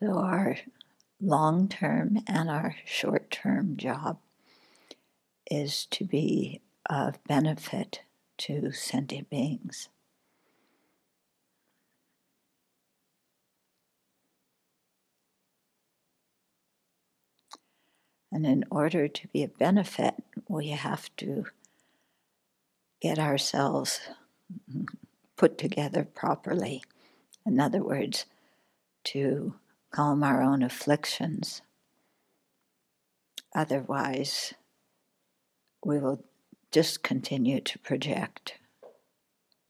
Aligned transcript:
So, 0.00 0.18
our 0.18 0.56
long 1.20 1.68
term 1.68 2.18
and 2.26 2.50
our 2.50 2.74
short 2.84 3.30
term 3.30 3.76
job 3.76 4.18
is 5.48 5.86
to 5.92 6.04
be 6.04 6.62
of 6.90 7.22
benefit 7.28 8.00
to 8.38 8.72
sentient 8.72 9.30
beings. 9.30 9.88
And 18.32 18.44
in 18.44 18.64
order 18.72 19.06
to 19.06 19.28
be 19.28 19.44
a 19.44 19.48
benefit, 19.48 20.14
we 20.48 20.70
have 20.70 21.08
to 21.18 21.44
get 23.00 23.20
ourselves 23.20 24.00
put 25.36 25.56
together 25.56 26.02
properly. 26.02 26.82
In 27.46 27.60
other 27.60 27.80
words, 27.80 28.24
to 29.04 29.54
calm 29.94 30.24
our 30.24 30.42
own 30.42 30.60
afflictions. 30.60 31.62
Otherwise, 33.54 34.52
we 35.84 36.00
will 36.00 36.24
just 36.72 37.04
continue 37.04 37.60
to 37.60 37.78
project 37.78 38.54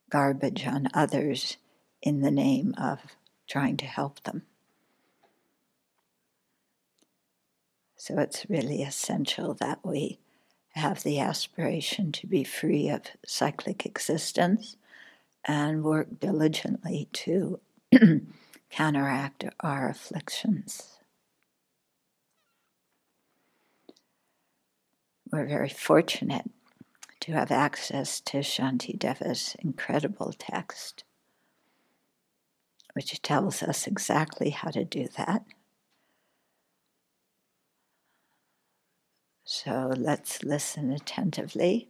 garbage 0.09 0.65
on 0.65 0.87
others 0.95 1.57
in 2.01 2.21
the 2.21 2.31
name 2.31 2.73
of 2.75 2.97
trying 3.47 3.77
to 3.77 3.85
help 3.85 4.23
them. 4.23 4.41
So 7.95 8.17
it's 8.17 8.49
really 8.49 8.81
essential 8.81 9.53
that 9.55 9.79
we 9.83 10.17
have 10.73 11.03
the 11.03 11.19
aspiration 11.19 12.11
to 12.13 12.25
be 12.25 12.43
free 12.43 12.89
of 12.89 13.01
cyclic 13.27 13.85
existence 13.85 14.75
and 15.43 15.83
work 15.83 16.19
diligently 16.19 17.09
to 17.13 17.59
counteract 18.75 19.45
our 19.61 19.87
afflictions. 19.87 20.97
We're 25.31 25.45
very 25.45 25.69
fortunate 25.69 26.51
to 27.21 27.31
have 27.31 27.51
access 27.51 28.19
to 28.19 28.39
Shantideva's 28.39 29.55
incredible 29.59 30.33
text, 30.37 31.05
which 32.95 33.21
tells 33.21 33.63
us 33.63 33.87
exactly 33.87 34.49
how 34.49 34.71
to 34.71 34.83
do 34.83 35.07
that. 35.15 35.45
So 39.45 39.93
let's 39.95 40.43
listen 40.43 40.91
attentively 40.91 41.87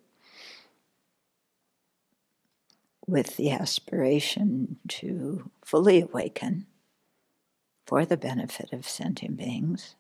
with 3.07 3.37
the 3.37 3.49
aspiration 3.49 4.77
to 4.87 5.49
fully 5.63 6.01
awaken 6.01 6.67
for 7.85 8.05
the 8.05 8.17
benefit 8.17 8.73
of 8.73 8.87
sentient 8.87 9.37
beings. 9.37 9.95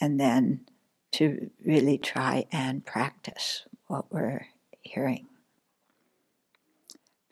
And 0.00 0.20
then 0.20 0.66
to 1.12 1.50
really 1.64 1.96
try 1.96 2.44
and 2.50 2.84
practice 2.84 3.64
what 3.86 4.12
we're 4.12 4.46
hearing. 4.82 5.26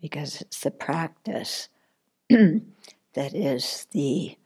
Because 0.01 0.41
it's 0.41 0.61
the 0.61 0.71
practice 0.71 1.69
that 2.31 3.35
is 3.35 3.87
the 3.91 4.37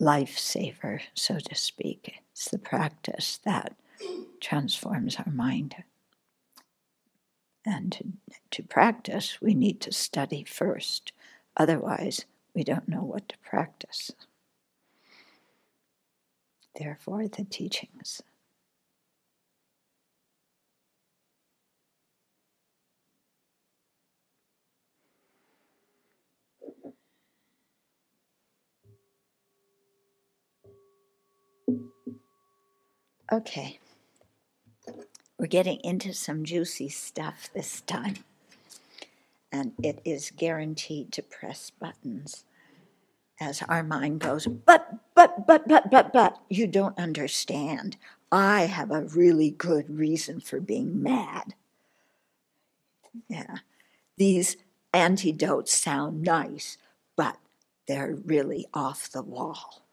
lifesaver, 0.00 1.00
so 1.14 1.38
to 1.38 1.54
speak. 1.54 2.14
It's 2.32 2.48
the 2.48 2.58
practice 2.58 3.38
that 3.44 3.76
transforms 4.40 5.16
our 5.16 5.30
mind. 5.30 5.74
And 7.64 7.92
to, 7.92 8.04
to 8.52 8.62
practice, 8.62 9.38
we 9.40 9.54
need 9.54 9.80
to 9.82 9.92
study 9.92 10.44
first. 10.44 11.12
Otherwise, 11.56 12.24
we 12.54 12.64
don't 12.64 12.88
know 12.88 13.02
what 13.02 13.28
to 13.28 13.38
practice. 13.38 14.12
Therefore, 16.78 17.28
the 17.28 17.44
teachings. 17.44 18.22
Okay. 33.32 33.78
We're 35.40 35.46
getting 35.46 35.80
into 35.82 36.12
some 36.12 36.44
juicy 36.44 36.90
stuff 36.90 37.48
this 37.54 37.80
time. 37.80 38.16
And 39.50 39.72
it 39.82 40.02
is 40.04 40.32
guaranteed 40.36 41.12
to 41.12 41.22
press 41.22 41.70
buttons 41.70 42.44
as 43.40 43.62
our 43.62 43.82
mind 43.82 44.20
goes, 44.20 44.46
but, 44.46 44.96
but, 45.14 45.46
but, 45.46 45.66
but, 45.66 45.90
but, 45.90 46.12
but, 46.12 46.42
you 46.50 46.66
don't 46.66 46.98
understand. 46.98 47.96
I 48.30 48.66
have 48.66 48.90
a 48.90 49.04
really 49.04 49.48
good 49.50 49.88
reason 49.88 50.42
for 50.42 50.60
being 50.60 51.02
mad. 51.02 51.54
Yeah. 53.26 53.56
These 54.18 54.58
antidotes 54.92 55.74
sound 55.74 56.20
nice, 56.20 56.76
but 57.16 57.38
they're 57.88 58.14
really 58.26 58.66
off 58.74 59.10
the 59.10 59.22
wall. 59.22 59.84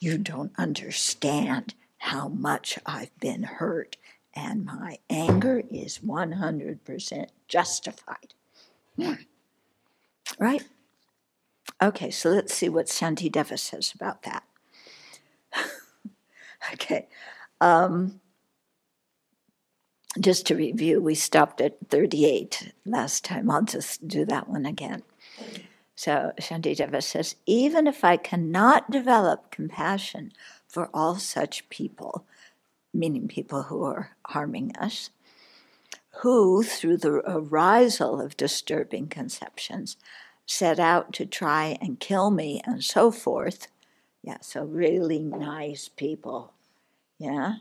You 0.00 0.16
don't 0.16 0.52
understand 0.56 1.74
how 1.98 2.28
much 2.28 2.78
I've 2.86 3.16
been 3.18 3.42
hurt, 3.42 3.96
and 4.34 4.64
my 4.64 4.98
anger 5.10 5.62
is 5.70 5.98
100% 5.98 7.26
justified. 7.48 8.34
Right? 10.38 10.62
Okay, 11.82 12.10
so 12.10 12.30
let's 12.30 12.54
see 12.54 12.68
what 12.68 12.86
Shantideva 12.86 13.58
says 13.58 13.92
about 13.94 14.22
that. 14.22 14.44
okay. 16.74 17.06
Um, 17.60 18.20
just 20.20 20.46
to 20.46 20.56
review, 20.56 21.00
we 21.00 21.14
stopped 21.14 21.60
at 21.60 21.76
38 21.88 22.72
last 22.84 23.24
time. 23.24 23.50
I'll 23.50 23.62
just 23.62 24.06
do 24.08 24.24
that 24.24 24.48
one 24.48 24.66
again. 24.66 25.02
So 25.94 26.32
Shantideva 26.40 27.02
says, 27.02 27.36
even 27.46 27.86
if 27.86 28.04
I 28.04 28.16
cannot 28.16 28.90
develop 28.90 29.50
compassion 29.50 30.32
for 30.68 30.90
all 30.94 31.16
such 31.16 31.68
people, 31.68 32.26
meaning 32.92 33.26
people 33.26 33.64
who 33.64 33.82
are 33.82 34.16
harming 34.26 34.76
us, 34.76 35.10
who, 36.22 36.62
through 36.62 36.98
the 36.98 37.22
arisal 37.26 38.20
of 38.20 38.36
disturbing 38.36 39.08
conceptions, 39.08 39.96
set 40.46 40.78
out 40.78 41.12
to 41.14 41.26
try 41.26 41.78
and 41.80 42.00
kill 42.00 42.30
me 42.30 42.60
and 42.64 42.84
so 42.84 43.10
forth. 43.10 43.68
Yeah, 44.22 44.38
so 44.40 44.64
really 44.64 45.18
nice 45.18 45.88
people. 45.88 46.52
Yeah. 47.18 47.56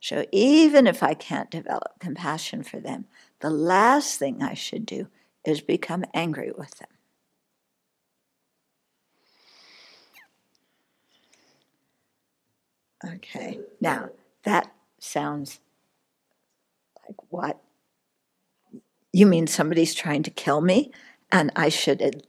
So 0.00 0.26
even 0.32 0.86
if 0.86 1.02
I 1.02 1.14
can't 1.14 1.50
develop 1.50 1.98
compassion 1.98 2.62
for 2.62 2.78
them, 2.78 3.06
the 3.40 3.50
last 3.50 4.18
thing 4.18 4.42
I 4.42 4.54
should 4.54 4.84
do 4.84 5.08
is 5.44 5.60
become 5.60 6.04
angry 6.12 6.52
with 6.56 6.78
them. 6.78 6.88
Okay, 13.04 13.60
now 13.80 14.10
that 14.44 14.72
sounds 14.98 15.60
like 17.06 17.16
what? 17.30 17.60
You 19.12 19.26
mean 19.26 19.46
somebody's 19.46 19.94
trying 19.94 20.22
to 20.24 20.30
kill 20.30 20.60
me 20.60 20.90
and 21.30 21.52
I 21.54 21.68
should 21.68 22.26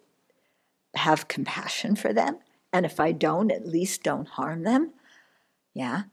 have 0.96 1.28
compassion 1.28 1.96
for 1.96 2.14
them? 2.14 2.40
And 2.74 2.86
if 2.86 3.00
I 3.00 3.12
don't, 3.12 3.52
at 3.52 3.68
least 3.68 4.04
don't 4.04 4.28
harm 4.28 4.64
them? 4.64 4.92
Yeah. 5.74 6.04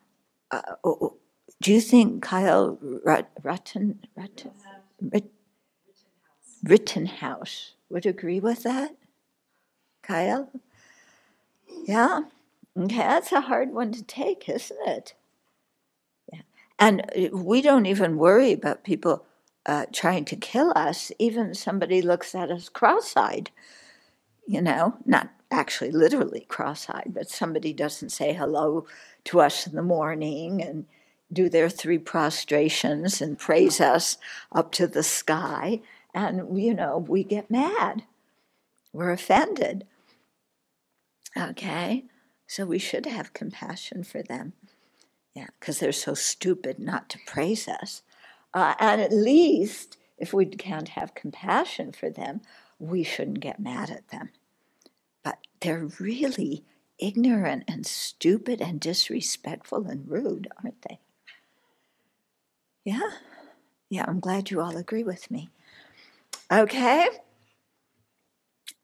Uh, 0.51 0.63
oh, 0.85 0.99
oh 1.01 1.17
do 1.61 1.73
you 1.73 1.81
think 1.81 2.23
Kyle 2.23 2.77
Rutten, 3.05 3.97
Rutten, 4.19 4.51
Rittenhouse 6.65 7.73
would 7.89 8.07
agree 8.07 8.41
with 8.41 8.63
that? 8.65 8.97
Kyle? 10.03 10.51
Yeah? 11.87 12.23
Okay, 12.79 12.97
that's 12.97 13.33
a 13.33 13.43
hard 13.43 13.73
one 13.73 13.93
to 13.93 14.03
take, 14.03 14.49
isn't 14.49 14.79
it? 14.87 15.15
Yeah. 16.33 16.41
And 16.79 17.03
uh, 17.17 17.37
we 17.37 17.61
don't 17.61 17.87
even 17.87 18.17
worry 18.17 18.53
about 18.53 18.85
people 18.85 19.25
uh, 19.67 19.87
trying 19.93 20.25
to 20.27 20.37
kill 20.37 20.73
us. 20.75 21.13
Even 21.19 21.55
somebody 21.55 22.01
looks 22.01 22.35
at 22.35 22.51
us 22.51 22.69
cross 22.69 23.17
eyed, 23.17 23.51
you 24.47 24.63
know, 24.63 24.97
not 25.05 25.31
actually 25.51 25.91
literally 25.91 26.47
cross 26.49 26.89
eyed, 26.89 27.13
but 27.13 27.29
somebody 27.29 27.75
doesn't 27.75 28.11
say 28.11 28.33
hello 28.33 28.87
to 29.25 29.41
us 29.41 29.67
in 29.67 29.75
the 29.75 29.83
morning 29.83 30.63
and 30.63 30.87
do 31.31 31.49
their 31.49 31.69
three 31.69 31.99
prostrations 31.99 33.21
and 33.21 33.39
praise 33.39 33.81
us 33.81 34.17
up 34.51 34.73
to 34.73 34.87
the 34.87 35.03
sky. 35.03 35.81
And, 36.15 36.59
you 36.59 36.75
know, 36.75 36.99
we 37.07 37.23
get 37.23 37.51
mad. 37.51 38.05
We're 38.93 39.13
offended. 39.13 39.87
Okay? 41.37 42.05
So 42.53 42.67
we 42.67 42.79
should 42.79 43.07
have 43.07 43.33
compassion 43.33 44.05
for 44.05 44.23
them. 44.23 44.53
Yeah, 45.33 45.47
because 45.59 45.79
they're 45.79 45.91
so 45.91 46.13
stupid 46.13 46.79
not 46.79 47.09
to 47.09 47.19
praise 47.27 47.67
us. 47.67 48.03
Uh, 48.53 48.75
and 48.79 49.01
at 49.01 49.11
least, 49.11 49.97
if 50.19 50.35
we 50.35 50.45
can't 50.45 50.91
have 50.91 51.15
compassion 51.15 51.93
for 51.93 52.11
them, 52.11 52.43
we 52.79 53.05
shouldn't 53.05 53.41
get 53.41 53.59
mad 53.59 53.89
at 53.89 54.09
them. 54.09 54.29
But 55.25 55.39
they're 55.61 55.89
really 55.99 56.63
ignorant 56.99 57.65
and 57.67 57.87
stupid 57.87 58.61
and 58.61 58.79
disrespectful 58.79 59.87
and 59.87 60.07
rude, 60.07 60.49
aren't 60.63 60.83
they? 60.83 61.01
Yeah? 62.85 63.13
Yeah, 63.89 64.05
I'm 64.07 64.21
glad 64.21 64.51
you 64.51 64.61
all 64.61 64.77
agree 64.77 65.05
with 65.05 65.31
me. 65.31 65.49
Okay? 66.53 67.09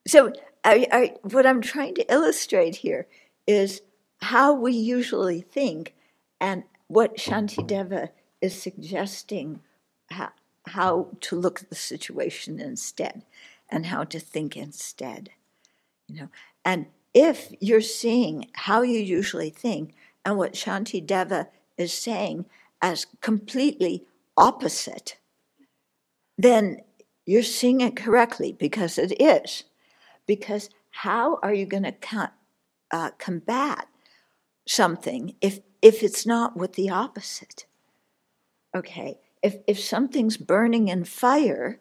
So, 0.07 0.33
I, 0.63 0.87
I, 0.91 1.13
what 1.21 1.45
I'm 1.45 1.61
trying 1.61 1.93
to 1.93 2.11
illustrate 2.11 2.77
here 2.77 3.05
is 3.49 3.81
how 4.21 4.53
we 4.53 4.71
usually 4.71 5.41
think 5.41 5.95
and 6.39 6.61
what 6.85 7.17
Shantideva 7.17 8.09
is 8.41 8.61
suggesting 8.61 9.61
how, 10.11 10.29
how 10.67 11.07
to 11.21 11.35
look 11.35 11.63
at 11.63 11.69
the 11.69 11.75
situation 11.75 12.59
instead 12.59 13.23
and 13.67 13.87
how 13.87 14.03
to 14.03 14.19
think 14.19 14.55
instead. 14.55 15.31
You 16.07 16.15
know, 16.15 16.29
and 16.63 16.85
if 17.15 17.51
you're 17.59 17.81
seeing 17.81 18.51
how 18.53 18.83
you 18.83 18.99
usually 18.99 19.49
think 19.49 19.95
and 20.23 20.37
what 20.37 20.53
Shantideva 20.53 21.47
is 21.75 21.91
saying 21.91 22.45
as 22.83 23.07
completely 23.19 24.05
opposite, 24.37 25.17
then 26.37 26.81
you're 27.25 27.41
seeing 27.41 27.81
it 27.81 27.95
correctly 27.95 28.51
because 28.51 28.99
it 28.99 29.19
is. 29.19 29.63
Because 30.27 30.69
how 30.91 31.39
are 31.41 31.53
you 31.53 31.65
going 31.65 31.83
to 31.83 31.91
uh, 32.91 33.11
combat 33.17 33.87
something 34.67 35.35
if 35.41 35.59
if 35.81 36.03
it's 36.03 36.25
not 36.25 36.57
with 36.57 36.73
the 36.73 36.89
opposite? 36.89 37.65
Okay, 38.75 39.19
if 39.41 39.57
if 39.67 39.79
something's 39.79 40.37
burning 40.37 40.87
in 40.87 41.03
fire, 41.03 41.79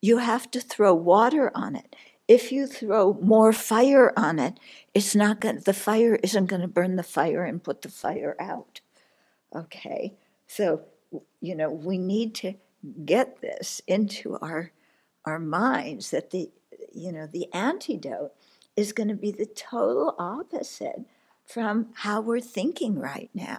you 0.00 0.18
have 0.18 0.50
to 0.52 0.60
throw 0.60 0.94
water 0.94 1.50
on 1.54 1.76
it. 1.76 1.94
If 2.28 2.52
you 2.52 2.66
throw 2.66 3.14
more 3.14 3.52
fire 3.52 4.12
on 4.16 4.38
it, 4.38 4.58
it's 4.94 5.16
not 5.16 5.40
going 5.40 5.58
the 5.58 5.74
fire 5.74 6.14
isn't 6.16 6.46
going 6.46 6.62
to 6.62 6.68
burn 6.68 6.96
the 6.96 7.02
fire 7.02 7.44
and 7.44 7.62
put 7.62 7.82
the 7.82 7.88
fire 7.88 8.36
out. 8.38 8.80
Okay? 9.54 10.14
So, 10.46 10.82
you 11.40 11.54
know, 11.54 11.70
we 11.70 11.98
need 11.98 12.34
to 12.36 12.54
get 13.04 13.40
this 13.40 13.82
into 13.86 14.38
our 14.38 14.72
our 15.24 15.38
minds 15.38 16.10
that 16.12 16.30
the 16.30 16.50
you 16.92 17.12
know, 17.12 17.26
the 17.26 17.52
antidote 17.52 18.32
is 18.80 18.94
going 18.94 19.08
to 19.08 19.14
be 19.14 19.30
the 19.30 19.46
total 19.46 20.14
opposite 20.18 21.02
from 21.44 21.88
how 21.96 22.20
we're 22.20 22.40
thinking 22.40 22.98
right 22.98 23.30
now. 23.34 23.58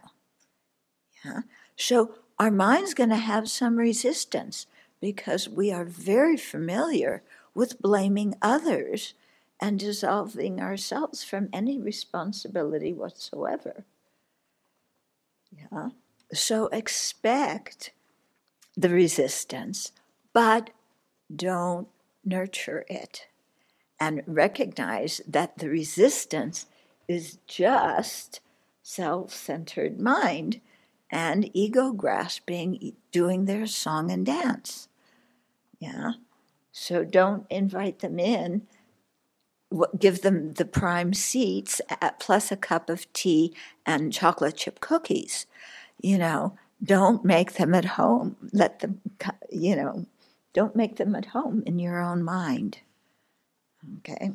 Yeah? 1.23 1.41
So 1.75 2.15
our 2.39 2.49
mind's 2.49 2.95
going 2.95 3.11
to 3.11 3.17
have 3.17 3.47
some 3.47 3.77
resistance 3.77 4.65
because 4.99 5.47
we 5.47 5.71
are 5.71 5.85
very 5.85 6.37
familiar 6.37 7.21
with 7.53 7.81
blaming 7.81 8.33
others 8.41 9.13
and 9.59 9.79
dissolving 9.79 10.59
ourselves 10.59 11.23
from 11.23 11.49
any 11.53 11.77
responsibility 11.77 12.91
whatsoever. 12.91 13.85
Yeah. 15.55 15.89
So 16.33 16.67
expect 16.67 17.91
the 18.75 18.89
resistance, 18.89 19.91
but 20.33 20.71
don't 21.33 21.87
nurture 22.25 22.85
it. 22.89 23.27
And 24.01 24.23
recognize 24.25 25.21
that 25.27 25.59
the 25.59 25.69
resistance 25.69 26.65
is 27.07 27.37
just 27.45 28.39
self 28.81 29.31
centered 29.31 29.99
mind 29.99 30.59
and 31.11 31.49
ego 31.53 31.91
grasping 31.91 32.93
doing 33.11 33.45
their 33.45 33.67
song 33.67 34.09
and 34.09 34.25
dance. 34.25 34.87
Yeah. 35.79 36.13
So 36.71 37.03
don't 37.03 37.45
invite 37.51 37.99
them 37.99 38.17
in. 38.17 38.63
Give 39.99 40.21
them 40.21 40.53
the 40.53 40.65
prime 40.65 41.13
seats 41.13 41.79
at, 42.01 42.19
plus 42.19 42.51
a 42.51 42.57
cup 42.57 42.89
of 42.89 43.11
tea 43.13 43.53
and 43.85 44.11
chocolate 44.11 44.57
chip 44.57 44.79
cookies. 44.79 45.45
You 46.01 46.17
know, 46.17 46.57
don't 46.83 47.23
make 47.23 47.53
them 47.53 47.75
at 47.75 47.85
home. 47.85 48.35
Let 48.51 48.79
them, 48.79 48.99
you 49.51 49.75
know, 49.75 50.05
don't 50.53 50.75
make 50.75 50.95
them 50.95 51.13
at 51.15 51.27
home 51.27 51.61
in 51.65 51.77
your 51.79 52.01
own 52.01 52.23
mind. 52.23 52.79
Okay. 53.99 54.31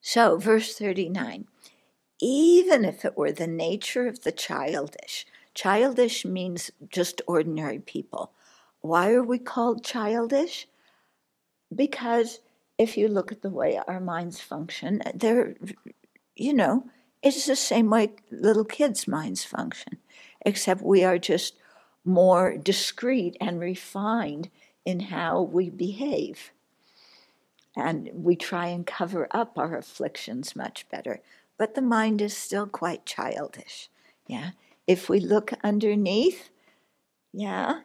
So, 0.00 0.38
verse 0.38 0.76
39 0.76 1.46
even 2.22 2.84
if 2.84 3.04
it 3.04 3.16
were 3.16 3.32
the 3.32 3.46
nature 3.46 4.06
of 4.06 4.24
the 4.24 4.32
childish, 4.32 5.26
childish 5.54 6.24
means 6.24 6.70
just 6.88 7.22
ordinary 7.26 7.78
people. 7.78 8.32
Why 8.82 9.12
are 9.12 9.22
we 9.22 9.38
called 9.38 9.84
childish? 9.84 10.68
Because 11.74 12.40
if 12.76 12.96
you 12.96 13.08
look 13.08 13.32
at 13.32 13.42
the 13.42 13.50
way 13.50 13.80
our 13.88 14.00
minds 14.00 14.40
function, 14.40 15.02
they're, 15.14 15.54
you 16.34 16.52
know, 16.52 16.84
it's 17.22 17.46
the 17.46 17.56
same 17.56 17.90
way 17.90 18.10
little 18.30 18.64
kids' 18.64 19.08
minds 19.08 19.44
function, 19.44 19.98
except 20.44 20.82
we 20.82 21.04
are 21.04 21.18
just 21.18 21.54
more 22.04 22.56
discreet 22.56 23.36
and 23.40 23.60
refined 23.60 24.50
in 24.84 25.00
how 25.00 25.42
we 25.42 25.68
behave. 25.68 26.52
And 27.76 28.10
we 28.12 28.36
try 28.36 28.66
and 28.66 28.86
cover 28.86 29.28
up 29.30 29.58
our 29.58 29.76
afflictions 29.76 30.56
much 30.56 30.88
better. 30.88 31.20
But 31.56 31.74
the 31.74 31.82
mind 31.82 32.20
is 32.20 32.36
still 32.36 32.66
quite 32.66 33.06
childish. 33.06 33.88
Yeah. 34.26 34.50
If 34.86 35.08
we 35.08 35.20
look 35.20 35.52
underneath, 35.62 36.50
yeah, 37.32 37.82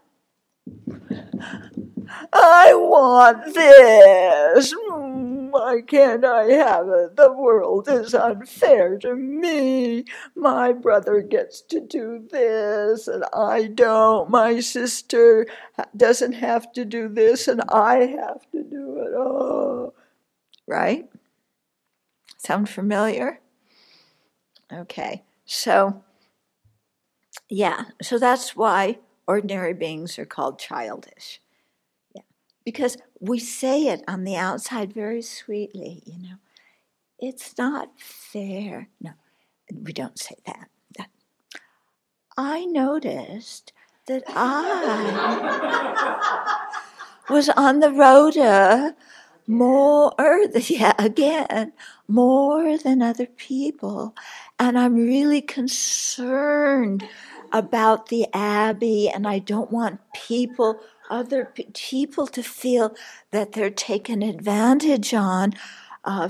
I 2.33 2.73
want 2.73 3.53
this. 3.53 4.73
Why 4.77 5.81
can't 5.81 6.25
I 6.25 6.43
have 6.51 6.87
it? 6.89 7.15
The 7.15 7.31
world 7.31 7.87
is 7.87 8.13
unfair 8.13 8.97
to 8.99 9.15
me. 9.15 10.05
My 10.35 10.73
brother 10.73 11.21
gets 11.21 11.61
to 11.61 11.79
do 11.79 12.27
this 12.29 13.07
and 13.07 13.23
I 13.33 13.67
don't. 13.67 14.29
My 14.29 14.59
sister 14.59 15.47
doesn't 15.95 16.33
have 16.33 16.71
to 16.73 16.83
do 16.83 17.07
this 17.07 17.47
and 17.47 17.61
I 17.69 18.05
have 18.05 18.41
to 18.51 18.63
do 18.63 18.97
it. 18.99 19.13
Oh. 19.15 19.93
Right? 20.67 21.09
Sound 22.37 22.69
familiar? 22.69 23.39
Okay. 24.71 25.23
So, 25.45 26.03
yeah, 27.49 27.85
so 28.01 28.17
that's 28.17 28.55
why 28.55 28.97
ordinary 29.27 29.73
beings 29.73 30.17
are 30.19 30.25
called 30.25 30.59
childish. 30.59 31.41
Yeah. 32.13 32.23
Because 32.63 32.97
we 33.19 33.39
say 33.39 33.87
it 33.87 34.03
on 34.07 34.23
the 34.23 34.35
outside 34.35 34.93
very 34.93 35.21
sweetly, 35.21 36.03
you 36.05 36.21
know. 36.21 36.35
It's 37.17 37.57
not 37.57 37.89
fair. 37.97 38.89
No, 38.99 39.11
we 39.73 39.93
don't 39.93 40.19
say 40.19 40.35
that. 40.45 40.69
I 42.37 42.65
noticed 42.65 43.71
that 44.07 44.23
I 44.27 45.63
was 47.29 47.47
on 47.49 47.79
the 47.79 47.91
rota 47.91 48.43
uh, 48.43 48.91
more, 49.47 50.13
yeah, 50.67 50.93
again, 50.99 51.71
more 52.07 52.77
than 52.77 53.01
other 53.01 53.25
people. 53.25 54.13
And 54.59 54.77
I'm 54.77 54.95
really 54.95 55.41
concerned 55.41 57.07
about 57.51 58.09
the 58.09 58.27
Abbey, 58.33 59.09
and 59.09 59.27
I 59.27 59.39
don't 59.39 59.71
want 59.71 59.99
people, 60.13 60.79
other 61.09 61.51
people, 61.73 62.27
to 62.27 62.43
feel 62.43 62.95
that 63.31 63.53
they're 63.53 63.69
taken 63.69 64.21
advantage 64.21 65.13
on. 65.13 65.53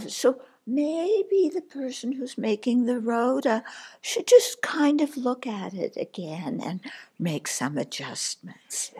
so 0.07 0.41
maybe 0.67 1.51
the 1.53 1.61
person 1.61 2.11
who's 2.13 2.37
making 2.37 2.85
the 2.85 2.99
rota 2.99 3.63
should 4.01 4.27
just 4.27 4.61
kind 4.61 5.01
of 5.01 5.15
look 5.15 5.45
at 5.45 5.73
it 5.73 5.95
again 5.95 6.59
and 6.63 6.79
make 7.19 7.47
some 7.47 7.77
adjustments. 7.77 8.91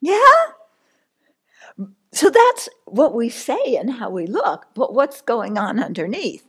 Yeah? 0.00 0.18
So 2.12 2.28
that's 2.28 2.68
what 2.86 3.14
we 3.14 3.30
say 3.30 3.76
and 3.76 3.90
how 3.90 4.10
we 4.10 4.26
look, 4.26 4.66
but 4.74 4.92
what's 4.94 5.22
going 5.22 5.56
on 5.56 5.82
underneath? 5.82 6.46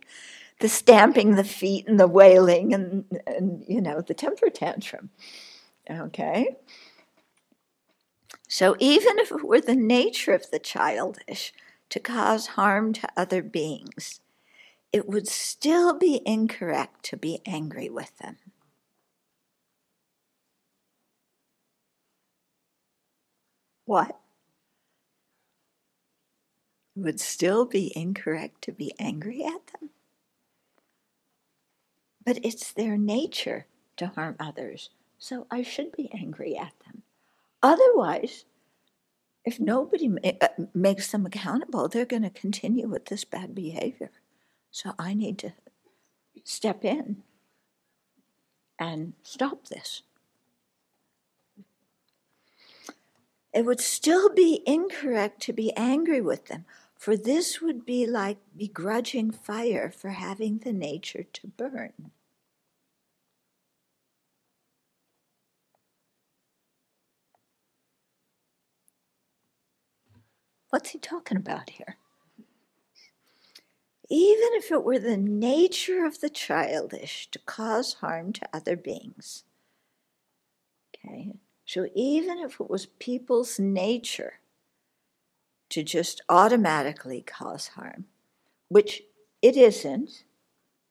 The 0.63 0.69
stamping 0.69 1.35
the 1.35 1.43
feet 1.43 1.85
and 1.89 1.99
the 1.99 2.07
wailing 2.07 2.73
and, 2.73 3.03
and 3.27 3.65
you 3.67 3.81
know, 3.81 3.99
the 3.99 4.13
temper 4.13 4.49
tantrum. 4.49 5.09
Okay? 5.91 6.55
So 8.47 8.77
even 8.79 9.19
if 9.19 9.29
it 9.29 9.43
were 9.43 9.59
the 9.59 9.75
nature 9.75 10.31
of 10.31 10.49
the 10.51 10.59
childish 10.59 11.51
to 11.89 11.99
cause 11.99 12.47
harm 12.47 12.93
to 12.93 13.09
other 13.17 13.43
beings, 13.43 14.21
it 14.93 15.05
would 15.05 15.27
still 15.27 15.97
be 15.99 16.21
incorrect 16.25 17.03
to 17.07 17.17
be 17.17 17.41
angry 17.45 17.89
with 17.89 18.17
them. 18.19 18.37
What? 23.83 24.17
It 26.95 27.01
would 27.01 27.19
still 27.19 27.65
be 27.65 27.91
incorrect 27.97 28.61
to 28.61 28.71
be 28.71 28.93
angry 28.97 29.43
at 29.43 29.67
them? 29.67 29.89
But 32.25 32.39
it's 32.43 32.71
their 32.71 32.97
nature 32.97 33.65
to 33.97 34.07
harm 34.07 34.35
others, 34.39 34.89
so 35.17 35.47
I 35.51 35.61
should 35.61 35.91
be 35.91 36.09
angry 36.13 36.57
at 36.57 36.73
them. 36.85 37.03
Otherwise, 37.61 38.45
if 39.45 39.59
nobody 39.59 40.07
ma- 40.07 40.19
uh, 40.41 40.47
makes 40.73 41.11
them 41.11 41.25
accountable, 41.25 41.87
they're 41.87 42.05
going 42.05 42.23
to 42.23 42.29
continue 42.29 42.87
with 42.87 43.05
this 43.05 43.25
bad 43.25 43.53
behavior. 43.53 44.11
So 44.71 44.93
I 44.97 45.13
need 45.13 45.37
to 45.39 45.53
step 46.43 46.83
in 46.85 47.23
and 48.79 49.13
stop 49.21 49.67
this. 49.67 50.03
It 53.53 53.65
would 53.65 53.79
still 53.79 54.33
be 54.33 54.63
incorrect 54.65 55.41
to 55.43 55.53
be 55.53 55.71
angry 55.77 56.21
with 56.21 56.47
them, 56.47 56.65
for 57.03 57.17
this 57.17 57.59
would 57.59 57.85
be 57.85 58.07
like 58.07 58.37
begrudging 58.55 59.29
fire 59.29 59.91
for 59.91 60.11
having 60.11 60.59
the 60.59 60.71
nature 60.71 61.25
to 61.33 61.47
burn. 61.47 62.11
What's 70.69 70.91
he 70.91 70.97
talking 70.97 71.35
about 71.35 71.71
here? 71.71 71.97
Even 74.09 74.49
if 74.53 74.71
it 74.71 74.85
were 74.85 74.97
the 74.97 75.17
nature 75.17 76.05
of 76.05 76.21
the 76.21 76.29
childish 76.29 77.29
to 77.31 77.39
cause 77.39 77.95
harm 77.95 78.31
to 78.31 78.47
other 78.53 78.77
beings. 78.77 79.43
Okay, 80.95 81.33
so 81.65 81.89
even 81.93 82.39
if 82.39 82.61
it 82.61 82.69
was 82.69 82.85
people's 82.85 83.59
nature 83.59 84.35
to 85.73 85.81
just 85.81 86.21
automatically 86.29 87.21
cause 87.21 87.69
harm, 87.69 88.05
which 88.69 89.01
it 89.41 89.57
isn't, 89.57 90.23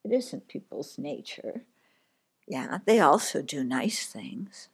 it 0.05 0.11
isn't 0.11 0.49
people's 0.49 0.99
nature. 0.99 1.63
Yeah, 2.49 2.79
they 2.85 2.99
also 2.99 3.43
do 3.43 3.63
nice 3.63 4.05
things. 4.07 4.69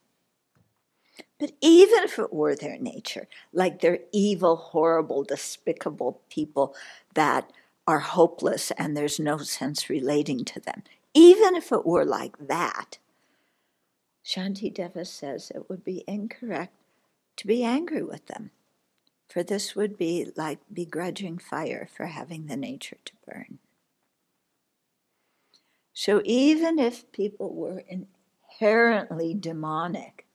But 1.38 1.52
even 1.60 2.04
if 2.04 2.18
it 2.18 2.32
were 2.32 2.56
their 2.56 2.78
nature, 2.78 3.28
like 3.52 3.82
they're 3.82 3.98
evil, 4.10 4.56
horrible, 4.56 5.24
despicable 5.24 6.22
people 6.30 6.74
that 7.12 7.52
are 7.86 7.98
hopeless 7.98 8.70
and 8.78 8.96
there's 8.96 9.20
no 9.20 9.36
sense 9.36 9.90
relating 9.90 10.42
to 10.46 10.58
them, 10.58 10.84
even 11.12 11.54
if 11.54 11.70
it 11.70 11.84
were 11.84 12.06
like 12.06 12.48
that, 12.48 12.96
Shantideva 14.24 15.06
says 15.06 15.52
it 15.54 15.68
would 15.68 15.84
be 15.84 16.02
incorrect 16.08 16.72
to 17.36 17.46
be 17.46 17.62
angry 17.62 18.02
with 18.02 18.24
them, 18.26 18.52
for 19.28 19.42
this 19.42 19.75
would 19.75 19.97
be 19.99 20.32
like 20.37 20.58
begrudging 20.73 21.38
fire 21.38 21.88
for 21.94 22.06
having 22.06 22.47
the 22.47 22.56
nature 22.56 22.97
to 23.04 23.12
burn. 23.26 23.58
So 25.92 26.23
even 26.25 26.78
if 26.78 27.11
people 27.12 27.54
were 27.54 27.82
inherently 27.88 29.35
demonic, 29.35 30.26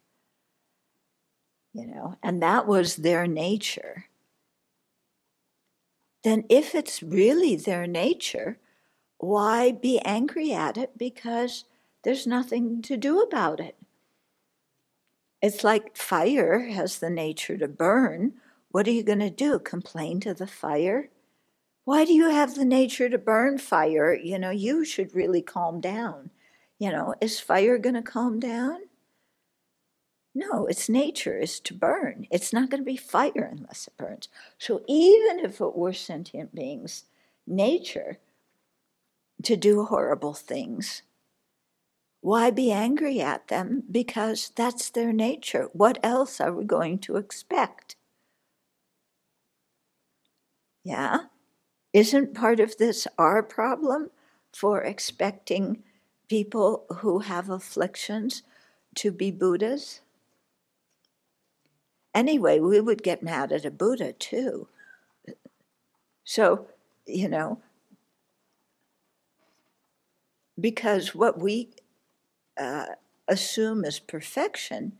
you 1.73 1.87
know, 1.87 2.17
and 2.21 2.43
that 2.43 2.67
was 2.67 2.97
their 2.97 3.25
nature, 3.25 4.05
then 6.23 6.45
if 6.49 6.75
it's 6.75 7.01
really 7.01 7.55
their 7.55 7.87
nature, 7.87 8.59
why 9.17 9.71
be 9.71 9.99
angry 9.99 10.53
at 10.53 10.77
it? 10.77 10.97
Because 10.97 11.65
there's 12.03 12.27
nothing 12.27 12.81
to 12.83 12.97
do 12.97 13.21
about 13.21 13.59
it. 13.59 13.75
It's 15.41 15.63
like 15.63 15.97
fire 15.97 16.59
has 16.59 16.99
the 16.99 17.09
nature 17.09 17.57
to 17.57 17.67
burn. 17.67 18.33
What 18.73 18.87
are 18.87 18.91
you 18.91 19.03
going 19.03 19.19
to 19.19 19.29
do? 19.29 19.59
Complain 19.59 20.19
to 20.21 20.33
the 20.33 20.47
fire? 20.47 21.09
Why 21.85 22.05
do 22.05 22.11
you 22.11 22.31
have 22.31 22.55
the 22.55 22.65
nature 22.65 23.07
to 23.07 23.19
burn 23.19 23.59
fire? 23.59 24.15
You 24.15 24.39
know, 24.39 24.49
you 24.49 24.83
should 24.83 25.13
really 25.13 25.43
calm 25.43 25.79
down. 25.79 26.31
You 26.79 26.91
know, 26.91 27.13
is 27.21 27.39
fire 27.39 27.77
going 27.77 27.93
to 27.93 28.01
calm 28.01 28.39
down? 28.39 28.79
No, 30.33 30.65
its 30.65 30.89
nature 30.89 31.37
is 31.37 31.59
to 31.59 31.75
burn. 31.75 32.25
It's 32.31 32.51
not 32.51 32.71
going 32.71 32.81
to 32.81 32.85
be 32.85 32.97
fire 32.97 33.47
unless 33.51 33.85
it 33.87 33.95
burns. 33.95 34.27
So 34.57 34.81
even 34.87 35.37
if 35.45 35.61
it 35.61 35.75
were 35.75 35.93
sentient 35.93 36.55
beings' 36.55 37.03
nature 37.45 38.17
to 39.43 39.55
do 39.55 39.85
horrible 39.85 40.33
things, 40.33 41.03
why 42.21 42.49
be 42.49 42.71
angry 42.71 43.21
at 43.21 43.49
them? 43.49 43.83
Because 43.91 44.51
that's 44.55 44.89
their 44.89 45.13
nature. 45.13 45.69
What 45.73 45.99
else 46.01 46.41
are 46.41 46.51
we 46.51 46.65
going 46.65 46.97
to 46.99 47.17
expect? 47.17 47.97
Yeah? 50.83 51.19
Isn't 51.93 52.33
part 52.33 52.59
of 52.59 52.77
this 52.77 53.07
our 53.17 53.43
problem 53.43 54.09
for 54.51 54.81
expecting 54.81 55.83
people 56.29 56.85
who 56.97 57.19
have 57.19 57.49
afflictions 57.49 58.43
to 58.95 59.11
be 59.11 59.31
Buddhas? 59.31 60.01
Anyway, 62.13 62.59
we 62.59 62.79
would 62.79 63.03
get 63.03 63.23
mad 63.23 63.51
at 63.51 63.65
a 63.65 63.71
Buddha 63.71 64.13
too. 64.13 64.67
So, 66.23 66.67
you 67.05 67.27
know, 67.27 67.59
because 70.59 71.15
what 71.15 71.39
we 71.39 71.69
uh, 72.57 72.85
assume 73.27 73.83
as 73.83 73.99
perfection 73.99 74.93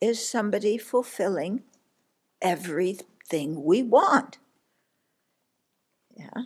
is 0.00 0.26
somebody 0.26 0.76
fulfilling 0.76 1.62
everything 2.42 3.64
we 3.64 3.82
want. 3.82 4.38
Yeah. 6.16 6.42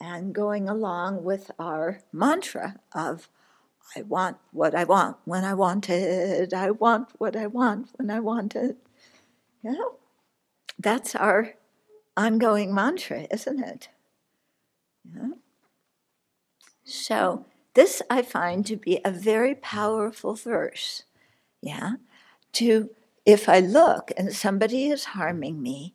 And 0.00 0.34
going 0.34 0.68
along 0.68 1.24
with 1.24 1.50
our 1.58 2.00
mantra 2.12 2.76
of, 2.94 3.28
I 3.96 4.02
want 4.02 4.38
what 4.52 4.74
I 4.74 4.84
want 4.84 5.18
when 5.24 5.44
I 5.44 5.54
want 5.54 5.88
it, 5.88 6.52
I 6.52 6.70
want 6.72 7.10
what 7.18 7.36
I 7.36 7.46
want 7.46 7.90
when 7.96 8.10
I 8.10 8.20
want 8.20 8.56
it. 8.56 8.76
Know, 9.62 9.96
that's 10.78 11.14
our 11.14 11.54
ongoing 12.16 12.74
mantra, 12.74 13.26
isn't 13.30 13.62
it? 13.62 13.88
Yeah. 15.14 15.30
So, 16.84 17.46
this 17.74 18.02
I 18.10 18.22
find 18.22 18.66
to 18.66 18.76
be 18.76 19.00
a 19.04 19.10
very 19.10 19.54
powerful 19.54 20.34
verse. 20.34 21.04
Yeah. 21.62 21.94
To, 22.54 22.90
if 23.24 23.48
I 23.48 23.60
look 23.60 24.12
and 24.16 24.34
somebody 24.34 24.86
is 24.86 25.04
harming 25.06 25.62
me, 25.62 25.93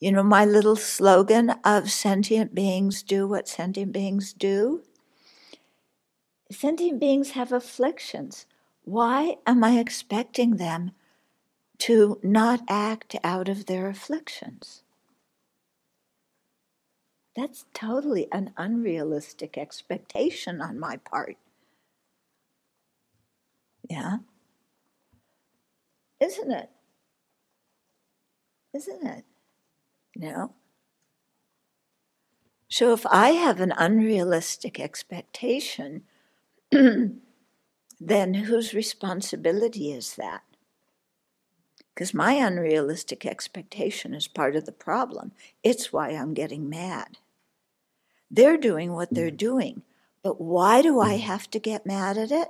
you 0.00 0.12
know, 0.12 0.22
my 0.22 0.44
little 0.44 0.76
slogan 0.76 1.50
of 1.64 1.90
sentient 1.90 2.54
beings 2.54 3.02
do 3.02 3.26
what 3.26 3.48
sentient 3.48 3.92
beings 3.92 4.32
do? 4.32 4.82
Sentient 6.50 7.00
beings 7.00 7.32
have 7.32 7.52
afflictions. 7.52 8.46
Why 8.84 9.36
am 9.46 9.62
I 9.62 9.78
expecting 9.78 10.56
them 10.56 10.92
to 11.78 12.18
not 12.22 12.60
act 12.68 13.16
out 13.22 13.48
of 13.48 13.66
their 13.66 13.88
afflictions. 13.88 14.82
That's 17.36 17.66
totally 17.72 18.26
an 18.32 18.52
unrealistic 18.56 19.56
expectation 19.56 20.60
on 20.60 20.78
my 20.78 20.96
part. 20.96 21.36
Yeah? 23.88 24.18
Isn't 26.20 26.50
it? 26.50 26.70
Isn't 28.74 29.06
it? 29.06 29.27
No? 30.18 30.52
So 32.68 32.92
if 32.92 33.06
I 33.06 33.30
have 33.30 33.60
an 33.60 33.72
unrealistic 33.78 34.78
expectation, 34.78 36.02
then 36.70 38.34
whose 38.34 38.74
responsibility 38.74 39.90
is 39.90 40.16
that? 40.16 40.42
because 41.98 42.14
my 42.14 42.34
unrealistic 42.34 43.26
expectation 43.26 44.14
is 44.14 44.28
part 44.28 44.54
of 44.54 44.64
the 44.66 44.70
problem. 44.70 45.32
It's 45.64 45.92
why 45.92 46.10
I'm 46.10 46.32
getting 46.32 46.70
mad. 46.70 47.18
They're 48.30 48.56
doing 48.56 48.92
what 48.92 49.12
they're 49.12 49.32
mm. 49.32 49.36
doing, 49.36 49.82
but 50.22 50.40
why 50.40 50.80
do 50.80 51.00
I 51.00 51.16
mm. 51.16 51.22
have 51.22 51.50
to 51.50 51.58
get 51.58 51.86
mad 51.86 52.16
at 52.16 52.30
it? 52.30 52.46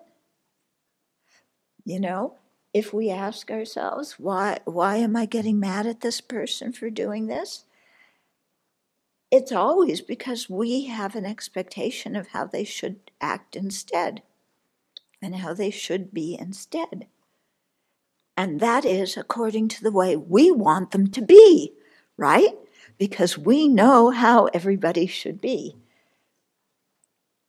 You 1.87 1.99
know, 1.99 2.35
if 2.73 2.93
we 2.93 3.11
ask 3.11 3.51
ourselves, 3.51 4.15
why, 4.19 4.59
why 4.65 4.97
am 4.97 5.17
I 5.17 5.27
getting 5.27 5.59
mad 5.59 5.87
at 5.87 6.01
this 6.01 6.21
person 6.21 6.73
for 6.73 6.91
doing 6.91 7.27
this? 7.27 7.65
It's 9.31 9.53
always 9.53 10.01
because 10.01 10.49
we 10.49 10.87
have 10.87 11.15
an 11.15 11.27
expectation 11.27 12.17
of 12.17 12.29
how 12.29 12.47
they 12.47 12.65
should 12.65 13.11
act 13.21 13.57
instead 13.57 14.23
and 15.21 15.37
how 15.37 15.55
they 15.55 15.71
should 15.71 16.15
be 16.15 16.37
instead. 16.39 17.07
And 18.37 18.61
that 18.61 18.85
is 18.85 19.17
according 19.17 19.69
to 19.69 19.83
the 19.83 19.91
way 19.91 20.17
we 20.17 20.51
want 20.51 20.93
them 20.93 21.09
to 21.09 21.21
be, 21.21 21.73
right? 22.17 22.55
Because 22.97 23.37
we 23.37 23.69
know 23.69 24.11
how 24.11 24.47
everybody 24.47 25.07
should 25.07 25.41
be. 25.41 25.77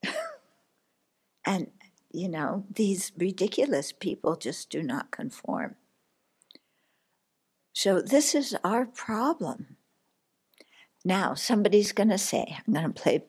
and, 1.46 1.68
you 2.12 2.28
know, 2.28 2.66
these 2.74 3.12
ridiculous 3.18 3.92
people 3.92 4.36
just 4.36 4.70
do 4.70 4.82
not 4.82 5.12
conform. 5.12 5.76
So, 7.74 8.02
this 8.02 8.36
is 8.36 8.56
our 8.64 8.86
problem. 8.86 9.78
Now, 11.06 11.34
somebody's 11.34 11.92
going 11.92 12.10
to 12.10 12.18
say, 12.18 12.58
I'm 12.68 12.74
going 12.74 12.86
to 12.86 13.02
play 13.02 13.24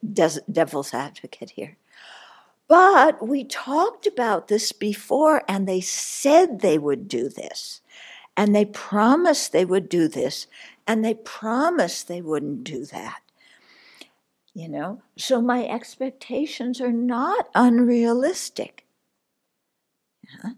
devil's 0.51 0.93
advocate 0.93 1.51
here. 1.51 1.77
But 2.67 3.25
we 3.25 3.43
talked 3.43 4.07
about 4.07 4.47
this 4.47 4.71
before, 4.71 5.43
and 5.47 5.67
they 5.67 5.81
said 5.81 6.59
they 6.59 6.77
would 6.77 7.07
do 7.07 7.29
this. 7.29 7.81
And 8.35 8.55
they 8.55 8.65
promised 8.65 9.51
they 9.51 9.65
would 9.65 9.89
do 9.89 10.07
this, 10.07 10.47
and 10.87 11.03
they 11.03 11.13
promised 11.13 12.07
they 12.07 12.21
wouldn't 12.21 12.63
do 12.63 12.85
that. 12.85 13.21
You 14.53 14.67
know, 14.67 15.01
so 15.17 15.41
my 15.41 15.65
expectations 15.65 16.81
are 16.81 16.91
not 16.91 17.47
unrealistic. 17.55 18.85
Yeah? 20.23 20.51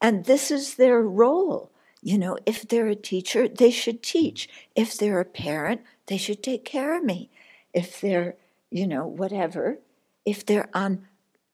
And 0.00 0.24
this 0.24 0.50
is 0.50 0.74
their 0.74 1.00
role. 1.00 1.70
You 2.02 2.18
know, 2.18 2.38
if 2.46 2.66
they're 2.66 2.88
a 2.88 2.96
teacher, 2.96 3.46
they 3.46 3.70
should 3.70 4.02
teach. 4.02 4.48
If 4.74 4.96
they're 4.96 5.20
a 5.20 5.24
parent, 5.24 5.82
they 6.06 6.16
should 6.16 6.42
take 6.42 6.64
care 6.64 6.96
of 6.96 7.04
me. 7.04 7.30
If 7.72 8.00
they're, 8.00 8.36
you 8.70 8.86
know, 8.86 9.06
whatever, 9.06 9.78
if 10.24 10.44
they're 10.44 10.70
on 10.74 11.06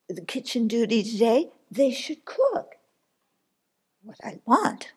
the 0.08 0.22
kitchen 0.22 0.68
duty 0.68 1.02
today, 1.02 1.50
they 1.70 1.90
should 1.90 2.24
cook 2.24 2.76
what 4.02 4.18
I 4.22 4.38
want. 4.46 4.92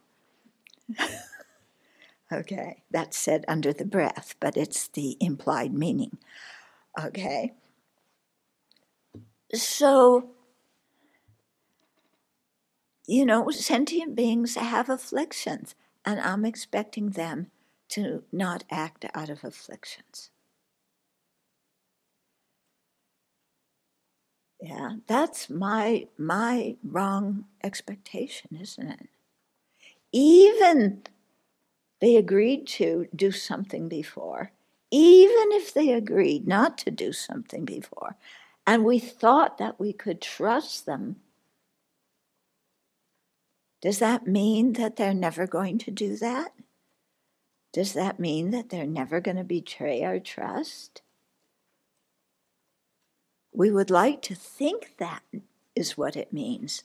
okay, 2.32 2.84
that's 2.92 3.18
said 3.18 3.44
under 3.48 3.74
the 3.74 3.86
breath, 3.86 4.36
but 4.40 4.56
it's 4.56 4.88
the 4.88 5.18
implied 5.20 5.74
meaning. 5.74 6.18
Okay. 7.00 7.54
So, 9.54 10.30
you 13.08 13.26
know, 13.26 13.50
sentient 13.50 14.16
beings 14.16 14.56
have 14.56 14.90
afflictions, 14.90 15.76
and 16.06 16.18
I'm 16.22 16.46
expecting 16.46 17.10
them 17.10 17.52
to 17.90 18.24
not 18.32 18.64
act 18.72 19.06
out 19.14 19.30
of 19.30 19.44
afflictions. 19.44 20.30
Yeah, 24.62 24.98
that's 25.08 25.50
my 25.50 26.08
my 26.18 26.78
wrong 26.84 27.46
expectation, 27.62 28.56
isn't 28.56 28.88
it? 28.88 29.10
Even 30.12 31.02
they 32.02 32.18
agreed 32.18 32.68
to 32.68 33.08
do 33.16 33.32
something 33.32 33.90
before, 33.90 34.52
even 34.92 35.52
if 35.52 35.74
they 35.74 35.92
agreed 35.92 36.48
not 36.48 36.78
to 36.80 36.92
do 36.92 37.14
something 37.14 37.66
before, 37.66 38.16
and 38.66 38.84
we 38.84 39.00
thought 39.00 39.58
that 39.58 39.80
we 39.80 39.94
could 39.94 40.22
trust 40.22 40.86
them, 40.86 41.18
does 43.82 44.00
that 44.00 44.28
mean 44.28 44.74
that 44.74 44.96
they're 44.96 45.14
never 45.14 45.48
going 45.48 45.78
to 45.80 45.92
do 45.92 46.18
that? 46.18 46.54
Does 47.72 47.94
that 47.94 48.20
mean 48.20 48.52
that 48.52 48.70
they're 48.70 48.86
never 48.86 49.22
going 49.22 49.38
to 49.38 49.44
betray 49.44 50.04
our 50.04 50.20
trust? 50.20 51.02
We 53.54 53.72
would 53.72 53.90
like 53.90 54.22
to 54.24 54.36
think 54.36 54.96
that 54.98 55.22
is 55.76 55.98
what 55.98 56.16
it 56.16 56.34
means. 56.34 56.84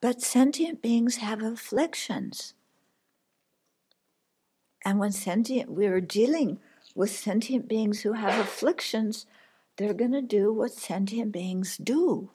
But 0.00 0.22
sentient 0.22 0.82
beings 0.82 1.16
have 1.16 1.42
afflictions. 1.42 2.54
And 4.84 4.98
when 4.98 5.12
sentient, 5.12 5.70
we're 5.70 6.00
dealing 6.00 6.60
with 6.98 7.10
sentient 7.16 7.68
beings 7.68 8.00
who 8.00 8.14
have 8.14 8.40
afflictions, 8.40 9.24
they're 9.76 9.94
going 9.94 10.10
to 10.10 10.20
do 10.20 10.52
what 10.52 10.72
sentient 10.72 11.30
beings 11.30 11.76
do. 11.76 12.32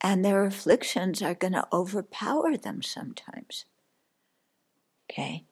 And 0.00 0.24
their 0.24 0.44
afflictions 0.44 1.20
are 1.20 1.34
going 1.34 1.54
to 1.54 1.66
overpower 1.72 2.56
them 2.56 2.80
sometimes. 2.80 3.64
Okay, 5.10 5.42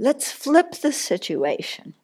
let's 0.00 0.32
flip 0.32 0.72
the 0.72 0.90
situation. 0.90 1.94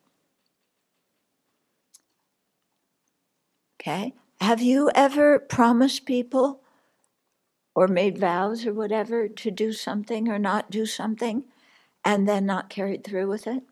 Okay, 3.80 4.14
have 4.40 4.62
you 4.62 4.88
ever 4.94 5.40
promised 5.40 6.06
people 6.06 6.60
or 7.75 7.88
made 7.88 8.18
vows 8.18 8.64
or 8.64 8.72
whatever 8.72 9.26
to 9.26 9.50
do 9.50 9.72
something 9.72 10.28
or 10.28 10.38
not 10.38 10.70
do 10.70 10.87
something 10.87 11.42
and 12.04 12.28
then 12.28 12.46
not 12.46 12.70
carried 12.70 13.02
through 13.02 13.26
with 13.26 13.48
it? 13.48 13.64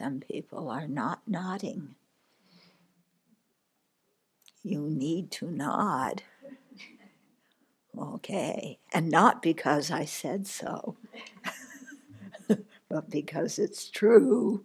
Some 0.00 0.20
people 0.20 0.70
are 0.70 0.88
not 0.88 1.20
nodding. 1.26 1.94
You 4.62 4.80
need 4.88 5.30
to 5.32 5.50
nod. 5.50 6.22
Okay, 7.98 8.78
and 8.94 9.10
not 9.10 9.42
because 9.42 9.90
I 9.90 10.06
said 10.06 10.46
so, 10.46 10.96
but 12.88 13.10
because 13.10 13.58
it's 13.58 13.90
true. 13.90 14.64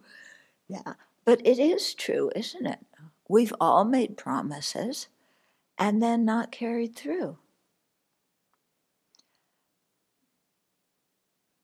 Yeah, 0.68 0.94
but 1.26 1.46
it 1.46 1.58
is 1.58 1.92
true, 1.92 2.30
isn't 2.34 2.64
it? 2.64 2.78
We've 3.28 3.52
all 3.60 3.84
made 3.84 4.16
promises 4.16 5.08
and 5.76 6.02
then 6.02 6.24
not 6.24 6.50
carried 6.50 6.96
through. 6.96 7.36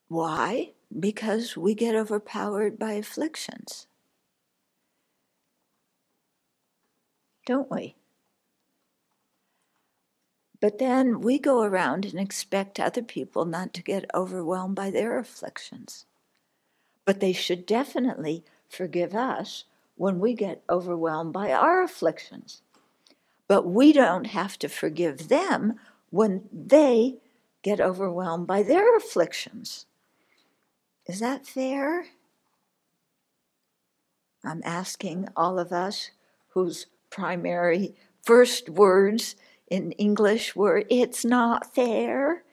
Why? 0.08 0.72
Because 0.98 1.56
we 1.56 1.74
get 1.74 1.94
overpowered 1.94 2.78
by 2.78 2.92
afflictions. 2.92 3.86
Don't 7.46 7.70
we? 7.70 7.96
But 10.60 10.78
then 10.78 11.20
we 11.20 11.40
go 11.40 11.62
around 11.62 12.04
and 12.04 12.20
expect 12.20 12.78
other 12.78 13.02
people 13.02 13.44
not 13.44 13.74
to 13.74 13.82
get 13.82 14.08
overwhelmed 14.14 14.76
by 14.76 14.90
their 14.90 15.18
afflictions. 15.18 16.06
But 17.04 17.18
they 17.18 17.32
should 17.32 17.66
definitely 17.66 18.44
forgive 18.68 19.12
us 19.12 19.64
when 19.96 20.20
we 20.20 20.34
get 20.34 20.62
overwhelmed 20.70 21.32
by 21.32 21.52
our 21.52 21.82
afflictions. 21.82 22.62
But 23.48 23.66
we 23.66 23.92
don't 23.92 24.28
have 24.28 24.56
to 24.60 24.68
forgive 24.68 25.28
them 25.28 25.80
when 26.10 26.48
they 26.52 27.16
get 27.62 27.80
overwhelmed 27.80 28.46
by 28.46 28.62
their 28.62 28.96
afflictions. 28.96 29.86
Is 31.06 31.20
that 31.20 31.46
fair? 31.46 32.06
I'm 34.44 34.62
asking 34.64 35.28
all 35.36 35.58
of 35.58 35.72
us 35.72 36.10
whose 36.48 36.86
primary 37.10 37.94
first 38.22 38.68
words 38.68 39.36
in 39.68 39.92
English 39.92 40.54
were, 40.54 40.84
It's 40.90 41.24
not 41.24 41.74
fair. 41.74 42.44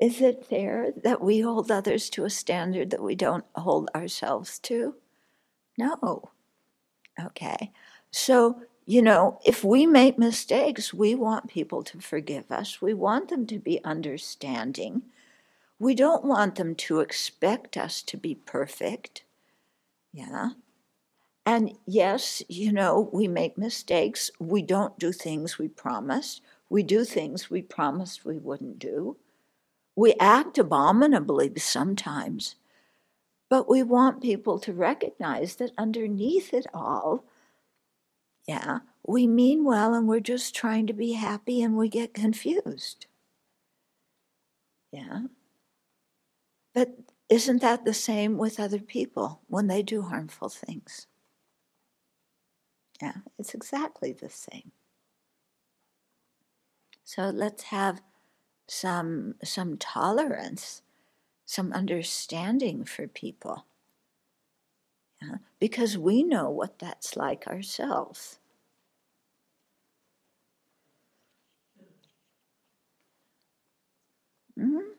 Is 0.00 0.20
it 0.20 0.44
fair 0.44 0.92
that 1.04 1.20
we 1.20 1.40
hold 1.40 1.70
others 1.70 2.10
to 2.10 2.24
a 2.24 2.30
standard 2.30 2.90
that 2.90 3.02
we 3.02 3.14
don't 3.14 3.44
hold 3.54 3.90
ourselves 3.94 4.58
to? 4.60 4.96
No. 5.78 6.30
Okay. 7.20 7.72
So, 8.10 8.60
you 8.86 9.02
know, 9.02 9.38
if 9.44 9.64
we 9.64 9.86
make 9.86 10.18
mistakes, 10.18 10.92
we 10.92 11.14
want 11.14 11.48
people 11.48 11.82
to 11.84 12.00
forgive 12.00 12.50
us. 12.50 12.82
We 12.82 12.92
want 12.92 13.28
them 13.28 13.46
to 13.46 13.58
be 13.58 13.82
understanding. 13.84 15.02
We 15.84 15.94
don't 15.94 16.24
want 16.24 16.54
them 16.54 16.76
to 16.76 17.00
expect 17.00 17.76
us 17.76 18.00
to 18.04 18.16
be 18.16 18.36
perfect. 18.36 19.22
Yeah. 20.14 20.52
And 21.44 21.76
yes, 21.84 22.42
you 22.48 22.72
know, 22.72 23.10
we 23.12 23.28
make 23.28 23.58
mistakes. 23.58 24.30
We 24.40 24.62
don't 24.62 24.98
do 24.98 25.12
things 25.12 25.58
we 25.58 25.68
promised. 25.68 26.40
We 26.70 26.82
do 26.82 27.04
things 27.04 27.50
we 27.50 27.60
promised 27.60 28.24
we 28.24 28.38
wouldn't 28.38 28.78
do. 28.78 29.18
We 29.94 30.14
act 30.18 30.56
abominably 30.56 31.52
sometimes. 31.58 32.54
But 33.50 33.68
we 33.68 33.82
want 33.82 34.22
people 34.22 34.58
to 34.60 34.72
recognize 34.72 35.56
that 35.56 35.72
underneath 35.76 36.54
it 36.54 36.64
all, 36.72 37.24
yeah, 38.48 38.78
we 39.06 39.26
mean 39.26 39.64
well 39.64 39.92
and 39.92 40.08
we're 40.08 40.20
just 40.20 40.54
trying 40.54 40.86
to 40.86 40.94
be 40.94 41.12
happy 41.12 41.60
and 41.62 41.76
we 41.76 41.90
get 41.90 42.14
confused. 42.14 43.04
Yeah. 44.90 45.24
But 46.74 46.98
isn't 47.30 47.62
that 47.62 47.86
the 47.86 47.94
same 47.94 48.36
with 48.36 48.60
other 48.60 48.78
people 48.78 49.40
when 49.48 49.66
they 49.66 49.82
do 49.82 50.02
harmful 50.02 50.50
things? 50.50 51.06
Yeah, 53.00 53.18
it's 53.38 53.54
exactly 53.54 54.12
the 54.12 54.28
same. 54.28 54.72
So 57.04 57.30
let's 57.30 57.62
have 57.64 58.02
some 58.68 59.36
some 59.44 59.78
tolerance, 59.78 60.82
some 61.46 61.72
understanding 61.72 62.84
for 62.84 63.08
people. 63.08 63.66
Yeah, 65.20 65.38
because 65.58 65.98
we 65.98 66.22
know 66.22 66.48
what 66.50 66.78
that's 66.78 67.16
like 67.16 67.48
ourselves. 67.48 68.38
Mm-hmm. 74.58 74.93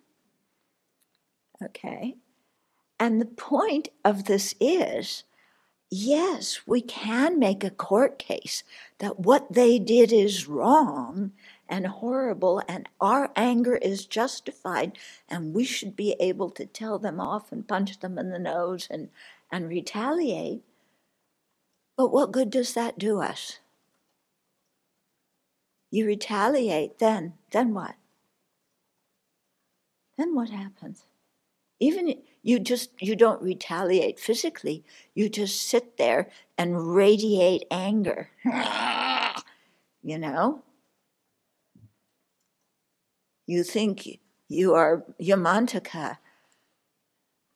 Okay. 1.66 2.16
And 3.00 3.20
the 3.20 3.26
point 3.26 3.90
of 4.04 4.26
this 4.26 4.54
is 4.60 5.24
yes, 5.92 6.62
we 6.66 6.82
can 6.82 7.40
make 7.40 7.64
a 7.64 7.70
court 7.70 8.20
case 8.20 8.64
that 9.00 9.20
what 9.20 9.54
they 9.54 9.80
did 9.80 10.12
is 10.12 10.48
wrong 10.48 11.32
and 11.68 11.88
horrible, 11.88 12.62
and 12.68 12.88
our 13.02 13.32
anger 13.36 13.76
is 13.78 14.06
justified, 14.06 14.98
and 15.28 15.54
we 15.54 15.64
should 15.64 15.96
be 15.96 16.16
able 16.20 16.52
to 16.52 16.66
tell 16.66 17.00
them 17.00 17.20
off 17.20 17.52
and 17.52 17.68
punch 17.68 18.00
them 18.00 18.20
in 18.20 18.30
the 18.30 18.38
nose 18.38 18.88
and, 18.90 19.10
and 19.52 19.68
retaliate. 19.68 20.62
But 21.98 22.12
what 22.12 22.32
good 22.32 22.52
does 22.52 22.74
that 22.76 23.00
do 23.00 23.20
us? 23.20 23.60
you 25.96 26.06
retaliate, 26.06 27.00
then, 27.00 27.34
then 27.52 27.74
what? 27.74 27.96
Then 30.18 30.36
what 30.36 30.50
happens? 30.50 31.06
Even 31.80 32.16
you 32.42 32.60
just 32.60 32.92
you 33.02 33.16
don't 33.16 33.42
retaliate 33.42 34.20
physically, 34.20 34.84
you 35.14 35.30
just 35.30 35.62
sit 35.62 35.98
there 35.98 36.30
and 36.58 36.96
radiate 36.96 37.66
anger. 37.70 38.30
you 40.04 40.18
know? 40.18 40.64
You 43.48 43.64
think 43.64 44.20
you 44.48 44.74
are 44.74 45.04
Yamantaka, 45.22 46.18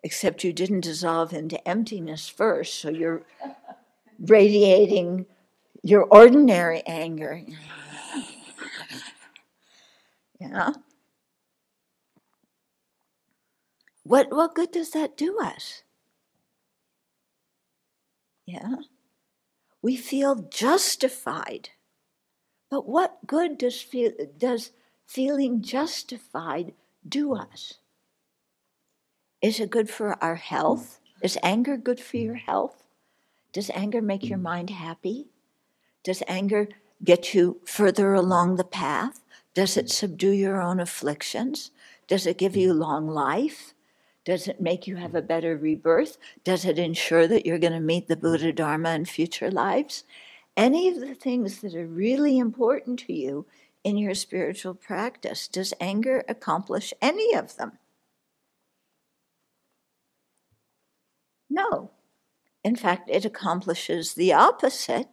except 0.03 0.43
you 0.43 0.53
didn't 0.53 0.81
dissolve 0.81 1.33
into 1.33 1.65
emptiness 1.67 2.27
first, 2.27 2.75
so 2.75 2.89
you're 2.89 3.23
radiating 4.19 5.25
your 5.83 6.03
ordinary 6.03 6.83
anger. 6.85 7.43
Yeah. 10.41 10.69
What 14.09 14.31
what 14.31 14.55
good 14.55 14.71
does 14.71 14.89
that 14.97 15.15
do 15.15 15.37
us? 15.39 15.83
Yeah. 18.47 18.77
We 19.83 19.95
feel 19.95 20.47
justified. 20.49 21.69
But 22.71 22.89
what 22.89 23.27
good 23.27 23.59
does 23.59 23.79
feel 23.79 24.11
does 24.35 24.71
feeling 25.05 25.61
justified 25.61 26.73
do 27.07 27.35
us? 27.35 27.75
Is 29.43 29.59
it 29.59 29.69
good 29.69 29.91
for 29.91 30.17
our 30.23 30.37
health? 30.37 30.99
Is 31.21 31.37
anger 31.43 31.77
good 31.77 31.99
for 31.99 32.17
your 32.17 32.41
health? 32.49 32.83
Does 33.53 33.69
anger 33.75 34.01
make 34.01 34.27
your 34.27 34.39
mind 34.39 34.71
happy? 34.71 35.27
Does 36.03 36.23
anger 36.27 36.67
get 37.03 37.35
you 37.35 37.61
further 37.63 38.15
along 38.15 38.55
the 38.55 38.63
path? 38.63 39.19
Does 39.53 39.77
it 39.77 39.91
subdue 39.91 40.31
your 40.31 40.59
own 40.59 40.79
afflictions? 40.79 41.69
Does 42.07 42.25
it 42.25 42.39
give 42.39 42.55
you 42.55 42.73
long 42.73 43.07
life? 43.07 43.75
Does 44.29 44.47
it 44.47 44.61
make 44.61 44.85
you 44.85 44.95
have 44.97 45.15
a 45.15 45.23
better 45.23 45.57
rebirth? 45.57 46.19
Does 46.43 46.63
it 46.63 46.77
ensure 46.77 47.25
that 47.25 47.47
you're 47.47 47.57
going 47.57 47.73
to 47.73 47.79
meet 47.79 48.07
the 48.07 48.15
Buddha 48.15 48.53
Dharma 48.53 48.91
in 48.91 49.05
future 49.05 49.49
lives? 49.49 50.03
Any 50.55 50.87
of 50.87 50.99
the 50.99 51.15
things 51.15 51.61
that 51.61 51.73
are 51.73 51.87
really 51.87 52.37
important 52.37 52.99
to 53.07 53.13
you 53.13 53.47
in 53.83 53.97
your 53.97 54.13
spiritual 54.13 54.75
practice, 54.75 55.47
does 55.47 55.73
anger 55.79 56.23
accomplish 56.29 56.93
any 57.01 57.33
of 57.33 57.55
them? 57.55 57.79
No. 61.49 61.89
In 62.63 62.75
fact, 62.75 63.09
it 63.09 63.25
accomplishes 63.25 64.13
the 64.13 64.33
opposite 64.33 65.07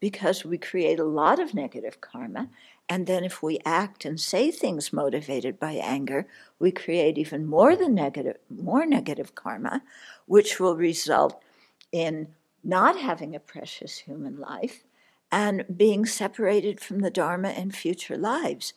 because 0.00 0.44
we 0.44 0.58
create 0.58 0.98
a 0.98 1.04
lot 1.04 1.38
of 1.38 1.54
negative 1.54 2.00
karma. 2.00 2.50
And 2.88 3.06
then, 3.06 3.24
if 3.24 3.42
we 3.42 3.58
act 3.64 4.04
and 4.04 4.20
say 4.20 4.50
things 4.50 4.92
motivated 4.92 5.58
by 5.58 5.72
anger, 5.72 6.28
we 6.60 6.70
create 6.70 7.18
even 7.18 7.44
more 7.44 7.74
than 7.74 7.94
negative, 7.94 8.36
more 8.48 8.86
negative 8.86 9.34
karma, 9.34 9.82
which 10.26 10.60
will 10.60 10.76
result 10.76 11.42
in 11.90 12.28
not 12.62 12.98
having 12.98 13.34
a 13.34 13.40
precious 13.40 13.98
human 13.98 14.38
life 14.38 14.84
and 15.32 15.64
being 15.76 16.06
separated 16.06 16.80
from 16.80 17.00
the 17.00 17.10
Dharma 17.10 17.50
in 17.50 17.70
future 17.70 18.16
lives. 18.16 18.72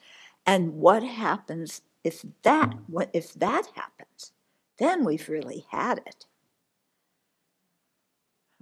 And 0.46 0.76
what 0.76 1.04
happens 1.04 1.82
if 2.04 2.26
that 2.44 2.74
if 3.14 3.34
that 3.34 3.68
happens? 3.76 4.32
Then 4.78 5.06
we've 5.06 5.30
really 5.30 5.66
had 5.70 6.00
it. 6.06 6.26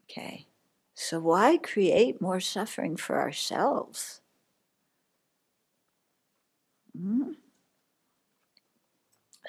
Okay. 0.10 0.48
So, 0.96 1.20
why 1.20 1.58
create 1.58 2.22
more 2.22 2.40
suffering 2.40 2.98
for 2.98 3.20
ourselves? 3.20 4.22
Mm-hmm. 6.98 7.32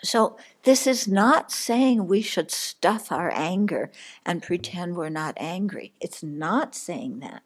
So, 0.02 0.37
this 0.62 0.87
is 0.87 1.08
not 1.08 1.50
saying 1.50 2.06
we 2.06 2.22
should 2.22 2.50
stuff 2.50 3.11
our 3.11 3.32
anger 3.34 3.90
and 4.24 4.42
pretend 4.42 4.96
we're 4.96 5.08
not 5.08 5.34
angry. 5.38 5.92
It's 6.00 6.22
not 6.22 6.74
saying 6.74 7.20
that. 7.20 7.42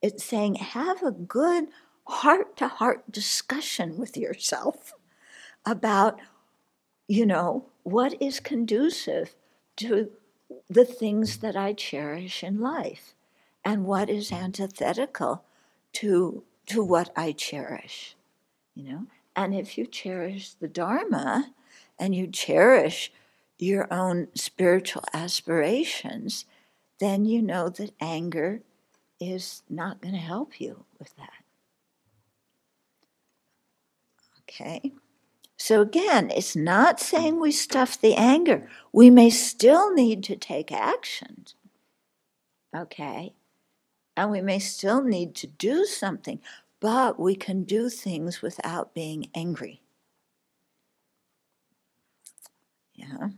It's 0.00 0.24
saying 0.24 0.54
have 0.56 1.02
a 1.02 1.10
good 1.10 1.66
heart 2.06 2.56
to 2.58 2.68
heart 2.68 3.10
discussion 3.10 3.98
with 3.98 4.16
yourself 4.16 4.94
about, 5.66 6.18
you 7.08 7.26
know, 7.26 7.66
what 7.82 8.20
is 8.22 8.40
conducive 8.40 9.34
to 9.76 10.10
the 10.70 10.84
things 10.84 11.38
that 11.38 11.56
I 11.56 11.72
cherish 11.72 12.42
in 12.42 12.60
life 12.60 13.14
and 13.64 13.84
what 13.84 14.08
is 14.08 14.32
antithetical 14.32 15.44
to, 15.94 16.44
to 16.66 16.84
what 16.84 17.10
I 17.16 17.32
cherish, 17.32 18.16
you 18.74 18.92
know? 18.92 19.06
And 19.36 19.54
if 19.54 19.76
you 19.76 19.86
cherish 19.86 20.54
the 20.54 20.66
Dharma 20.66 21.52
and 21.98 22.14
you 22.14 22.26
cherish 22.26 23.12
your 23.58 23.92
own 23.92 24.28
spiritual 24.34 25.04
aspirations, 25.12 26.46
then 26.98 27.26
you 27.26 27.42
know 27.42 27.68
that 27.68 27.92
anger 28.00 28.62
is 29.20 29.62
not 29.68 30.00
going 30.00 30.14
to 30.14 30.20
help 30.20 30.60
you 30.60 30.84
with 30.98 31.14
that. 31.16 31.44
Okay? 34.42 34.92
So 35.58 35.82
again, 35.82 36.30
it's 36.30 36.56
not 36.56 36.98
saying 36.98 37.38
we 37.38 37.52
stuff 37.52 38.00
the 38.00 38.14
anger. 38.14 38.68
We 38.92 39.10
may 39.10 39.30
still 39.30 39.92
need 39.92 40.24
to 40.24 40.36
take 40.36 40.72
action. 40.72 41.44
Okay? 42.74 43.34
and 44.16 44.30
we 44.30 44.40
may 44.40 44.58
still 44.58 45.02
need 45.02 45.34
to 45.36 45.46
do 45.46 45.84
something, 45.84 46.40
but 46.80 47.18
we 47.18 47.34
can 47.34 47.64
do 47.64 47.88
things 47.88 48.42
without 48.42 48.94
being 48.94 49.30
angry. 49.34 49.82
Yeah. 52.94 53.28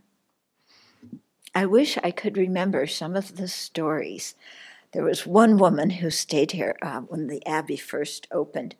I 1.53 1.65
wish 1.65 1.97
I 2.03 2.11
could 2.11 2.37
remember 2.37 2.85
some 2.87 3.15
of 3.15 3.37
the 3.37 3.47
stories. 3.47 4.35
There 4.91 5.03
was 5.03 5.25
one 5.25 5.57
woman 5.57 5.89
who 5.89 6.09
stayed 6.09 6.51
here 6.51 6.75
uh, 6.81 7.01
when 7.01 7.27
the 7.27 7.45
Abbey 7.45 7.77
first 7.77 8.27
opened, 8.31 8.75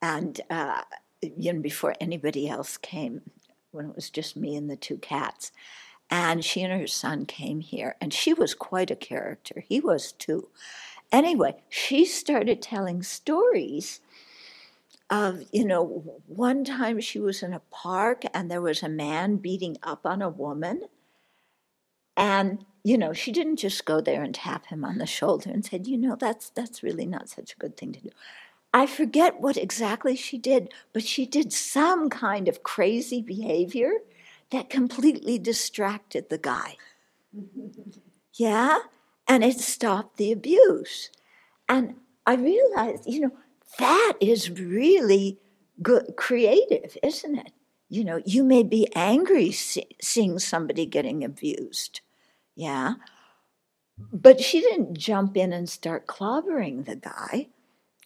and 0.00 0.40
uh, 0.50 0.82
before 1.60 1.94
anybody 2.00 2.48
else 2.48 2.76
came, 2.76 3.22
when 3.72 3.86
it 3.86 3.94
was 3.96 4.10
just 4.10 4.36
me 4.36 4.56
and 4.56 4.70
the 4.70 4.76
two 4.76 4.98
cats. 4.98 5.52
And 6.08 6.44
she 6.44 6.62
and 6.62 6.72
her 6.80 6.86
son 6.86 7.26
came 7.26 7.60
here, 7.60 7.96
and 8.00 8.12
she 8.12 8.32
was 8.32 8.54
quite 8.54 8.90
a 8.90 8.96
character. 8.96 9.64
He 9.66 9.80
was 9.80 10.12
too. 10.12 10.48
Anyway, 11.12 11.54
she 11.68 12.04
started 12.04 12.60
telling 12.60 13.02
stories 13.02 14.00
of, 15.08 15.44
you 15.52 15.64
know, 15.64 16.20
one 16.26 16.64
time 16.64 17.00
she 17.00 17.18
was 17.18 17.42
in 17.42 17.52
a 17.52 17.62
park 17.70 18.22
and 18.34 18.50
there 18.50 18.60
was 18.60 18.82
a 18.82 18.88
man 18.88 19.36
beating 19.36 19.76
up 19.82 20.04
on 20.04 20.20
a 20.20 20.28
woman. 20.28 20.82
And, 22.16 22.64
you 22.82 22.98
know, 22.98 23.12
she 23.12 23.30
didn't 23.30 23.56
just 23.56 23.84
go 23.84 24.00
there 24.00 24.22
and 24.22 24.34
tap 24.34 24.66
him 24.66 24.84
on 24.84 24.98
the 24.98 25.06
shoulder 25.06 25.50
and 25.50 25.64
said, 25.64 25.86
you 25.86 25.96
know, 25.96 26.16
that's 26.16 26.50
that's 26.50 26.82
really 26.82 27.06
not 27.06 27.28
such 27.28 27.52
a 27.52 27.58
good 27.58 27.76
thing 27.76 27.92
to 27.92 28.00
do. 28.00 28.10
I 28.72 28.86
forget 28.86 29.40
what 29.40 29.56
exactly 29.56 30.16
she 30.16 30.38
did, 30.38 30.72
but 30.92 31.02
she 31.02 31.24
did 31.24 31.52
some 31.52 32.10
kind 32.10 32.48
of 32.48 32.62
crazy 32.62 33.22
behavior 33.22 33.92
that 34.50 34.70
completely 34.70 35.38
distracted 35.38 36.28
the 36.28 36.38
guy. 36.38 36.76
yeah? 38.34 38.78
And 39.28 39.44
it 39.44 39.58
stopped 39.58 40.16
the 40.16 40.32
abuse. 40.32 41.10
And 41.68 41.96
I 42.26 42.34
realized, 42.34 43.04
you 43.06 43.20
know, 43.20 43.32
that 43.78 44.14
is 44.20 44.50
really 44.50 45.38
good, 45.82 46.14
creative, 46.16 46.96
isn't 47.02 47.36
it? 47.36 47.52
You 47.88 48.04
know, 48.04 48.20
you 48.24 48.42
may 48.42 48.62
be 48.62 48.88
angry 48.94 49.52
see, 49.52 49.86
seeing 50.00 50.38
somebody 50.38 50.86
getting 50.86 51.22
abused, 51.22 52.00
yeah, 52.54 52.94
but 54.12 54.40
she 54.40 54.60
didn't 54.60 54.98
jump 54.98 55.36
in 55.36 55.52
and 55.52 55.68
start 55.68 56.06
clobbering 56.06 56.84
the 56.84 56.96
guy. 56.96 57.48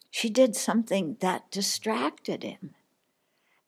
She 0.09 0.29
did 0.29 0.55
something 0.55 1.17
that 1.19 1.49
distracted 1.51 2.43
him. 2.43 2.75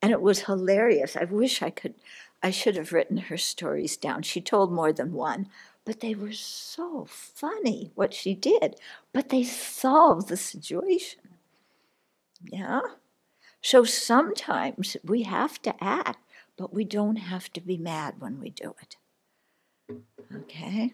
And 0.02 0.12
it 0.12 0.22
was 0.22 0.42
hilarious. 0.42 1.16
I 1.16 1.24
wish 1.24 1.62
I 1.62 1.70
could, 1.70 1.96
I 2.44 2.52
should 2.52 2.76
have 2.76 2.92
written 2.92 3.18
her 3.18 3.38
stories 3.38 3.96
down. 3.96 4.22
She 4.22 4.42
told 4.42 4.72
more 4.72 4.92
than 4.92 5.14
one 5.14 5.48
but 5.86 6.00
they 6.00 6.16
were 6.16 6.32
so 6.34 7.06
funny 7.06 7.92
what 7.96 8.14
she 8.14 8.34
did. 8.34 8.76
But 9.14 9.30
they 9.30 9.44
solved 9.44 10.30
the 10.30 10.38
situation. 10.38 11.20
Yeah? 12.44 12.82
So 13.62 13.84
sometimes 13.84 14.98
we 15.04 15.24
have 15.24 15.62
to 15.64 15.76
act, 15.84 16.20
but 16.58 16.74
we 16.74 16.84
don't 16.86 17.18
have 17.18 17.52
to 17.54 17.62
be 17.62 17.78
mad 17.78 18.16
when 18.20 18.40
we 18.40 18.50
do 18.50 18.76
it. 18.82 18.98
Okay? 20.34 20.94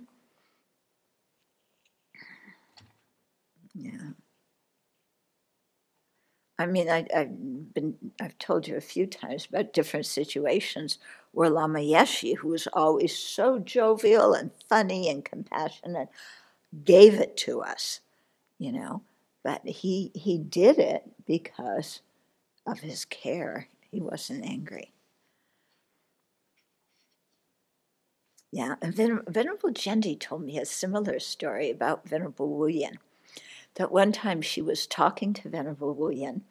Yeah. 3.73 4.12
I 6.60 6.65
mean, 6.65 6.89
I, 6.89 7.08
have 7.13 7.73
been, 7.73 7.95
I've 8.19 8.38
told 8.38 8.67
you 8.67 8.75
a 8.75 8.82
few 8.82 9.08
times 9.08 9.45
about 9.45 9.71
different 9.71 10.06
situations 10.06 10.99
where 11.34 11.50
Lama 11.50 11.80
Yeshe, 11.80 12.38
who 12.38 12.50
was 12.50 12.68
always 12.74 13.18
so 13.18 13.60
jovial 13.60 14.34
and 14.34 14.52
funny 14.70 15.10
and 15.10 15.26
compassionate, 15.26 16.10
gave 16.86 17.15
it 17.15 17.38
to 17.38 17.62
us, 17.62 18.02
you 18.60 18.72
know. 18.72 19.04
but 19.44 19.65
he 19.65 20.12
he 20.15 20.38
did 20.39 20.80
it 20.80 21.04
because 21.28 22.02
of 22.68 22.82
his 22.82 23.06
care. 23.06 23.70
He 23.92 24.02
wasn't 24.02 24.46
angry. 24.46 24.94
Yeah, 28.52 28.76
and 28.82 28.96
Ven- 28.96 29.24
Venerable 29.28 29.72
Jendi 29.72 30.20
told 30.20 30.44
me 30.44 30.58
a 30.60 30.65
similar 30.65 31.20
story 31.20 31.70
about 31.72 32.08
Venerable 32.08 32.50
Wu 32.50 32.68
Yin. 32.68 33.00
That 33.76 33.92
one 33.92 34.12
time 34.12 34.42
she 34.42 34.62
was 34.62 34.88
talking 34.88 35.34
to 35.36 35.50
Venerable 35.50 35.94
Wu 35.94 36.12
Yin 36.12 36.44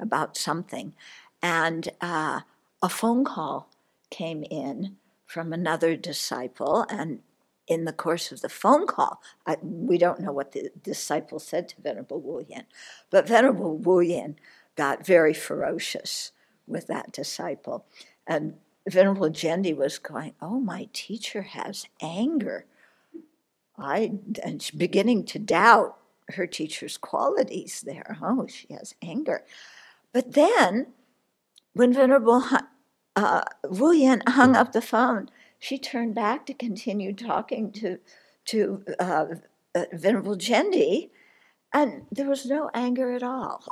about 0.00 0.36
something, 0.36 0.94
and 1.42 1.88
uh, 2.00 2.40
a 2.82 2.88
phone 2.90 3.24
call 3.24 3.68
came 4.14 4.44
in 4.44 4.96
from 5.26 5.52
another 5.52 5.96
disciple, 5.96 6.86
and 6.88 7.18
in 7.66 7.84
the 7.84 7.92
course 7.92 8.30
of 8.30 8.42
the 8.42 8.48
phone 8.48 8.86
call, 8.86 9.20
I, 9.44 9.56
we 9.60 9.98
don't 9.98 10.20
know 10.20 10.30
what 10.30 10.52
the 10.52 10.70
disciple 10.82 11.40
said 11.40 11.68
to 11.70 11.80
Venerable 11.80 12.20
Wu 12.20 12.44
Yin, 12.48 12.64
but 13.10 13.26
Venerable 13.26 13.76
Wu 13.76 14.00
Yin 14.00 14.36
got 14.76 15.04
very 15.04 15.34
ferocious 15.34 16.30
with 16.66 16.86
that 16.86 17.10
disciple. 17.10 17.86
And 18.24 18.54
Venerable 18.88 19.30
Jendi 19.30 19.76
was 19.76 19.98
going, 19.98 20.34
Oh, 20.40 20.60
my 20.60 20.88
teacher 20.92 21.42
has 21.42 21.86
anger. 22.00 22.66
I 23.76 24.12
and 24.44 24.70
beginning 24.76 25.24
to 25.24 25.40
doubt 25.40 25.96
her 26.28 26.46
teacher's 26.46 26.96
qualities 26.96 27.82
there. 27.84 28.16
Oh, 28.22 28.46
she 28.46 28.72
has 28.72 28.94
anger. 29.02 29.42
But 30.12 30.34
then, 30.34 30.92
when 31.72 31.92
Venerable 31.92 32.44
uh, 33.16 33.42
Wu 33.68 33.92
Yin 33.92 34.22
hung 34.26 34.56
up 34.56 34.72
the 34.72 34.82
phone, 34.82 35.30
she 35.58 35.78
turned 35.78 36.14
back 36.14 36.46
to 36.46 36.54
continue 36.54 37.12
talking 37.12 37.72
to 37.72 37.98
to 38.46 38.84
uh, 39.00 39.26
uh, 39.74 39.84
Venerable 39.92 40.36
Jendi, 40.36 41.10
and 41.72 42.06
there 42.12 42.28
was 42.28 42.44
no 42.46 42.70
anger 42.74 43.12
at 43.12 43.22
all. 43.22 43.64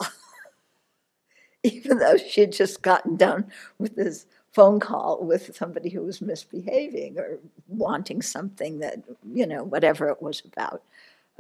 Even 1.62 1.98
though 1.98 2.16
she 2.16 2.40
had 2.40 2.52
just 2.52 2.82
gotten 2.82 3.16
done 3.16 3.50
with 3.78 3.94
this 3.94 4.26
phone 4.52 4.80
call 4.80 5.24
with 5.24 5.54
somebody 5.56 5.88
who 5.88 6.02
was 6.02 6.20
misbehaving 6.20 7.18
or 7.18 7.38
wanting 7.68 8.20
something 8.20 8.80
that, 8.80 9.02
you 9.32 9.46
know, 9.46 9.62
whatever 9.62 10.08
it 10.08 10.20
was 10.20 10.42
about. 10.44 10.82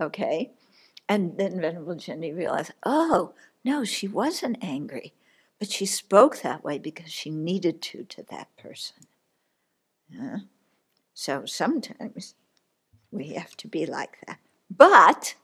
Okay? 0.00 0.50
And 1.08 1.36
then 1.36 1.60
Venerable 1.60 1.96
Jendi 1.96 2.34
realized, 2.34 2.72
oh, 2.84 3.34
no, 3.64 3.84
she 3.84 4.08
wasn't 4.08 4.58
angry, 4.62 5.12
but 5.62 5.70
she 5.70 5.86
spoke 5.86 6.42
that 6.42 6.64
way 6.64 6.76
because 6.76 7.12
she 7.12 7.30
needed 7.30 7.80
to 7.80 8.02
to 8.02 8.24
that 8.24 8.48
person. 8.56 8.96
Yeah? 10.08 10.38
So 11.14 11.44
sometimes 11.46 12.34
we 13.12 13.34
have 13.34 13.56
to 13.58 13.68
be 13.68 13.86
like 13.86 14.18
that. 14.26 14.40
But 14.68 15.36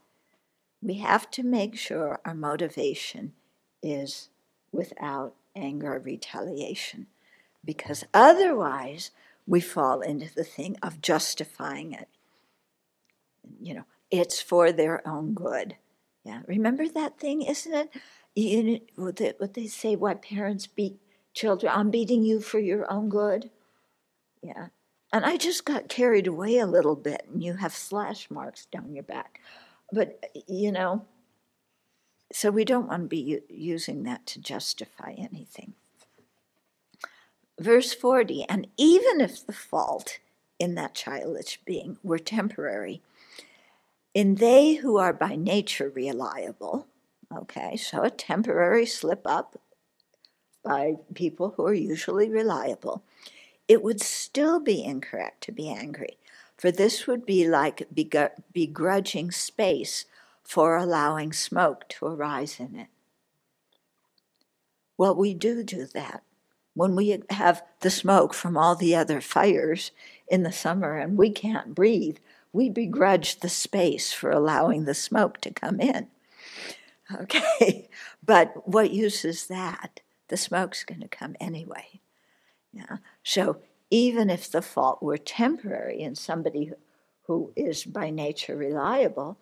we 0.83 0.95
have 0.95 1.31
to 1.31 1.45
make 1.45 1.79
sure 1.79 2.19
our 2.25 2.35
motivation 2.35 3.35
is 3.81 4.29
without 4.73 5.37
anger 5.55 5.95
or 5.95 6.01
retaliation 6.01 7.07
because 7.65 8.03
otherwise 8.13 9.13
we 9.47 9.61
fall 9.61 10.01
into 10.01 10.35
the 10.35 10.43
thing 10.43 10.79
of 10.83 11.01
justifying 11.01 11.93
it. 11.93 12.09
You 13.61 13.75
know, 13.75 13.85
it's 14.11 14.41
for 14.41 14.73
their 14.73 15.07
own 15.07 15.35
good. 15.35 15.77
Yeah, 16.25 16.41
remember 16.49 16.89
that 16.89 17.21
thing, 17.21 17.43
isn't 17.43 17.73
it? 17.73 17.91
You 18.38 18.81
they, 18.96 19.33
what 19.38 19.55
they 19.55 19.66
say, 19.66 19.96
why 19.96 20.14
parents 20.14 20.68
beat 20.68 21.01
children? 21.35 21.72
I'm 21.74 21.90
beating 21.90 22.22
you 22.22 22.40
for 22.40 22.61
your 22.61 22.90
own 22.90 23.09
good. 23.09 23.51
Yeah, 24.42 24.68
and 25.12 25.24
I 25.24 25.37
just 25.37 25.64
got 25.64 25.88
carried 25.88 26.29
away 26.29 26.59
a 26.59 26.66
little 26.66 26.94
bit, 26.94 27.27
and 27.33 27.42
you 27.42 27.55
have 27.55 27.74
slash 27.74 28.31
marks 28.31 28.66
down 28.66 28.94
your 28.94 29.03
back. 29.03 29.40
But 29.90 30.24
you 30.46 30.70
know, 30.70 31.05
so 32.33 32.53
we 32.53 32.64
don't 32.64 32.87
want 32.87 33.03
to 33.03 33.09
be 33.09 33.40
using 33.48 34.05
that 34.05 34.24
to 34.27 34.40
justify 34.40 35.14
anything. 35.18 35.74
Verse 37.59 37.92
40 37.92 38.44
And 38.48 38.68
even 38.77 39.20
if 39.20 39.44
the 39.44 39.53
fault 39.53 40.20
in 40.61 40.77
that 40.77 40.94
childish 40.94 41.59
being 41.64 41.98
were 42.05 42.20
temporary, 42.20 43.03
in 44.14 44.37
they 44.37 44.74
who 44.74 44.96
are 44.96 45.12
by 45.12 45.35
nature 45.35 45.90
reliable, 45.92 46.87
okay, 47.35 47.77
so 47.77 48.03
a 48.03 48.11
temporary 48.11 48.87
slip 48.87 49.23
up 49.25 49.61
by 50.64 50.95
people 51.14 51.55
who 51.57 51.67
are 51.67 51.75
usually 51.75 52.29
reliable, 52.29 53.03
it 53.67 53.83
would 53.83 54.01
still 54.01 54.61
be 54.61 54.85
incorrect 54.85 55.43
to 55.43 55.53
be 55.53 55.69
angry, 55.69 56.19
for 56.57 56.71
this 56.71 57.07
would 57.07 57.25
be 57.25 57.47
like 57.49 57.88
begrudging 58.53 59.31
space 59.31 60.05
for 60.43 60.77
allowing 60.77 61.33
smoke 61.33 61.88
to 61.88 62.07
arise 62.07 62.59
in 62.59 62.75
it. 62.75 62.88
Well, 64.97 65.14
we 65.14 65.35
do 65.35 65.62
do 65.62 65.87
that 65.95 66.23
when 66.79 66.95
we 66.95 67.21
have 67.31 67.61
the 67.81 67.91
smoke 67.91 68.33
from 68.33 68.57
all 68.57 68.77
the 68.77 68.95
other 68.95 69.21
fires 69.21 69.91
in 70.29 70.45
the 70.45 70.53
summer 70.53 70.97
and 70.97 71.19
we 71.19 71.29
can't 71.29 71.75
breathe, 71.75 72.19
we 72.53 72.71
begrudge 72.71 73.41
the 73.41 73.49
space 73.49 74.12
for 74.12 74.31
allowing 74.31 74.85
the 74.85 74.95
smoke 74.95 75.41
to 75.41 75.51
come 75.51 75.81
in. 75.81 76.07
Okay, 77.14 77.88
but 78.25 78.68
what 78.68 78.90
use 78.90 79.25
is 79.25 79.47
that? 79.47 80.01
The 80.29 80.37
smoke's 80.37 80.85
going 80.85 81.01
to 81.01 81.09
come 81.09 81.37
anyway. 81.40 82.01
Yeah. 82.73 82.99
So 83.23 83.59
even 83.90 84.29
if 84.29 84.51
the 84.51 84.62
fault 84.62 85.03
were 85.03 85.16
temporary 85.16 86.01
in 86.01 86.14
somebody 86.14 86.73
who 87.23 87.53
is 87.57 87.85
by 87.85 88.11
nature 88.11 88.57
reliable, 88.57 89.38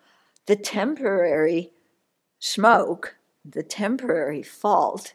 the 0.46 0.56
temporary 0.56 1.72
smoke, 2.38 3.16
the 3.44 3.62
temporary 3.62 4.42
fault, 4.42 5.14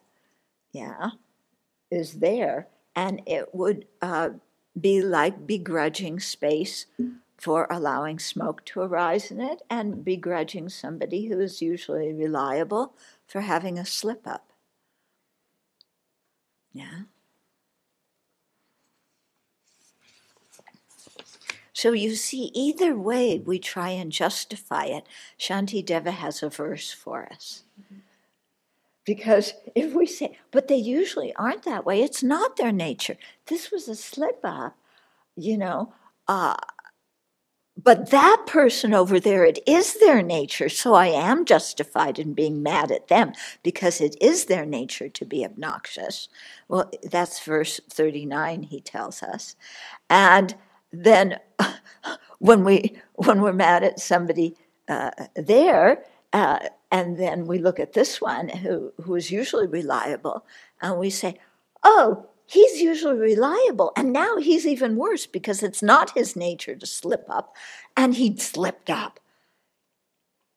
yeah, 0.73 1.11
is 1.89 2.15
there, 2.15 2.67
and 2.95 3.21
it 3.25 3.53
would 3.53 3.85
uh, 4.01 4.29
be 4.79 5.01
like 5.01 5.47
begrudging 5.47 6.19
space 6.19 6.85
for 7.41 7.65
allowing 7.71 8.19
smoke 8.19 8.63
to 8.63 8.81
arise 8.81 9.31
in 9.31 9.41
it, 9.41 9.63
and 9.67 10.05
begrudging 10.05 10.69
somebody 10.69 11.25
who 11.25 11.39
is 11.39 11.59
usually 11.59 12.13
reliable 12.13 12.93
for 13.27 13.41
having 13.41 13.79
a 13.79 13.85
slip 13.85 14.27
up. 14.27 14.51
Yeah. 16.71 17.01
So 21.73 21.93
you 21.93 22.13
see, 22.15 22.51
either 22.53 22.95
way 22.95 23.39
we 23.39 23.57
try 23.57 23.89
and 23.89 24.11
justify 24.11 24.85
it, 24.85 25.07
Shantideva 25.39 26.11
has 26.11 26.43
a 26.43 26.49
verse 26.49 26.91
for 26.91 27.27
us. 27.31 27.63
Because 29.03 29.55
if 29.73 29.95
we 29.95 30.05
say, 30.05 30.37
but 30.51 30.67
they 30.67 30.75
usually 30.75 31.33
aren't 31.33 31.63
that 31.63 31.87
way, 31.87 32.03
it's 32.03 32.21
not 32.21 32.57
their 32.57 32.71
nature. 32.71 33.17
This 33.47 33.71
was 33.71 33.87
a 33.87 33.95
slip 33.95 34.41
up, 34.43 34.77
you 35.35 35.57
know. 35.57 35.91
Uh, 36.27 36.55
but 37.83 38.09
that 38.11 38.43
person 38.47 38.93
over 38.93 39.19
there, 39.19 39.45
it 39.45 39.59
is 39.67 39.99
their 39.99 40.21
nature, 40.21 40.69
so 40.69 40.93
I 40.93 41.07
am 41.07 41.45
justified 41.45 42.19
in 42.19 42.33
being 42.33 42.61
mad 42.61 42.91
at 42.91 43.07
them 43.07 43.33
because 43.63 44.01
it 44.01 44.15
is 44.21 44.45
their 44.45 44.65
nature 44.65 45.09
to 45.09 45.25
be 45.25 45.45
obnoxious. 45.45 46.29
Well, 46.67 46.91
that's 47.03 47.43
verse 47.43 47.79
39, 47.89 48.63
he 48.63 48.81
tells 48.81 49.23
us. 49.23 49.55
And 50.09 50.55
then 50.91 51.39
when, 52.39 52.63
we, 52.63 52.97
when 53.15 53.41
we're 53.41 53.53
mad 53.53 53.83
at 53.83 53.99
somebody 53.99 54.55
uh, 54.87 55.11
there, 55.35 56.03
uh, 56.33 56.59
and 56.91 57.17
then 57.17 57.45
we 57.45 57.57
look 57.57 57.79
at 57.79 57.93
this 57.93 58.19
one 58.19 58.49
who, 58.49 58.91
who 59.01 59.15
is 59.15 59.31
usually 59.31 59.67
reliable 59.67 60.45
and 60.81 60.97
we 60.97 61.09
say, 61.09 61.37
oh, 61.83 62.27
he's 62.51 62.81
usually 62.81 63.17
reliable. 63.17 63.91
And 63.95 64.11
now 64.11 64.37
he's 64.37 64.65
even 64.65 64.95
worse 64.95 65.25
because 65.25 65.63
it's 65.63 65.81
not 65.81 66.17
his 66.17 66.35
nature 66.35 66.75
to 66.75 66.85
slip 66.85 67.25
up 67.29 67.55
and 67.95 68.15
he'd 68.15 68.41
slipped 68.41 68.89
up. 68.89 69.19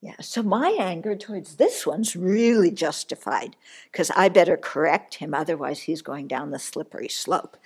Yeah, 0.00 0.16
so 0.20 0.42
my 0.42 0.76
anger 0.78 1.16
towards 1.16 1.56
this 1.56 1.86
one's 1.86 2.14
really 2.14 2.70
justified 2.70 3.56
because 3.90 4.10
I 4.10 4.28
better 4.28 4.58
correct 4.58 5.14
him, 5.14 5.32
otherwise, 5.32 5.80
he's 5.80 6.02
going 6.02 6.28
down 6.28 6.50
the 6.50 6.58
slippery 6.58 7.08
slope. 7.08 7.56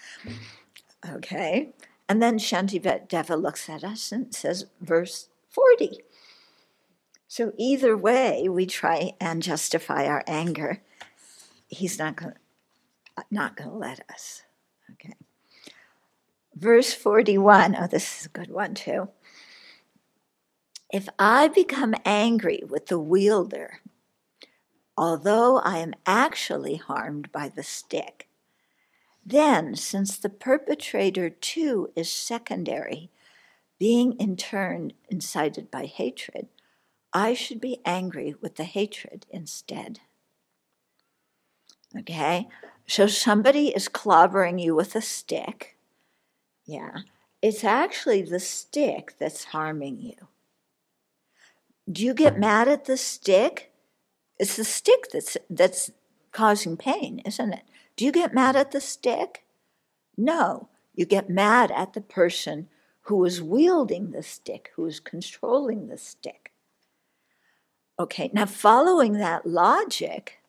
Okay, 1.08 1.70
and 2.08 2.22
then 2.22 2.38
Shantideva 2.38 3.42
looks 3.42 3.68
at 3.68 3.82
us 3.82 4.12
and 4.12 4.32
says, 4.32 4.66
verse 4.80 5.28
40 5.48 5.98
so 7.28 7.52
either 7.58 7.94
way, 7.94 8.48
we 8.48 8.64
try 8.64 9.12
and 9.20 9.42
justify 9.42 10.06
our 10.06 10.24
anger. 10.26 10.80
He's 11.68 11.98
not 11.98 12.16
going 12.16 12.32
Uh, 13.18 13.22
not 13.32 13.56
going 13.56 13.68
to 13.68 13.76
let 13.76 14.00
us. 14.08 14.44
Okay. 14.92 15.14
Verse 16.54 16.94
41. 16.94 17.76
Oh, 17.76 17.88
this 17.88 18.20
is 18.20 18.26
a 18.26 18.28
good 18.28 18.48
one 18.48 18.74
too. 18.74 19.08
If 20.92 21.08
I 21.18 21.48
become 21.48 21.96
angry 22.04 22.62
with 22.68 22.86
the 22.86 22.98
wielder, 23.00 23.80
although 24.96 25.58
I 25.58 25.78
am 25.78 25.94
actually 26.06 26.76
harmed 26.76 27.32
by 27.32 27.48
the 27.48 27.64
stick, 27.64 28.28
then, 29.26 29.74
since 29.74 30.16
the 30.16 30.30
perpetrator 30.30 31.28
too 31.28 31.90
is 31.96 32.10
secondary, 32.10 33.10
being 33.80 34.12
in 34.12 34.36
turn 34.36 34.92
incited 35.10 35.72
by 35.72 35.86
hatred, 35.86 36.46
I 37.12 37.34
should 37.34 37.60
be 37.60 37.80
angry 37.84 38.36
with 38.40 38.54
the 38.54 38.64
hatred 38.64 39.26
instead. 39.28 40.00
Okay? 41.98 42.46
So 42.88 43.06
somebody 43.06 43.68
is 43.68 43.88
clobbering 43.88 44.60
you 44.60 44.74
with 44.74 44.96
a 44.96 45.02
stick. 45.02 45.76
Yeah. 46.64 47.00
It's 47.42 47.62
actually 47.62 48.22
the 48.22 48.40
stick 48.40 49.14
that's 49.18 49.44
harming 49.44 50.00
you. 50.00 50.26
Do 51.90 52.02
you 52.02 52.14
get 52.14 52.38
mad 52.38 52.66
at 52.66 52.86
the 52.86 52.96
stick? 52.96 53.70
It's 54.38 54.56
the 54.56 54.64
stick 54.64 55.10
that's 55.12 55.36
that's 55.48 55.90
causing 56.32 56.76
pain, 56.76 57.20
isn't 57.24 57.52
it? 57.52 57.62
Do 57.96 58.04
you 58.04 58.12
get 58.12 58.34
mad 58.34 58.56
at 58.56 58.70
the 58.70 58.80
stick? 58.80 59.44
No, 60.16 60.68
you 60.94 61.04
get 61.04 61.30
mad 61.30 61.70
at 61.70 61.92
the 61.92 62.00
person 62.00 62.68
who 63.02 63.24
is 63.24 63.42
wielding 63.42 64.10
the 64.10 64.22
stick, 64.22 64.70
who 64.76 64.86
is 64.86 65.00
controlling 65.00 65.88
the 65.88 65.98
stick. 65.98 66.52
Okay, 67.98 68.30
now 68.32 68.46
following 68.46 69.14
that 69.14 69.46
logic, 69.46 70.40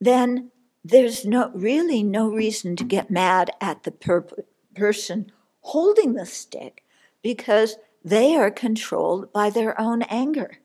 then 0.00 0.50
there's 0.84 1.24
no 1.24 1.50
really 1.54 2.02
no 2.02 2.28
reason 2.28 2.76
to 2.76 2.84
get 2.84 3.10
mad 3.10 3.50
at 3.60 3.84
the 3.84 3.90
per- 3.90 4.26
person 4.74 5.30
holding 5.60 6.14
the 6.14 6.26
stick 6.26 6.84
because 7.22 7.76
they 8.04 8.34
are 8.34 8.50
controlled 8.50 9.32
by 9.32 9.48
their 9.48 9.80
own 9.80 10.02
anger. 10.02 10.58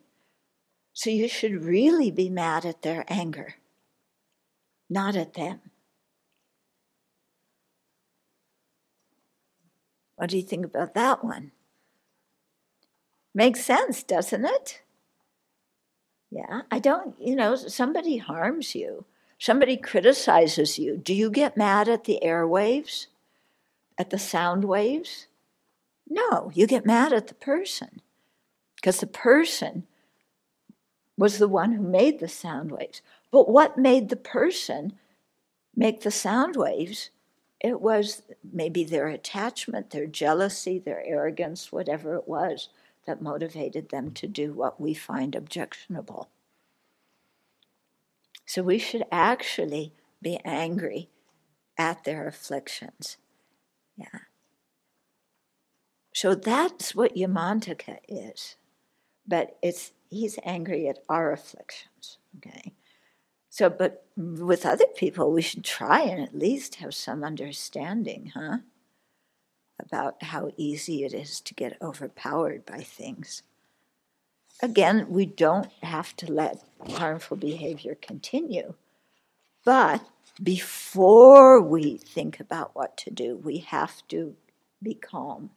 So 0.93 1.09
you 1.11 1.27
should 1.27 1.63
really 1.63 2.09
be 2.09 2.29
mad 2.29 2.65
at 2.65 2.81
their 2.81 3.05
anger, 3.07 3.55
not 4.89 5.15
at 5.15 5.33
them. 5.35 5.61
What 10.15 10.31
do 10.31 10.37
you 10.37 10.43
think 10.43 10.65
about 10.65 10.95
that 10.95 11.23
one? 11.23 11.51
Makes 13.33 13.63
sense, 13.63 14.01
doesn't 14.01 14.45
it? 14.45 14.81
Yeah, 16.31 16.63
I 16.71 16.79
don't, 16.79 17.15
you 17.21 17.35
know, 17.35 17.55
somebody 17.55 18.17
harms 18.17 18.75
you, 18.75 19.05
somebody 19.37 19.77
criticizes 19.77 20.79
you. 20.79 20.97
Do 20.97 21.13
you 21.13 21.29
get 21.29 21.57
mad 21.57 21.87
at 21.87 22.05
the 22.05 22.19
airwaves, 22.23 23.07
at 23.97 24.09
the 24.09 24.19
sound 24.19 24.65
waves? 24.65 25.27
No, 26.09 26.51
you 26.53 26.67
get 26.67 26.85
mad 26.85 27.13
at 27.13 27.27
the 27.27 27.35
person 27.35 28.01
because 28.75 28.99
the 28.99 29.07
person 29.07 29.85
was 31.17 31.37
the 31.37 31.47
one 31.47 31.73
who 31.73 31.81
made 31.81 32.19
the 32.19 32.27
sound 32.27 32.71
waves. 32.71 33.01
But 33.31 33.49
what 33.49 33.77
made 33.77 34.09
the 34.09 34.15
person 34.15 34.93
make 35.75 36.01
the 36.01 36.11
sound 36.11 36.55
waves? 36.55 37.09
It 37.59 37.81
was 37.81 38.21
maybe 38.53 38.83
their 38.83 39.07
attachment, 39.07 39.89
their 39.89 40.05
jealousy, 40.05 40.77
their 40.77 41.03
arrogance, 41.03 41.71
whatever 41.71 42.15
it 42.15 42.27
was 42.27 42.69
that 43.05 43.21
motivated 43.21 43.89
them 43.89 44.11
to 44.11 44.27
do 44.27 44.53
what 44.53 44.79
we 44.79 44.93
find 44.93 45.33
objectionable. 45.33 46.29
So 48.47 48.63
we 48.63 48.79
should 48.79 49.03
actually 49.11 49.93
be 50.21 50.39
angry 50.43 51.09
at 51.77 52.05
their 52.05 52.27
afflictions. 52.27 53.17
Yeah. 53.97 54.21
So 56.13 56.33
that's 56.33 56.95
what 56.95 57.15
Yamantaka 57.15 57.97
is. 58.07 58.55
But 59.27 59.57
it's 59.61 59.91
he's 60.09 60.39
angry 60.43 60.87
at 60.87 60.99
our 61.09 61.33
afflictions. 61.33 62.17
Okay. 62.37 62.73
So, 63.49 63.69
but 63.69 64.05
with 64.15 64.65
other 64.65 64.85
people, 64.95 65.31
we 65.31 65.41
should 65.41 65.65
try 65.65 66.01
and 66.01 66.21
at 66.21 66.37
least 66.37 66.75
have 66.75 66.95
some 66.95 67.23
understanding, 67.23 68.31
huh? 68.33 68.59
About 69.79 70.23
how 70.23 70.51
easy 70.55 71.03
it 71.03 71.13
is 71.13 71.41
to 71.41 71.53
get 71.53 71.81
overpowered 71.81 72.65
by 72.65 72.79
things. 72.79 73.43
Again, 74.61 75.07
we 75.09 75.25
don't 75.25 75.71
have 75.83 76.15
to 76.17 76.31
let 76.31 76.63
harmful 76.93 77.37
behavior 77.37 77.95
continue. 78.01 78.73
But 79.63 80.01
before 80.41 81.61
we 81.61 81.97
think 81.97 82.39
about 82.39 82.75
what 82.75 82.97
to 82.97 83.11
do, 83.11 83.37
we 83.37 83.59
have 83.59 84.07
to 84.09 84.35
be 84.81 84.95
calm 84.95 85.51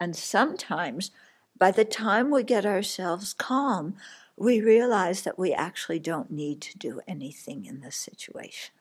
and 0.00 0.14
sometimes, 0.14 1.10
by 1.58 1.70
the 1.70 1.84
time 1.84 2.30
we 2.30 2.42
get 2.42 2.64
ourselves 2.64 3.34
calm, 3.34 3.96
we 4.36 4.60
realize 4.60 5.22
that 5.22 5.38
we 5.38 5.52
actually 5.52 5.98
don't 5.98 6.30
need 6.30 6.60
to 6.62 6.78
do 6.78 7.00
anything 7.08 7.66
in 7.66 7.80
this 7.80 7.96
situation. 7.96 8.74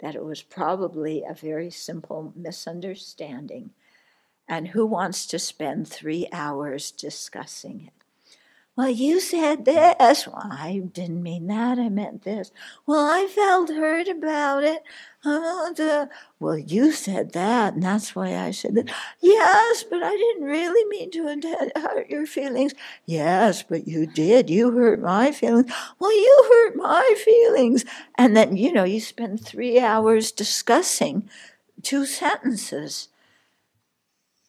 That 0.00 0.14
it 0.14 0.24
was 0.24 0.42
probably 0.42 1.22
a 1.22 1.34
very 1.34 1.70
simple 1.70 2.32
misunderstanding. 2.34 3.70
And 4.48 4.68
who 4.68 4.86
wants 4.86 5.26
to 5.26 5.38
spend 5.38 5.88
three 5.88 6.28
hours 6.32 6.90
discussing 6.90 7.88
it? 7.88 7.95
Well, 8.76 8.90
you 8.90 9.20
said 9.20 9.64
this. 9.64 10.26
Well, 10.26 10.48
I 10.50 10.82
didn't 10.92 11.22
mean 11.22 11.46
that. 11.46 11.78
I 11.78 11.88
meant 11.88 12.24
this. 12.24 12.50
Well, 12.84 13.06
I 13.10 13.26
felt 13.26 13.70
hurt 13.70 14.06
about 14.06 14.64
it. 14.64 14.82
Oh, 15.24 16.08
well, 16.38 16.58
you 16.58 16.92
said 16.92 17.32
that, 17.32 17.72
and 17.72 17.82
that's 17.82 18.14
why 18.14 18.36
I 18.36 18.50
said 18.50 18.74
that. 18.74 18.94
Yes, 19.22 19.82
but 19.82 20.02
I 20.02 20.14
didn't 20.14 20.44
really 20.44 20.84
mean 20.90 21.10
to 21.12 21.70
hurt 21.74 22.10
your 22.10 22.26
feelings. 22.26 22.74
Yes, 23.06 23.62
but 23.62 23.88
you 23.88 24.06
did. 24.06 24.50
You 24.50 24.70
hurt 24.70 25.00
my 25.00 25.32
feelings. 25.32 25.72
Well, 25.98 26.12
you 26.12 26.44
hurt 26.50 26.76
my 26.76 27.14
feelings. 27.24 27.86
And 28.16 28.36
then, 28.36 28.58
you 28.58 28.72
know, 28.72 28.84
you 28.84 29.00
spend 29.00 29.40
three 29.42 29.80
hours 29.80 30.30
discussing 30.30 31.30
two 31.82 32.04
sentences. 32.04 33.08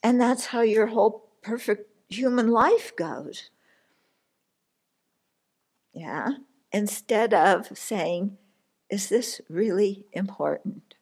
And 0.04 0.20
that's 0.20 0.48
how 0.48 0.62
your 0.62 0.88
whole 0.88 1.30
perfect 1.42 1.90
human 2.10 2.50
life 2.50 2.94
goes. 2.98 3.50
Yeah. 5.98 6.34
Instead 6.72 7.34
of 7.34 7.76
saying, 7.76 8.38
is 8.88 9.10
this 9.10 9.42
really 9.50 10.06
important? 10.14 10.94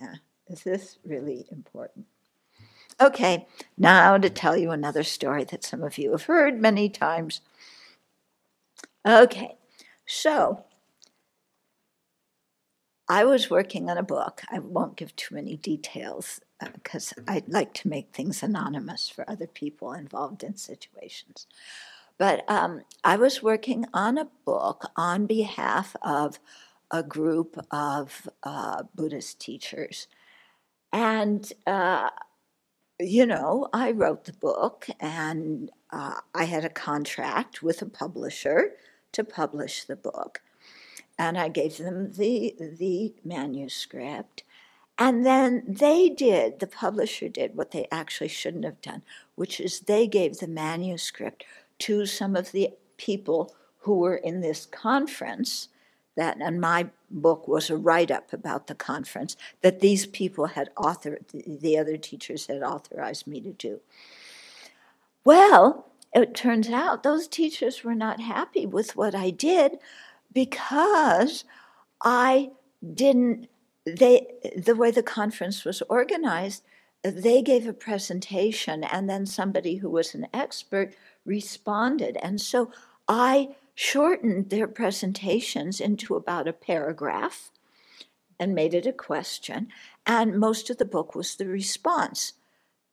Yeah. 0.00 0.14
Is 0.48 0.62
this 0.62 0.98
really 1.04 1.46
important? 1.52 2.06
Okay, 2.98 3.46
now 3.76 4.16
to 4.16 4.30
tell 4.30 4.56
you 4.56 4.70
another 4.70 5.02
story 5.02 5.44
that 5.44 5.62
some 5.62 5.82
of 5.82 5.98
you 5.98 6.12
have 6.12 6.22
heard 6.22 6.58
many 6.58 6.88
times. 6.88 7.42
Okay, 9.06 9.56
so 10.06 10.64
I 13.10 13.24
was 13.24 13.50
working 13.50 13.90
on 13.90 13.98
a 13.98 14.02
book. 14.02 14.40
I 14.50 14.60
won't 14.60 14.96
give 14.96 15.14
too 15.16 15.34
many 15.34 15.58
details 15.58 16.40
because 16.72 17.12
uh, 17.18 17.22
I'd 17.28 17.48
like 17.48 17.74
to 17.74 17.88
make 17.88 18.14
things 18.14 18.42
anonymous 18.42 19.10
for 19.10 19.28
other 19.28 19.46
people 19.46 19.92
involved 19.92 20.42
in 20.42 20.56
situations. 20.56 21.46
But 22.18 22.48
um, 22.48 22.82
I 23.04 23.16
was 23.16 23.42
working 23.42 23.86
on 23.92 24.16
a 24.18 24.28
book 24.44 24.90
on 24.96 25.26
behalf 25.26 25.94
of 26.02 26.38
a 26.90 27.02
group 27.02 27.58
of 27.70 28.28
uh, 28.42 28.84
Buddhist 28.94 29.40
teachers. 29.40 30.06
And, 30.92 31.52
uh, 31.66 32.10
you 32.98 33.26
know, 33.26 33.68
I 33.72 33.90
wrote 33.90 34.24
the 34.24 34.32
book 34.32 34.86
and 35.00 35.70
uh, 35.90 36.20
I 36.34 36.44
had 36.44 36.64
a 36.64 36.70
contract 36.70 37.62
with 37.62 37.82
a 37.82 37.86
publisher 37.86 38.72
to 39.12 39.24
publish 39.24 39.84
the 39.84 39.96
book. 39.96 40.40
And 41.18 41.38
I 41.38 41.48
gave 41.48 41.78
them 41.78 42.12
the, 42.12 42.54
the 42.58 43.14
manuscript. 43.24 44.42
And 44.98 45.26
then 45.26 45.64
they 45.66 46.08
did, 46.08 46.60
the 46.60 46.66
publisher 46.66 47.28
did 47.28 47.54
what 47.54 47.72
they 47.72 47.86
actually 47.90 48.28
shouldn't 48.28 48.64
have 48.64 48.80
done, 48.80 49.02
which 49.34 49.60
is 49.60 49.80
they 49.80 50.06
gave 50.06 50.38
the 50.38 50.48
manuscript 50.48 51.44
to 51.80 52.06
some 52.06 52.36
of 52.36 52.52
the 52.52 52.70
people 52.96 53.54
who 53.80 53.98
were 53.98 54.16
in 54.16 54.40
this 54.40 54.66
conference 54.66 55.68
that 56.16 56.38
and 56.40 56.60
my 56.60 56.88
book 57.10 57.46
was 57.46 57.68
a 57.68 57.76
write-up 57.76 58.32
about 58.32 58.66
the 58.66 58.74
conference 58.74 59.36
that 59.60 59.80
these 59.80 60.06
people 60.06 60.46
had 60.46 60.74
authored 60.76 61.18
the 61.60 61.78
other 61.78 61.96
teachers 61.96 62.46
had 62.46 62.62
authorized 62.62 63.26
me 63.26 63.40
to 63.40 63.52
do. 63.52 63.80
Well 65.24 65.86
it 66.14 66.34
turns 66.34 66.70
out 66.70 67.02
those 67.02 67.28
teachers 67.28 67.84
were 67.84 67.94
not 67.94 68.20
happy 68.20 68.64
with 68.64 68.96
what 68.96 69.14
i 69.14 69.30
did 69.30 69.78
because 70.32 71.44
i 72.02 72.50
didn't 72.94 73.48
they 73.84 74.26
the 74.56 74.74
way 74.74 74.90
the 74.90 75.02
conference 75.02 75.64
was 75.64 75.82
organized 75.88 76.62
they 77.02 77.40
gave 77.42 77.66
a 77.66 77.72
presentation 77.72 78.82
and 78.82 79.08
then 79.08 79.26
somebody 79.26 79.76
who 79.76 79.90
was 79.90 80.14
an 80.14 80.26
expert 80.32 80.94
responded. 81.26 82.16
And 82.22 82.40
so 82.40 82.70
I 83.08 83.56
shortened 83.74 84.48
their 84.50 84.66
presentations 84.66 85.80
into 85.80 86.14
about 86.14 86.48
a 86.48 86.52
paragraph 86.52 87.50
and 88.38 88.54
made 88.54 88.74
it 88.74 88.86
a 88.86 88.92
question. 88.92 89.68
And 90.06 90.38
most 90.38 90.70
of 90.70 90.78
the 90.78 90.84
book 90.84 91.14
was 91.14 91.36
the 91.36 91.46
response, 91.46 92.34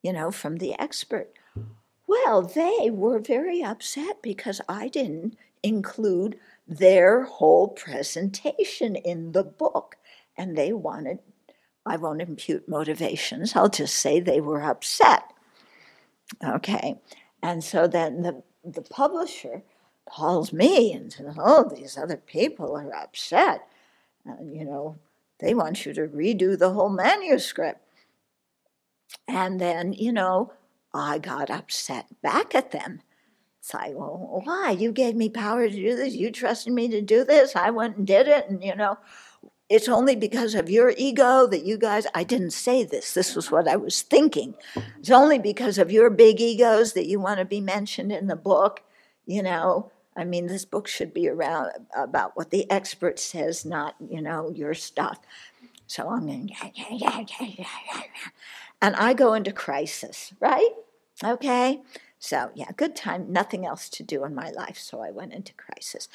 you 0.02 0.12
know, 0.14 0.32
from 0.32 0.58
the 0.58 0.80
expert. 0.80 1.30
Well, 2.08 2.42
they 2.42 2.90
were 2.92 3.20
very 3.20 3.64
upset 3.64 4.22
because 4.22 4.62
I 4.68 4.88
didn't 4.90 5.38
include 5.64 6.38
their 6.68 7.24
whole 7.24 7.70
presentation 7.70 8.96
in 8.96 9.32
the 9.32 9.44
book. 9.44 9.96
And 10.38 10.58
they 10.58 10.74
wanted, 10.74 11.20
I 11.86 11.98
won't 11.98 12.22
impute 12.22 12.68
motivations, 12.68 13.56
I'll 13.56 13.70
just 13.70 13.96
say 13.96 14.20
they 14.20 14.42
were 14.42 14.62
upset. 14.62 15.24
Okay. 16.44 17.00
And 17.44 17.62
so 17.62 17.88
then 17.88 18.22
the, 18.22 18.42
the 18.64 18.82
publisher 18.82 19.64
calls 20.10 20.54
me 20.54 20.94
and 20.94 21.12
says, 21.12 21.36
Oh, 21.38 21.70
these 21.70 21.98
other 21.98 22.16
people 22.16 22.76
are 22.78 22.96
upset. 22.96 23.68
And, 24.26 24.56
you 24.56 24.64
know, 24.64 24.98
they 25.40 25.54
want 25.54 25.86
you 25.86 25.94
to 25.94 26.08
redo 26.08 26.58
the 26.58 26.72
whole 26.72 26.90
manuscript. 26.90 27.82
And 29.28 29.60
then, 29.60 29.92
you 29.92 30.14
know, 30.14 30.54
I 30.94 31.20
got 31.20 31.50
upset 31.50 32.06
back 32.22 32.56
at 32.56 32.72
them. 32.72 33.02
It's 33.60 33.74
like, 33.74 33.96
well, 33.96 34.42
why? 34.44 34.72
You 34.72 34.92
gave 34.92 35.16
me 35.16 35.30
power 35.30 35.68
to 35.68 35.76
do 35.76 35.96
this. 35.96 36.14
You 36.14 36.32
trusted 36.32 36.74
me 36.74 36.88
to 36.90 37.02
do 37.02 37.24
this. 37.24 37.56
I 37.56 37.70
went 37.72 37.98
and 37.98 38.08
did 38.08 38.28
it. 38.28 38.50
And, 38.50 38.64
you 38.64 38.76
know, 38.76 38.98
it's 39.70 39.88
only 39.88 40.16
because 40.16 40.56
of 40.56 40.70
your 40.70 40.94
ego 40.98 41.48
that 41.48 41.66
you 41.66 41.78
guys, 41.78 42.06
I 42.14 42.24
didn't 42.24 42.52
say 42.52 42.84
this. 42.84 43.14
This 43.14 43.36
was 43.36 43.50
what 43.50 43.68
I 43.68 43.76
was 43.76 44.02
thinking. 44.02 44.56
It's 45.00 45.10
only 45.10 45.40
because 45.40 45.78
of 45.78 45.92
your 45.92 46.10
big 46.10 46.40
egos 46.42 46.94
that 46.94 47.08
you 47.08 47.20
want 47.20 47.40
to 47.40 47.46
be 47.46 47.62
mentioned 47.62 48.12
in 48.12 48.28
the 48.28 48.36
book. 48.36 48.84
You 49.26 49.42
know, 49.42 49.92
I 50.16 50.26
mean, 50.26 50.48
this 50.48 50.66
book 50.66 50.88
should 50.88 51.14
be 51.14 51.28
around 51.28 51.72
about 51.96 52.36
what 52.36 52.52
the 52.52 52.70
expert 52.70 53.20
says, 53.20 53.66
not, 53.66 53.96
you 54.08 54.22
know, 54.22 54.52
your 54.52 54.74
stuff. 54.74 55.20
So 55.88 56.10
I'm 56.10 56.26
going, 56.26 56.52
and 58.82 58.96
I 58.96 59.14
go 59.14 59.34
into 59.34 59.52
crisis, 59.52 60.34
right? 60.40 60.72
Okay. 61.24 61.82
So, 62.20 62.52
yeah, 62.56 62.72
good 62.78 62.96
time, 62.96 63.32
nothing 63.32 63.66
else 63.66 63.90
to 63.90 64.04
do 64.04 64.24
in 64.24 64.34
my 64.34 64.50
life. 64.52 64.78
So 64.78 65.02
I 65.02 65.12
went 65.12 65.34
into 65.34 65.54
crisis. 65.54 66.08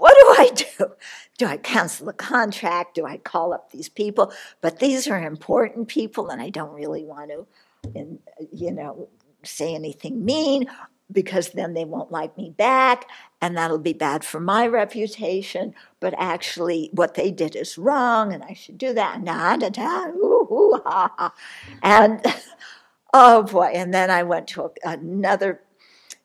What 0.00 0.16
do 0.18 0.42
I 0.42 0.50
do? 0.54 0.92
Do 1.36 1.44
I 1.44 1.58
cancel 1.58 2.06
the 2.06 2.14
contract? 2.14 2.94
Do 2.94 3.04
I 3.04 3.18
call 3.18 3.52
up 3.52 3.70
these 3.70 3.90
people? 3.90 4.32
But 4.62 4.78
these 4.78 5.06
are 5.06 5.22
important 5.22 5.88
people, 5.88 6.30
and 6.30 6.40
I 6.40 6.48
don't 6.48 6.72
really 6.72 7.04
want 7.04 7.30
to, 7.30 8.18
you 8.50 8.72
know, 8.72 9.08
say 9.42 9.74
anything 9.74 10.24
mean 10.24 10.70
because 11.12 11.50
then 11.50 11.74
they 11.74 11.84
won't 11.84 12.10
like 12.10 12.34
me 12.38 12.48
back 12.50 13.08
and 13.42 13.56
that'll 13.56 13.78
be 13.78 13.92
bad 13.92 14.24
for 14.24 14.38
my 14.38 14.66
reputation 14.66 15.74
but 15.98 16.14
actually 16.18 16.90
what 16.92 17.14
they 17.14 17.30
did 17.30 17.56
is 17.56 17.78
wrong 17.78 18.32
and 18.34 18.44
i 18.44 18.52
should 18.52 18.76
do 18.76 18.92
that 18.92 19.22
nah, 19.22 19.56
da, 19.56 19.70
da, 19.70 20.08
ooh, 20.08 20.46
ooh, 20.52 20.80
ha, 20.84 21.10
ha. 21.16 21.34
and 21.82 22.22
oh 23.14 23.42
boy 23.42 23.72
and 23.74 23.94
then 23.94 24.10
i 24.10 24.22
went 24.22 24.46
to 24.46 24.62
a, 24.62 24.70
another 24.84 25.62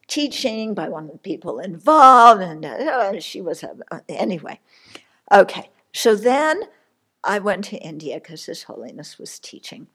teaching 0.08 0.74
by 0.74 0.90
one 0.90 1.06
of 1.06 1.12
the 1.12 1.18
people 1.18 1.60
involved 1.60 2.42
and 2.42 2.66
uh, 2.66 3.20
she 3.20 3.42
was 3.42 3.64
a, 3.64 3.76
uh, 3.92 4.00
anyway. 4.10 4.60
Okay 5.32 5.70
so 5.96 6.14
then 6.14 6.64
i 7.24 7.40
went 7.40 7.64
to 7.64 7.78
india 7.78 8.16
because 8.16 8.46
his 8.46 8.64
holiness 8.64 9.18
was 9.18 9.40
teaching. 9.40 9.88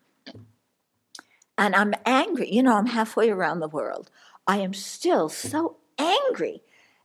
And 1.59 1.77
i'm 1.77 1.93
angry 2.07 2.51
you 2.51 2.63
know 2.63 2.77
i'm 2.77 2.87
halfway 2.87 3.31
around 3.31 3.61
the 3.61 3.69
world. 3.69 4.11
I 4.47 4.59
am 4.59 4.73
still 4.73 5.29
so 5.29 5.77
angry 5.99 6.63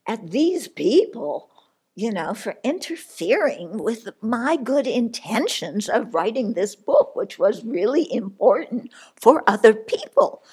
at 0.08 0.32
these 0.32 0.68
people, 0.68 1.52
you 1.94 2.12
know, 2.12 2.34
for 2.34 2.56
interfering 2.64 3.84
with 3.84 4.08
my 4.22 4.56
good 4.56 4.88
intentions 4.88 5.90
of 5.90 6.14
writing 6.14 6.54
this 6.54 6.76
book, 6.76 7.16
which 7.16 7.38
was 7.38 7.66
really 7.66 8.12
important 8.12 8.92
for 9.16 9.44
other 9.46 9.74
people. 9.74 10.44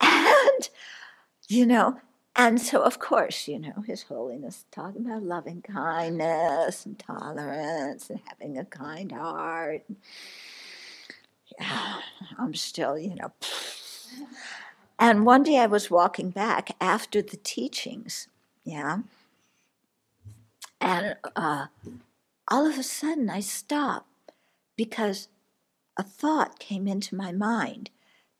And, 0.00 0.68
you 1.50 1.66
know, 1.66 2.00
and 2.36 2.60
so, 2.60 2.82
of 2.82 3.00
course, 3.00 3.48
you 3.48 3.58
know, 3.58 3.82
His 3.86 4.04
Holiness 4.04 4.64
talking 4.70 5.04
about 5.04 5.24
loving 5.24 5.62
kindness 5.62 6.86
and 6.86 6.96
tolerance 6.98 8.08
and 8.08 8.20
having 8.26 8.56
a 8.56 8.64
kind 8.64 9.10
heart. 9.10 9.82
Yeah, 11.58 12.00
I'm 12.38 12.54
still, 12.54 12.96
you 12.96 13.16
know, 13.16 13.32
and 14.98 15.26
one 15.26 15.42
day 15.42 15.58
I 15.58 15.66
was 15.66 15.90
walking 15.90 16.30
back 16.30 16.76
after 16.80 17.20
the 17.20 17.36
teachings, 17.38 18.28
yeah, 18.64 19.00
and 20.80 21.16
uh, 21.34 21.66
all 22.48 22.64
of 22.66 22.78
a 22.78 22.84
sudden 22.84 23.28
I 23.28 23.40
stopped 23.40 24.06
because 24.76 25.26
a 25.96 26.04
thought 26.04 26.60
came 26.60 26.86
into 26.86 27.16
my 27.16 27.32
mind 27.32 27.90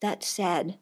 that 0.00 0.22
said, 0.22 0.78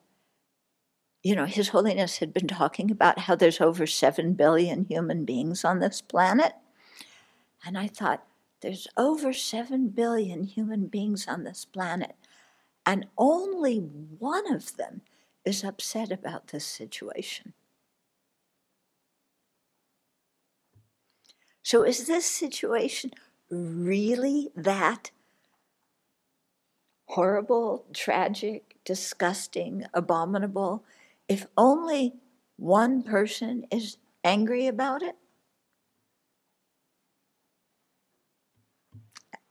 you 1.29 1.37
know, 1.37 1.45
His 1.45 1.69
Holiness 1.69 2.21
had 2.21 2.33
been 2.33 2.49
talking 2.49 2.91
about 2.91 3.19
how 3.19 3.37
there's 3.37 3.61
over 3.61 3.87
7 3.87 4.33
billion 4.33 4.87
human 4.87 5.27
beings 5.27 5.63
on 5.63 5.79
this 5.79 6.01
planet. 6.01 6.55
And 7.67 7.77
I 7.77 7.87
thought, 7.87 8.25
there's 8.63 8.89
over 8.97 9.35
7 9.35 9.91
billion 9.91 10.45
human 10.45 10.87
beings 10.87 11.29
on 11.29 11.45
this 11.45 11.67
planet 11.67 12.17
and 12.87 13.09
only 13.19 13.77
one 13.77 14.51
of 14.51 14.79
them 14.79 15.03
is 15.45 15.63
upset 15.63 16.11
about 16.11 16.47
this 16.47 16.65
situation. 16.65 17.53
So, 21.63 21.83
is 21.83 22.07
this 22.07 22.25
situation 22.25 23.11
really 23.51 24.49
that 24.57 25.11
horrible, 27.09 27.85
tragic, 27.93 28.77
disgusting, 28.87 29.85
abominable 29.93 30.85
if 31.29 31.47
only 31.57 32.15
one 32.57 33.03
person 33.03 33.67
is 33.71 33.99
angry 34.25 34.67
about 34.67 35.03
it? 35.03 35.17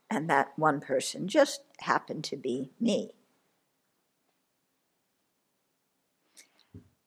And 0.09 0.29
that 0.29 0.53
one 0.57 0.79
person 0.79 1.27
just 1.27 1.61
happened 1.79 2.23
to 2.25 2.37
be 2.37 2.71
me. 2.79 3.11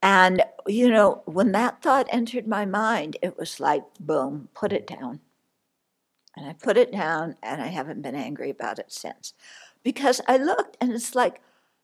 And, 0.03 0.43
you 0.67 0.89
know, 0.89 1.23
when 1.27 1.53
that 1.53 1.83
thought 1.83 2.07
entered 2.11 2.47
my 2.47 2.65
mind, 2.65 3.17
it 3.23 3.37
was 3.39 3.61
like, 3.61 3.83
boom, 3.99 4.49
put 4.55 4.73
it 4.73 4.87
down. 4.87 5.21
And 6.37 6.47
I 6.47 6.55
put 6.55 6.77
it 6.77 6.93
down, 6.93 7.37
and 7.43 7.61
I 7.61 7.67
haven't 7.67 8.03
been 8.03 8.15
angry 8.15 8.51
about 8.51 8.79
it 8.79 8.93
since. 8.93 9.35
Because 9.83 10.21
I 10.27 10.37
looked, 10.37 10.77
and 10.81 10.93
it's 10.93 11.15
like, 11.15 11.43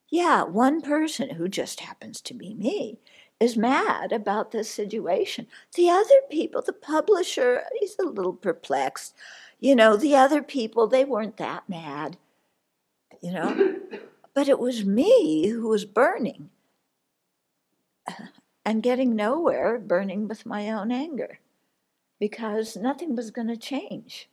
yeah, 0.09 0.43
one 0.45 0.81
person 0.81 1.31
who 1.31 1.49
just 1.49 1.81
happens 1.81 2.21
to 2.23 2.35
be 2.35 2.55
me 2.55 2.99
is 3.41 3.57
mad 3.57 4.13
about 4.13 4.51
this 4.51 4.71
situation. 4.71 5.47
The 5.75 5.91
other 5.91 6.21
people, 6.31 6.63
the 6.63 6.73
publisher, 6.73 7.63
he's 7.79 7.97
a 7.99 8.05
little 8.05 8.33
perplexed. 8.33 9.15
You 9.61 9.75
know, 9.75 9.97
the 9.97 10.15
other 10.17 10.43
people, 10.43 10.87
they 10.87 11.05
weren't 11.05 11.37
that 11.39 11.69
mad, 11.69 12.17
you 13.21 13.33
know. 13.33 13.77
But 14.35 14.51
it 14.51 14.59
was 14.59 14.85
me 14.85 15.49
who 15.49 15.67
was 15.69 15.87
burning 15.87 16.51
and 18.67 18.83
getting 18.83 19.17
nowhere, 19.17 19.79
burning 19.79 20.29
with 20.29 20.45
my 20.45 20.69
own 20.71 20.93
anger 20.93 21.39
because 22.21 22.77
nothing 22.77 23.17
was 23.17 23.31
going 23.31 23.49
to 23.49 23.57
change. 23.57 24.29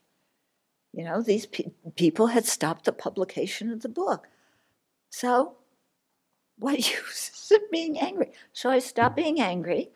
You 0.92 1.06
know, 1.06 1.22
these 1.22 1.46
pe- 1.46 1.72
people 1.96 2.28
had 2.28 2.46
stopped 2.46 2.84
the 2.84 2.92
publication 2.92 3.72
of 3.72 3.82
the 3.82 3.88
book. 3.88 4.28
So, 5.10 5.56
what 6.64 6.78
use 6.94 7.52
of 7.54 7.70
being 7.72 8.00
angry? 8.00 8.32
So 8.54 8.70
I 8.70 8.80
stopped 8.80 9.18
being 9.18 9.40
angry. 9.40 9.90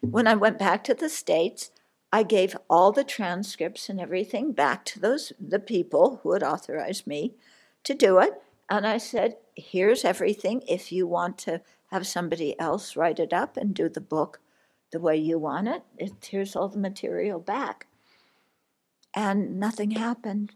When 0.00 0.26
I 0.26 0.36
went 0.36 0.58
back 0.58 0.84
to 0.84 0.94
the 0.94 1.08
States, 1.08 1.70
I 2.12 2.22
gave 2.22 2.56
all 2.70 2.92
the 2.92 3.04
transcripts 3.04 3.88
and 3.88 4.00
everything 4.00 4.52
back 4.52 4.84
to 4.86 5.00
those 5.00 5.32
the 5.38 5.58
people 5.58 6.20
who 6.22 6.32
had 6.32 6.42
authorized 6.42 7.06
me 7.06 7.34
to 7.84 7.94
do 7.94 8.18
it. 8.20 8.40
And 8.70 8.86
I 8.86 8.98
said, 8.98 9.36
here's 9.56 10.04
everything. 10.04 10.62
If 10.68 10.92
you 10.92 11.06
want 11.06 11.36
to 11.38 11.60
have 11.90 12.06
somebody 12.06 12.58
else 12.60 12.96
write 12.96 13.18
it 13.18 13.32
up 13.32 13.56
and 13.56 13.74
do 13.74 13.88
the 13.88 14.00
book 14.00 14.40
the 14.90 15.00
way 15.00 15.16
you 15.16 15.38
want 15.38 15.68
it. 15.68 15.82
it 15.98 16.12
here's 16.22 16.56
all 16.56 16.68
the 16.68 16.78
material 16.78 17.40
back. 17.40 17.86
And 19.14 19.58
nothing 19.58 19.90
happened, 19.92 20.52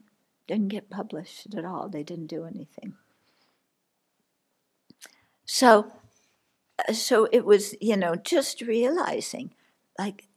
didn't 0.47 0.69
get 0.69 0.89
published 0.89 1.55
at 1.55 1.65
all. 1.65 1.89
They 1.89 2.03
didn't 2.03 2.29
do 2.29 2.45
anything. 2.45 2.95
So, 5.45 5.93
uh, 6.89 6.93
so 6.93 7.29
it 7.33 7.45
was, 7.45 7.75
you 7.81 7.97
know, 7.97 8.15
just 8.15 8.61
realizing 8.61 9.55
like, 9.99 10.29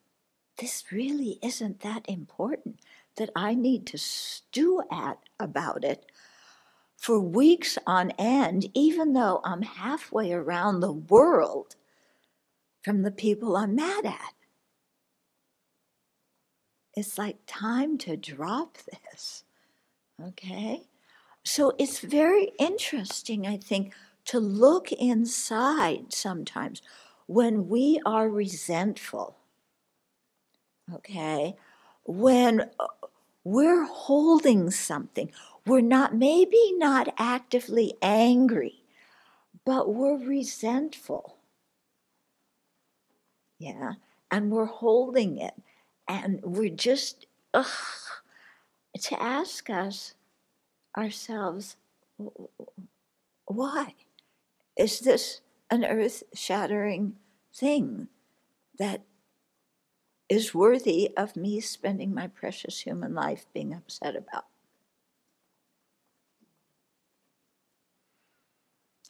this 0.58 0.86
really 0.91 1.38
isn't 1.43 1.82
that 1.82 2.06
important 2.08 2.80
that 3.18 3.30
I 3.36 3.53
need 3.56 3.86
to 3.88 3.97
stew 3.97 4.84
at 4.91 5.18
about 5.39 5.84
it 5.84 6.06
for 6.97 7.20
weeks 7.20 7.78
on 7.86 8.12
end, 8.12 8.68
even 8.74 9.14
though 9.14 9.41
I'm 9.43 9.62
halfway 9.62 10.32
around 10.32 10.80
the 10.80 10.91
world 10.93 11.76
from 12.82 13.01
the 13.01 13.12
people 13.12 13.56
I'm 13.58 13.76
mad 13.76 14.06
at. 14.06 14.34
It's 16.93 17.18
like 17.18 17.38
time 17.45 17.97
to 17.99 18.16
drop 18.16 18.78
this. 18.78 19.43
Okay? 20.24 20.84
So 21.43 21.74
it's 21.78 21.99
very 21.99 22.51
interesting, 22.58 23.45
I 23.45 23.58
think, 23.58 23.93
to 24.26 24.40
look 24.40 24.92
inside 24.92 26.14
sometimes 26.14 26.82
when 27.28 27.68
we 27.68 28.00
are 28.06 28.30
resentful. 28.30 29.38
Okay? 30.94 31.56
When 32.04 32.70
uh, 32.80 32.88
we're 33.44 33.86
holding 33.86 34.72
something 34.72 35.32
we're 35.66 35.82
not, 35.82 36.16
maybe 36.16 36.74
not 36.78 37.14
actively 37.18 37.96
angry, 38.02 38.84
but 39.66 39.94
we're 39.94 40.18
resentful. 40.18 41.38
Yeah, 43.58 43.94
and 44.30 44.52
we're 44.52 44.66
holding 44.66 45.38
it, 45.38 45.54
and 46.08 46.40
we're 46.44 46.70
just, 46.70 47.26
ugh, 47.54 47.66
to 49.02 49.22
ask 49.22 49.70
us 49.70 50.14
ourselves, 50.96 51.78
why? 53.46 53.96
Is 54.78 55.00
this 55.00 55.42
an 55.70 55.86
earth 55.86 56.24
shattering 56.34 57.16
thing 57.54 58.10
that 58.78 59.04
is 60.28 60.54
worthy 60.54 61.12
of 61.16 61.36
me 61.36 61.60
spending 61.60 62.14
my 62.14 62.28
precious 62.28 62.82
human 62.82 63.14
life 63.14 63.46
being 63.54 63.74
upset 63.74 64.16
about? 64.16 64.46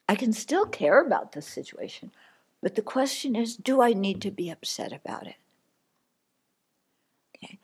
I 0.07 0.15
can 0.15 0.33
still 0.33 0.65
care 0.65 1.01
about 1.01 1.31
the 1.31 1.41
situation, 1.41 2.11
but 2.61 2.75
the 2.75 2.81
question 2.81 3.35
is 3.35 3.55
do 3.55 3.81
I 3.81 3.93
need 3.93 4.21
to 4.21 4.31
be 4.31 4.49
upset 4.49 4.93
about 4.93 5.25
it? 5.25 5.35
Okay. 7.43 7.59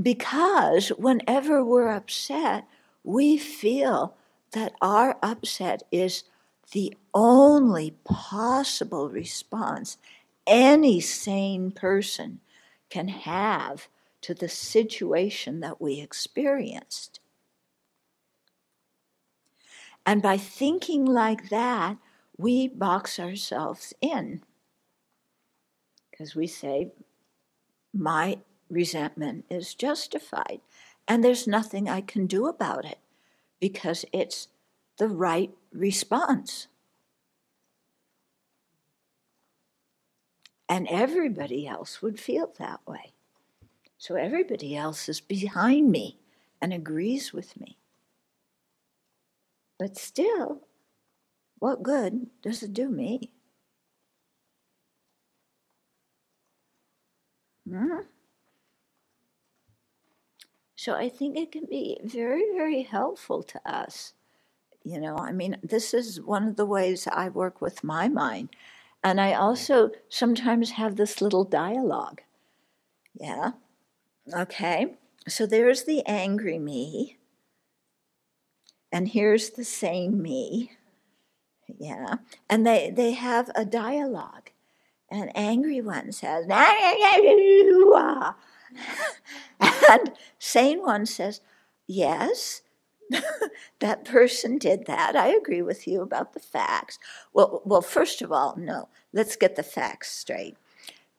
Because 0.00 0.88
whenever 0.90 1.64
we're 1.64 1.90
upset, 1.90 2.66
we 3.02 3.36
feel 3.36 4.16
that 4.56 4.72
our 4.80 5.18
upset 5.22 5.82
is 5.92 6.24
the 6.72 6.96
only 7.12 7.94
possible 8.04 9.10
response 9.10 9.98
any 10.46 10.98
sane 10.98 11.70
person 11.70 12.40
can 12.88 13.06
have 13.08 13.86
to 14.22 14.32
the 14.32 14.48
situation 14.48 15.60
that 15.60 15.78
we 15.78 16.00
experienced. 16.00 17.20
And 20.06 20.22
by 20.22 20.38
thinking 20.38 21.04
like 21.04 21.50
that, 21.50 21.98
we 22.38 22.66
box 22.66 23.20
ourselves 23.20 23.92
in. 24.00 24.40
Because 26.10 26.34
we 26.34 26.46
say, 26.46 26.92
my 27.92 28.38
resentment 28.70 29.44
is 29.50 29.74
justified, 29.74 30.60
and 31.06 31.22
there's 31.22 31.46
nothing 31.46 31.90
I 31.90 32.00
can 32.00 32.26
do 32.26 32.46
about 32.46 32.86
it 32.86 33.00
because 33.60 34.04
it's 34.12 34.48
the 34.98 35.08
right 35.08 35.50
response. 35.72 36.68
And 40.68 40.88
everybody 40.88 41.66
else 41.66 42.02
would 42.02 42.18
feel 42.18 42.52
that 42.58 42.80
way. 42.86 43.12
So 43.98 44.14
everybody 44.16 44.76
else 44.76 45.08
is 45.08 45.20
behind 45.20 45.90
me 45.90 46.18
and 46.60 46.72
agrees 46.72 47.32
with 47.32 47.58
me. 47.60 47.76
But 49.78 49.96
still, 49.96 50.62
what 51.58 51.82
good 51.82 52.26
does 52.42 52.62
it 52.62 52.72
do 52.72 52.88
me? 52.88 53.30
Hmm? 57.68 58.00
So 60.86 60.94
I 60.94 61.08
think 61.08 61.36
it 61.36 61.50
can 61.50 61.64
be 61.64 61.98
very, 62.04 62.44
very 62.54 62.82
helpful 62.82 63.42
to 63.42 63.60
us. 63.68 64.12
You 64.84 65.00
know, 65.00 65.16
I 65.16 65.32
mean, 65.32 65.56
this 65.60 65.92
is 65.92 66.20
one 66.20 66.46
of 66.46 66.54
the 66.54 66.64
ways 66.64 67.08
I 67.10 67.28
work 67.28 67.60
with 67.60 67.82
my 67.82 68.06
mind. 68.06 68.50
And 69.02 69.20
I 69.20 69.32
also 69.32 69.90
sometimes 70.08 70.70
have 70.70 70.94
this 70.94 71.20
little 71.20 71.42
dialogue. 71.42 72.22
Yeah. 73.18 73.54
Okay. 74.32 74.94
So 75.26 75.44
there's 75.44 75.82
the 75.86 76.06
angry 76.06 76.60
me 76.60 77.16
and 78.92 79.08
here's 79.08 79.50
the 79.50 79.64
same 79.64 80.22
me. 80.22 80.70
Yeah. 81.80 82.18
And 82.48 82.64
they, 82.64 82.92
they 82.92 83.10
have 83.10 83.50
a 83.56 83.64
dialogue. 83.64 84.50
An 85.10 85.30
angry 85.34 85.80
one 85.80 86.12
says, 86.12 86.46
and 89.90 90.12
sane 90.38 90.80
one 90.82 91.06
says, 91.06 91.40
Yes, 91.86 92.62
that 93.80 94.04
person 94.04 94.58
did 94.58 94.86
that. 94.86 95.14
I 95.16 95.28
agree 95.28 95.62
with 95.62 95.86
you 95.86 96.02
about 96.02 96.32
the 96.32 96.40
facts. 96.40 96.98
Well, 97.32 97.62
well, 97.64 97.82
first 97.82 98.22
of 98.22 98.32
all, 98.32 98.56
no, 98.56 98.88
let's 99.12 99.36
get 99.36 99.56
the 99.56 99.62
facts 99.62 100.10
straight. 100.10 100.56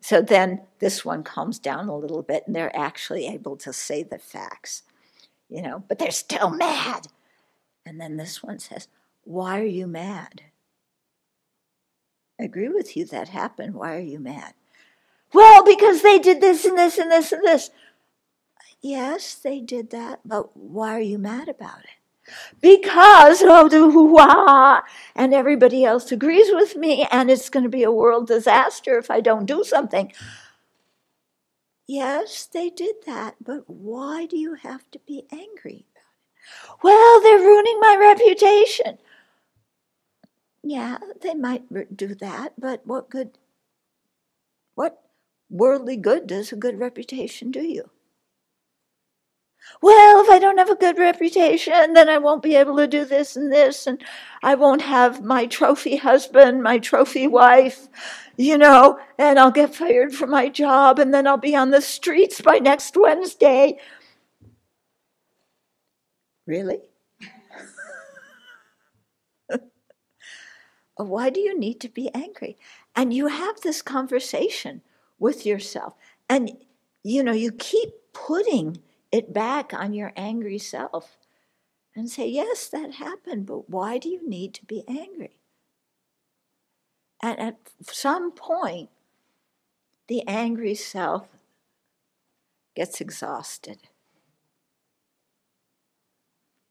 So 0.01 0.21
then 0.21 0.61
this 0.79 1.03
one 1.03 1.23
calms 1.23 1.59
down 1.59 1.89
a 1.89 1.95
little 1.97 2.21
bit 2.21 2.43
and 2.45 2.55
they're 2.55 2.75
actually 2.75 3.27
able 3.27 3.57
to 3.57 3.73
say 3.73 4.03
the 4.03 4.19
facts, 4.19 4.83
you 5.49 5.61
know, 5.61 5.83
but 5.87 5.99
they're 5.99 6.11
still 6.11 6.49
mad. 6.49 7.07
And 7.85 7.99
then 7.99 8.17
this 8.17 8.43
one 8.43 8.59
says, 8.59 8.87
Why 9.23 9.59
are 9.59 9.65
you 9.65 9.87
mad? 9.87 10.43
I 12.39 12.43
agree 12.43 12.69
with 12.69 12.95
you 12.95 13.05
that 13.05 13.29
happened. 13.29 13.73
Why 13.73 13.95
are 13.95 13.99
you 13.99 14.19
mad? 14.19 14.53
Well, 15.33 15.65
because 15.65 16.01
they 16.01 16.19
did 16.19 16.39
this 16.39 16.65
and 16.65 16.77
this 16.77 16.97
and 16.97 17.11
this 17.11 17.31
and 17.31 17.43
this. 17.43 17.69
Yes, 18.87 19.35
they 19.35 19.59
did 19.59 19.89
that, 19.89 20.21
but 20.23 20.55
why 20.55 20.95
are 20.95 21.01
you 21.01 21.17
mad 21.17 21.49
about 21.49 21.79
it? 21.79 22.31
Because 22.61 23.43
oh, 23.43 23.67
the 23.67 24.83
and 25.13 25.33
everybody 25.33 25.83
else 25.83 26.09
agrees 26.09 26.47
with 26.53 26.77
me, 26.77 27.05
and 27.11 27.29
it's 27.29 27.49
going 27.49 27.63
to 27.63 27.69
be 27.69 27.83
a 27.83 27.91
world 27.91 28.27
disaster 28.27 28.97
if 28.97 29.11
I 29.11 29.19
don't 29.19 29.45
do 29.45 29.65
something. 29.65 30.13
Yes, 31.85 32.45
they 32.45 32.69
did 32.69 32.95
that, 33.05 33.35
but 33.43 33.69
why 33.69 34.25
do 34.25 34.37
you 34.37 34.53
have 34.53 34.89
to 34.91 34.99
be 35.05 35.25
angry? 35.33 35.85
Well, 36.81 37.21
they're 37.21 37.39
ruining 37.39 37.81
my 37.81 37.97
reputation. 37.99 38.99
Yeah, 40.63 40.97
they 41.19 41.33
might 41.33 41.97
do 41.97 42.15
that, 42.15 42.53
but 42.57 42.87
what 42.87 43.09
good, 43.09 43.37
what 44.75 45.03
worldly 45.49 45.97
good 45.97 46.25
does 46.25 46.53
a 46.53 46.55
good 46.55 46.79
reputation 46.79 47.51
do 47.51 47.61
you? 47.61 47.89
Well, 49.81 50.23
if 50.23 50.29
I 50.29 50.39
don't 50.39 50.57
have 50.57 50.69
a 50.69 50.75
good 50.75 50.97
reputation, 50.97 51.93
then 51.93 52.09
I 52.09 52.17
won't 52.17 52.41
be 52.41 52.55
able 52.55 52.77
to 52.77 52.87
do 52.87 53.05
this 53.05 53.35
and 53.35 53.51
this, 53.51 53.85
and 53.85 54.03
I 54.41 54.55
won't 54.55 54.81
have 54.81 55.23
my 55.23 55.45
trophy 55.45 55.97
husband, 55.97 56.63
my 56.63 56.79
trophy 56.79 57.27
wife, 57.27 57.87
you 58.37 58.57
know, 58.57 58.99
and 59.17 59.37
I'll 59.37 59.51
get 59.51 59.75
fired 59.75 60.13
from 60.13 60.31
my 60.31 60.49
job, 60.49 60.97
and 60.99 61.13
then 61.13 61.27
I'll 61.27 61.37
be 61.37 61.55
on 61.55 61.69
the 61.69 61.81
streets 61.81 62.41
by 62.41 62.57
next 62.57 62.97
Wednesday. 62.97 63.77
Really? 66.47 66.79
Why 70.95 71.29
do 71.29 71.39
you 71.39 71.57
need 71.57 71.79
to 71.81 71.89
be 71.89 72.09
angry? 72.15 72.57
And 72.95 73.13
you 73.13 73.27
have 73.27 73.61
this 73.61 73.81
conversation 73.83 74.81
with 75.19 75.45
yourself. 75.45 75.93
And 76.29 76.51
you 77.03 77.23
know, 77.23 77.31
you 77.31 77.51
keep 77.51 77.89
putting 78.13 78.79
it 79.11 79.33
back 79.33 79.73
on 79.73 79.93
your 79.93 80.13
angry 80.15 80.57
self 80.57 81.17
and 81.95 82.09
say, 82.09 82.27
Yes, 82.27 82.67
that 82.69 82.95
happened, 82.95 83.45
but 83.45 83.69
why 83.69 83.97
do 83.97 84.09
you 84.09 84.27
need 84.27 84.53
to 84.55 84.65
be 84.65 84.83
angry? 84.87 85.37
And 87.21 87.39
at 87.39 87.57
some 87.81 88.31
point, 88.31 88.89
the 90.07 90.25
angry 90.27 90.75
self 90.75 91.27
gets 92.75 93.01
exhausted 93.01 93.79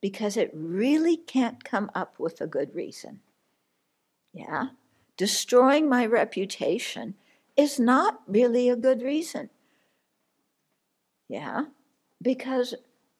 because 0.00 0.36
it 0.36 0.50
really 0.54 1.16
can't 1.16 1.64
come 1.64 1.90
up 1.94 2.18
with 2.18 2.40
a 2.40 2.46
good 2.46 2.74
reason. 2.74 3.20
Yeah? 4.32 4.68
Destroying 5.16 5.88
my 5.88 6.06
reputation 6.06 7.14
is 7.56 7.80
not 7.80 8.20
really 8.28 8.68
a 8.68 8.76
good 8.76 9.02
reason. 9.02 9.50
Yeah? 11.28 11.64
Because 12.22 12.74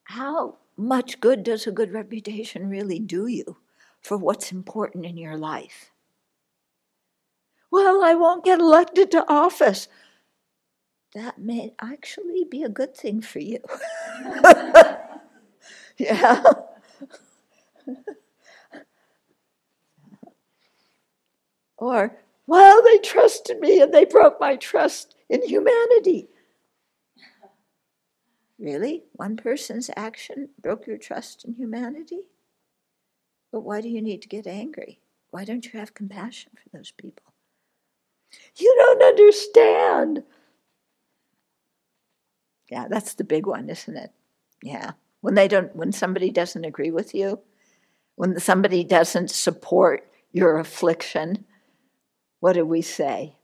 how 0.04 0.56
much 0.76 1.20
good 1.20 1.42
does 1.42 1.66
a 1.66 1.72
good 1.72 1.92
reputation 1.92 2.68
really 2.68 2.98
do 2.98 3.26
you 3.26 3.56
for 4.00 4.16
what's 4.16 4.52
important 4.52 5.04
in 5.06 5.16
your 5.16 5.36
life? 5.36 5.90
Well, 7.70 8.02
I 8.02 8.14
won't 8.14 8.44
get 8.44 8.60
elected 8.60 9.10
to 9.12 9.28
office. 9.30 9.88
That 11.14 11.38
may 11.38 11.74
actually 11.80 12.44
be 12.44 12.62
a 12.62 12.68
good 12.68 12.94
thing 12.96 13.20
for 13.20 13.38
you. 13.40 13.60
yeah. 15.98 16.42
or, 21.78 22.16
well, 22.46 22.82
they 22.82 22.98
trusted 22.98 23.60
me 23.60 23.80
and 23.80 23.92
they 23.92 24.04
broke 24.04 24.38
my 24.40 24.56
trust 24.56 25.16
in 25.28 25.42
humanity. 25.46 26.28
Really? 28.58 29.04
One 29.12 29.36
person's 29.36 29.90
action 29.96 30.50
broke 30.60 30.86
your 30.86 30.98
trust 30.98 31.44
in 31.44 31.54
humanity? 31.54 32.20
But 33.52 33.60
why 33.60 33.80
do 33.80 33.88
you 33.88 34.02
need 34.02 34.22
to 34.22 34.28
get 34.28 34.46
angry? 34.46 35.00
Why 35.30 35.44
don't 35.44 35.72
you 35.72 35.78
have 35.78 35.94
compassion 35.94 36.52
for 36.54 36.76
those 36.76 36.90
people? 36.90 37.34
You 38.56 38.74
don't 38.78 39.02
understand. 39.02 40.24
Yeah, 42.70 42.88
that's 42.88 43.14
the 43.14 43.24
big 43.24 43.46
one, 43.46 43.68
isn't 43.68 43.96
it? 43.96 44.12
Yeah 44.62 44.92
when 45.26 45.34
they 45.34 45.48
don't 45.48 45.74
when 45.74 45.90
somebody 45.90 46.30
doesn't 46.30 46.64
agree 46.64 46.92
with 46.92 47.12
you 47.12 47.40
When 48.14 48.38
somebody 48.38 48.84
doesn't 48.84 49.30
support 49.30 50.08
your 50.32 50.58
affliction, 50.58 51.44
what 52.38 52.52
do 52.52 52.64
we 52.64 52.80
say? 52.80 53.34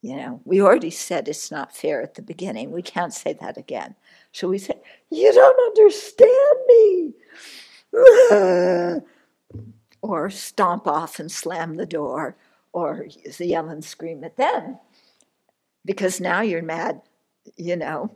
You 0.00 0.16
know, 0.16 0.40
we 0.44 0.62
already 0.62 0.90
said 0.90 1.26
it's 1.26 1.50
not 1.50 1.74
fair 1.74 2.02
at 2.02 2.14
the 2.14 2.22
beginning. 2.22 2.70
We 2.70 2.82
can't 2.82 3.12
say 3.12 3.32
that 3.40 3.56
again. 3.56 3.96
So 4.32 4.48
we 4.48 4.58
say, 4.58 4.74
You 5.10 5.32
don't 5.32 5.60
understand 5.60 6.58
me. 6.68 7.14
or 10.02 10.30
stomp 10.30 10.86
off 10.86 11.18
and 11.18 11.32
slam 11.32 11.76
the 11.76 11.86
door 11.86 12.36
or 12.72 13.06
yell 13.38 13.68
and 13.68 13.84
scream 13.84 14.22
at 14.22 14.36
them 14.36 14.78
because 15.84 16.20
now 16.20 16.42
you're 16.42 16.62
mad, 16.62 17.00
you 17.56 17.76
know. 17.76 18.14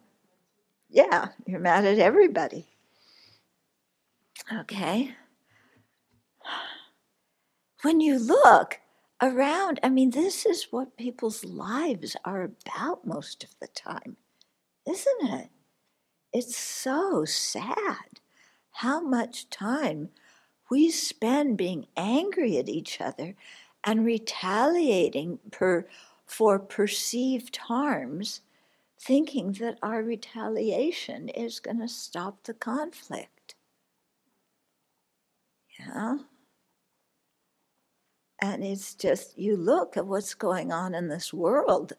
Yeah, 0.91 1.29
you're 1.47 1.59
mad 1.59 1.87
at 1.87 1.99
everybody. 1.99 2.67
Okay. 4.53 5.15
When 7.83 8.01
you 8.01 8.17
look 8.17 8.79
around, 9.23 9.81
I 9.83 9.89
mean, 9.89 10.11
this 10.11 10.45
is 10.45 10.69
what 10.71 10.97
people's 10.99 11.45
lives 11.45 12.17
are 12.25 12.43
about 12.43 13.07
most 13.07 13.45
of 13.45 13.51
the 13.61 13.69
time, 13.69 14.17
isn't 14.89 15.29
it? 15.29 15.51
It's 16.33 16.57
so 16.57 17.25
sad 17.25 18.21
how 18.73 19.01
much 19.01 19.51
time 19.51 20.11
we 20.71 20.91
spend 20.91 21.59
being 21.59 21.87
angry 21.97 22.59
at 22.59 22.69
each 22.69 23.01
other 23.01 23.35
and 23.85 24.05
retaliating 24.07 25.39
per, 25.51 25.87
for 26.27 26.59
perceived 26.59 27.57
harms, 27.57 28.43
thinking 29.01 29.53
that 29.55 29.79
our 29.83 30.03
retaliation 30.03 31.29
is 31.29 31.61
going 31.61 31.81
to 31.81 31.89
stop 31.89 32.45
the 32.45 32.55
conflict. 32.55 33.55
Yeah? 35.79 36.19
And 38.43 38.65
it's 38.65 38.95
just, 38.95 39.39
you 39.39 39.57
look 39.57 39.97
at 39.97 40.07
what's 40.07 40.35
going 40.35 40.73
on 40.73 40.95
in 40.95 41.09
this 41.09 41.33
world. 41.33 41.95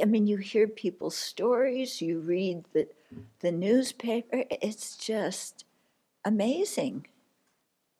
I 0.00 0.06
mean, 0.06 0.26
you 0.28 0.38
hear 0.38 0.68
people's 0.68 1.16
stories, 1.16 2.00
you 2.00 2.20
read 2.20 2.64
the, 2.72 2.88
the 3.40 3.52
newspaper, 3.52 4.44
it's 4.50 4.96
just 4.96 5.64
amazing 6.24 7.08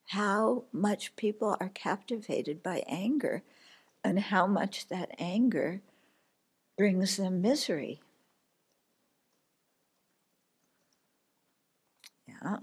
how 0.09 0.65
much 0.73 1.17
people 1.17 1.57
are 1.61 1.71
captivated 1.71 2.63
by 2.63 2.85
anger 2.87 3.43
and 4.05 4.21
how 4.21 4.47
much 4.47 4.89
that 4.89 5.11
anger 5.19 5.81
brings 6.79 7.17
them 7.17 7.43
misery. 7.43 8.01
Yeah. 12.29 12.59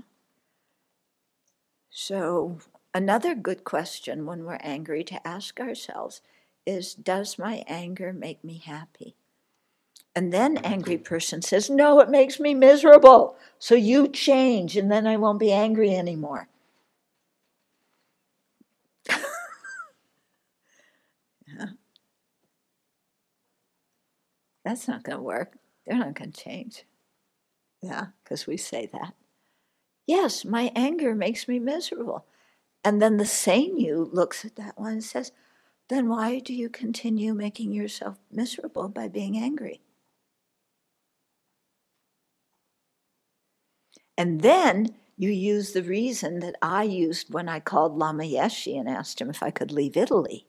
So, 1.90 2.60
another 2.98 3.36
good 3.36 3.64
question 3.64 4.26
when 4.26 4.44
we're 4.44 4.58
angry 4.62 5.04
to 5.04 5.26
ask 5.26 5.60
ourselves 5.60 6.22
is 6.66 6.96
Does 6.96 7.38
my 7.38 7.64
anger 7.68 8.12
make 8.12 8.44
me 8.44 8.64
happy? 8.66 9.16
And 10.16 10.34
then 10.34 10.58
angry 10.58 10.96
mm-hmm. 10.96 11.04
person 11.04 11.44
says, 11.44 11.70
No, 11.70 12.00
it 12.00 12.10
makes 12.10 12.40
me 12.40 12.56
miserable. 12.56 13.38
So 13.60 13.76
you 13.76 14.08
change, 14.08 14.76
and 14.76 14.92
then 14.92 15.06
I 15.06 15.18
won't 15.18 15.40
be 15.40 15.52
angry 15.52 15.96
anymore. 15.96 16.50
yeah. 19.10 19.18
That's 24.66 24.88
not 24.88 25.04
going 25.04 25.18
to 25.18 25.24
work. 25.24 25.60
They're 25.86 26.00
not 26.00 26.16
going 26.16 26.32
to 26.32 26.44
change. 26.44 26.84
Yeah, 27.84 28.08
because 28.24 28.48
we 28.48 28.58
say 28.58 28.90
that. 28.92 29.14
Yes, 30.08 30.44
my 30.44 30.72
anger 30.76 31.14
makes 31.14 31.48
me 31.48 31.60
miserable. 31.60 32.26
And 32.84 33.02
then 33.02 33.18
the 33.18 33.26
sane 33.26 33.78
you 33.78 34.10
looks 34.14 34.46
at 34.46 34.56
that 34.56 34.80
one 34.80 34.94
and 34.94 35.04
says, 35.04 35.32
then 35.90 36.10
why 36.10 36.40
do 36.40 36.54
you 36.54 36.70
continue 36.70 37.34
making 37.34 37.72
yourself 37.72 38.18
miserable 38.32 38.90
by 38.90 39.08
being 39.08 39.38
angry? 39.38 39.82
And 44.18 44.42
then 44.42 44.96
you 45.16 45.30
use 45.30 45.72
the 45.72 45.84
reason 45.84 46.40
that 46.40 46.56
I 46.62 46.84
used 46.84 47.34
when 47.34 47.48
I 47.48 47.60
called 47.60 47.98
Lama 47.98 48.24
Yeshe 48.24 48.78
and 48.78 48.90
asked 48.90 49.22
him 49.22 49.30
if 49.30 49.42
I 49.42 49.52
could 49.52 49.72
leave 49.72 49.96
Italy. 49.96 50.46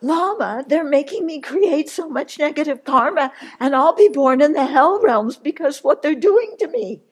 Lama, 0.00 0.64
they're 0.68 0.84
making 0.84 1.24
me 1.26 1.40
create 1.40 1.88
so 1.88 2.08
much 2.08 2.38
negative 2.38 2.84
karma, 2.84 3.32
and 3.58 3.74
I'll 3.74 3.94
be 3.94 4.08
born 4.08 4.40
in 4.42 4.52
the 4.52 4.66
hell 4.66 5.00
realms 5.00 5.36
because 5.36 5.82
what 5.82 6.02
they're 6.02 6.14
doing 6.14 6.56
to 6.58 6.68
me. 6.68 7.02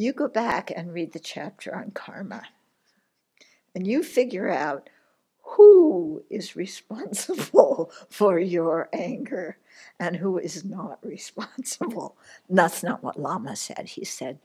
You 0.00 0.12
go 0.12 0.28
back 0.28 0.72
and 0.74 0.92
read 0.92 1.12
the 1.12 1.18
chapter 1.18 1.74
on 1.74 1.90
karma, 1.90 2.42
and 3.74 3.86
you 3.86 4.02
figure 4.02 4.48
out 4.48 4.88
who 5.42 6.22
is 6.30 6.56
responsible 6.56 7.90
for 8.08 8.38
your 8.38 8.88
anger 8.92 9.58
and 9.98 10.16
who 10.16 10.38
is 10.38 10.64
not 10.64 10.98
responsible. 11.02 12.16
That's 12.48 12.82
not 12.82 13.02
what 13.02 13.20
Lama 13.20 13.56
said. 13.56 13.88
He 13.88 14.04
said, 14.04 14.38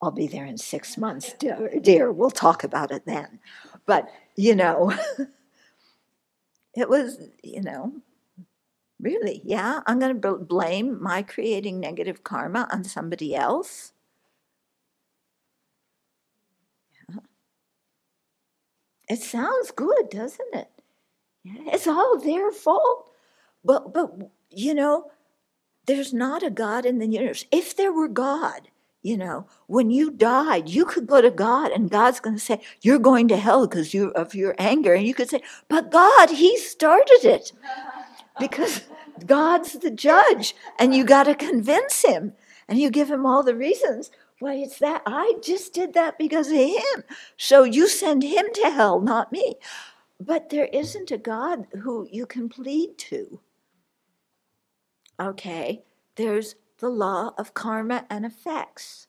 I'll 0.00 0.10
be 0.10 0.26
there 0.26 0.46
in 0.46 0.58
six 0.58 0.96
months, 0.96 1.34
dear. 1.38 1.70
dear. 1.80 2.12
We'll 2.12 2.30
talk 2.30 2.62
about 2.64 2.92
it 2.92 3.04
then. 3.04 3.40
But, 3.84 4.08
you 4.36 4.54
know, 4.54 4.92
it 6.74 6.88
was, 6.88 7.18
you 7.42 7.62
know, 7.62 7.92
really, 9.00 9.42
yeah, 9.44 9.80
I'm 9.86 9.98
going 9.98 10.20
to 10.20 10.36
blame 10.36 11.02
my 11.02 11.22
creating 11.22 11.80
negative 11.80 12.22
karma 12.22 12.68
on 12.72 12.84
somebody 12.84 13.34
else. 13.34 13.92
It 19.08 19.20
sounds 19.20 19.70
good, 19.70 20.10
doesn't 20.10 20.54
it? 20.54 20.68
It's 21.44 21.86
all 21.86 22.18
their 22.18 22.52
fault. 22.52 23.06
But, 23.64 23.92
but, 23.92 24.12
you 24.50 24.74
know, 24.74 25.10
there's 25.86 26.12
not 26.12 26.42
a 26.42 26.50
God 26.50 26.84
in 26.84 26.98
the 26.98 27.06
universe. 27.06 27.46
If 27.50 27.76
there 27.76 27.92
were 27.92 28.08
God, 28.08 28.68
you 29.02 29.16
know, 29.16 29.46
when 29.66 29.90
you 29.90 30.10
died, 30.10 30.68
you 30.68 30.84
could 30.84 31.06
go 31.06 31.20
to 31.20 31.30
God 31.30 31.70
and 31.70 31.90
God's 31.90 32.20
going 32.20 32.36
to 32.36 32.42
say, 32.42 32.60
You're 32.82 32.98
going 32.98 33.28
to 33.28 33.36
hell 33.36 33.66
because 33.66 33.94
you, 33.94 34.10
of 34.10 34.34
your 34.34 34.54
anger. 34.58 34.92
And 34.92 35.06
you 35.06 35.14
could 35.14 35.30
say, 35.30 35.42
But 35.68 35.90
God, 35.90 36.30
He 36.30 36.56
started 36.58 37.20
it. 37.22 37.52
Because 38.38 38.82
God's 39.24 39.72
the 39.72 39.90
judge 39.90 40.54
and 40.78 40.94
you 40.94 41.04
got 41.04 41.24
to 41.24 41.34
convince 41.34 42.04
Him. 42.04 42.34
And 42.68 42.78
you 42.78 42.90
give 42.90 43.10
Him 43.10 43.24
all 43.24 43.42
the 43.42 43.54
reasons. 43.54 44.10
Why, 44.40 44.54
it's 44.54 44.78
that 44.78 45.02
I 45.04 45.34
just 45.42 45.74
did 45.74 45.94
that 45.94 46.16
because 46.18 46.48
of 46.48 46.58
Him. 46.58 47.04
So 47.36 47.64
you 47.64 47.88
send 47.88 48.22
Him 48.22 48.46
to 48.54 48.70
hell, 48.70 49.00
not 49.00 49.32
me. 49.32 49.56
But 50.20 50.50
there 50.50 50.68
isn't 50.72 51.10
a 51.10 51.18
God 51.18 51.66
who 51.82 52.08
you 52.10 52.26
can 52.26 52.48
plead 52.48 52.98
to. 52.98 53.40
Okay, 55.20 55.82
there's 56.14 56.54
the 56.78 56.88
law 56.88 57.34
of 57.38 57.54
karma 57.54 58.06
and 58.10 58.24
effects. 58.24 59.08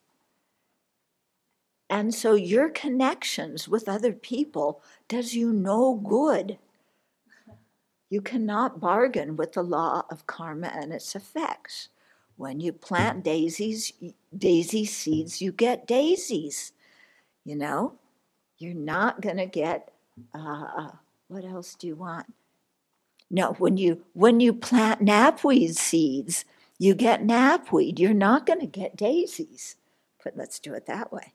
And 1.90 2.14
so 2.14 2.34
your 2.36 2.70
connections 2.70 3.68
with 3.68 3.90
other 3.90 4.14
people 4.14 4.82
does 5.08 5.34
you 5.34 5.52
no 5.52 5.96
good. 5.96 6.58
You 8.10 8.22
cannot 8.22 8.80
bargain 8.80 9.36
with 9.36 9.54
the 9.54 9.64
law 9.64 10.04
of 10.10 10.26
karma 10.28 10.72
and 10.74 10.92
its 10.92 11.16
effects. 11.16 11.90
When 12.40 12.62
you 12.62 12.72
plant 12.72 13.26
daisies, 13.26 13.92
daisy 14.36 14.86
seeds, 14.86 15.42
you 15.42 15.52
get 15.52 15.86
daisies. 15.86 16.72
You 17.44 17.58
know, 17.58 17.96
you're 18.60 18.74
not 18.74 19.20
going 19.20 19.36
to 19.36 19.46
get. 19.46 19.92
Uh, 20.34 20.92
what 21.28 21.44
else 21.44 21.76
do 21.76 21.88
you 21.88 21.98
want? 21.98 22.34
No, 23.30 23.52
when 23.58 23.76
you 23.76 24.06
when 24.14 24.40
you 24.40 24.54
plant 24.54 25.02
knapweed 25.02 25.76
seeds, 25.76 26.46
you 26.78 26.96
get 26.96 27.28
knapweed. 27.28 28.00
You're 28.00 28.14
not 28.14 28.46
going 28.46 28.62
to 28.62 28.68
get 28.68 28.96
daisies. 28.96 29.76
But 30.24 30.38
let's 30.38 30.60
do 30.60 30.74
it 30.74 30.86
that 30.86 31.12
way. 31.12 31.34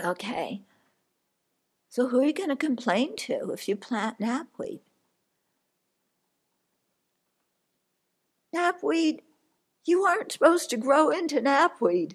Okay. 0.00 0.62
So 1.88 2.06
who 2.06 2.20
are 2.20 2.26
you 2.26 2.32
going 2.32 2.50
to 2.50 2.56
complain 2.56 3.16
to 3.16 3.50
if 3.50 3.68
you 3.68 3.74
plant 3.74 4.20
knapweed? 4.20 4.78
Knapweed, 8.54 9.22
you 9.84 10.04
aren't 10.04 10.32
supposed 10.32 10.70
to 10.70 10.76
grow 10.76 11.10
into 11.10 11.40
knapweed. 11.40 12.14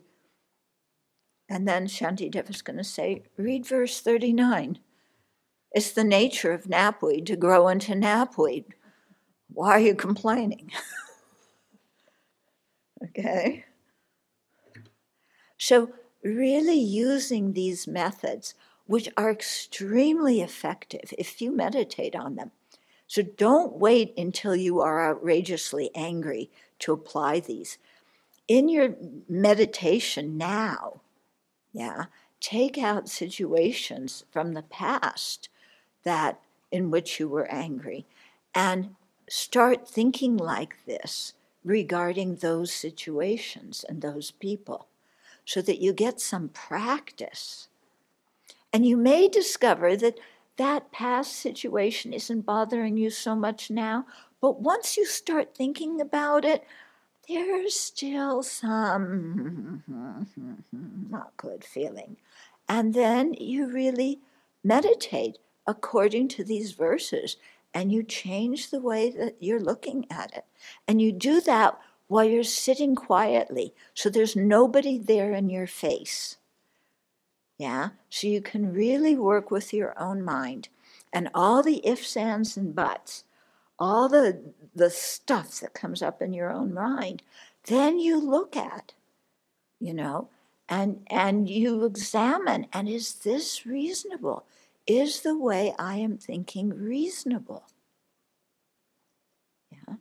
And 1.50 1.68
then 1.68 1.88
Shanti 1.88 2.32
Shantideva 2.32 2.50
is 2.50 2.62
going 2.62 2.78
to 2.78 2.84
say, 2.84 3.24
read 3.38 3.66
verse 3.66 4.02
39. 4.02 4.80
It's 5.72 5.92
the 5.92 6.04
nature 6.04 6.52
of 6.52 6.66
knapweed 6.66 7.26
to 7.28 7.36
grow 7.36 7.68
into 7.68 7.94
knapweed. 7.94 8.66
Why 9.54 9.72
are 9.72 9.80
you 9.80 9.96
complaining? 9.96 10.72
Okay? 13.04 13.66
So, 15.58 15.92
really 16.24 16.80
using 16.80 17.54
these 17.54 17.88
methods, 17.88 18.54
which 18.86 19.10
are 19.18 19.32
extremely 19.32 20.42
effective 20.42 21.14
if 21.18 21.42
you 21.42 21.52
meditate 21.52 22.16
on 22.16 22.36
them. 22.36 22.52
So, 23.08 23.22
don't 23.22 23.78
wait 23.78 24.14
until 24.18 24.56
you 24.56 24.82
are 24.82 25.10
outrageously 25.10 25.92
angry 25.96 26.52
to 26.80 26.94
apply 26.94 27.40
these. 27.40 27.78
In 28.48 28.70
your 28.70 28.96
meditation 29.28 30.38
now, 30.38 31.02
yeah, 31.74 32.06
take 32.40 32.78
out 32.78 33.10
situations 33.10 34.24
from 34.32 34.54
the 34.54 34.64
past 34.64 35.50
that 36.04 36.40
in 36.72 36.92
which 36.92 37.20
you 37.20 37.28
were 37.28 37.52
angry 37.52 38.06
and 38.56 38.96
start 39.30 39.88
thinking 39.88 40.38
like 40.38 40.86
this 40.86 41.34
regarding 41.64 42.36
those 42.36 42.72
situations 42.72 43.84
and 43.88 44.02
those 44.02 44.32
people 44.32 44.88
so 45.46 45.62
that 45.62 45.82
you 45.82 45.94
get 45.94 46.20
some 46.20 46.50
practice. 46.50 47.68
And 48.72 48.86
you 48.86 48.98
may 48.98 49.28
discover 49.28 49.96
that 49.98 50.20
that 50.58 50.92
past 50.92 51.34
situation 51.34 52.14
isn't 52.14 52.46
bothering 52.46 52.98
you 52.98 53.10
so 53.10 53.36
much 53.36 53.70
now, 53.70 54.06
but 54.42 54.62
once 54.62 54.98
you 54.98 55.06
start 55.06 55.56
thinking 55.56 56.00
about 56.02 56.46
it, 56.46 56.64
there's 57.28 57.76
still 57.76 58.44
some 58.44 59.84
not 61.10 61.36
good 61.38 61.64
feeling. 61.64 62.18
And 62.70 62.94
then 62.94 63.34
you 63.34 63.68
really 63.68 64.20
meditate 64.64 65.38
according 65.66 66.30
to 66.30 66.44
these 66.44 66.72
verses 66.72 67.38
and 67.74 67.92
you 67.92 68.04
change 68.04 68.70
the 68.70 68.80
way 68.80 69.10
that 69.12 69.36
you're 69.40 69.60
looking 69.60 70.06
at 70.10 70.36
it. 70.36 70.46
And 70.88 71.02
you 71.02 71.12
do 71.12 71.42
that 71.42 71.78
while 72.08 72.24
you're 72.24 72.44
sitting 72.44 72.96
quietly, 72.96 73.74
so 73.94 74.10
there's 74.10 74.36
nobody 74.36 74.98
there 74.98 75.34
in 75.34 75.50
your 75.50 75.68
face. 75.68 76.38
Yeah, 77.58 77.90
so 78.10 78.28
you 78.28 78.42
can 78.42 78.74
really 78.74 79.16
work 79.16 79.52
with 79.52 79.74
your 79.74 80.00
own 80.00 80.24
mind 80.24 80.70
and 81.12 81.30
all 81.34 81.64
the 81.64 81.86
ifs, 81.86 82.16
ands, 82.16 82.56
and 82.56 82.76
buts, 82.76 83.24
all 83.80 84.10
the, 84.10 84.54
the 84.76 84.90
stuff 84.90 85.60
that 85.60 85.74
comes 85.74 86.02
up 86.02 86.22
in 86.22 86.34
your 86.34 86.52
own 86.52 86.74
mind, 86.74 87.22
then 87.66 88.00
you 88.00 88.20
look 88.20 88.56
at, 88.56 88.94
you 89.80 89.94
know, 89.94 90.30
and, 90.70 91.06
and 91.08 91.50
you 91.50 91.86
examine, 91.86 92.68
and 92.74 92.90
is 92.90 93.16
this 93.16 93.66
reasonable? 93.66 94.46
Is 94.86 95.22
the 95.22 95.38
way 95.38 95.74
I 95.78 95.96
am 95.98 96.18
thinking 96.18 96.70
reasonable? 96.70 97.64
Yeah. 99.72 99.96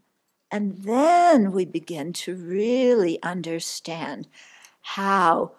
And 0.51 0.79
then 0.79 1.53
we 1.53 1.65
begin 1.65 2.13
to 2.15 2.35
really 2.35 3.23
understand 3.23 4.29
how 4.81 5.53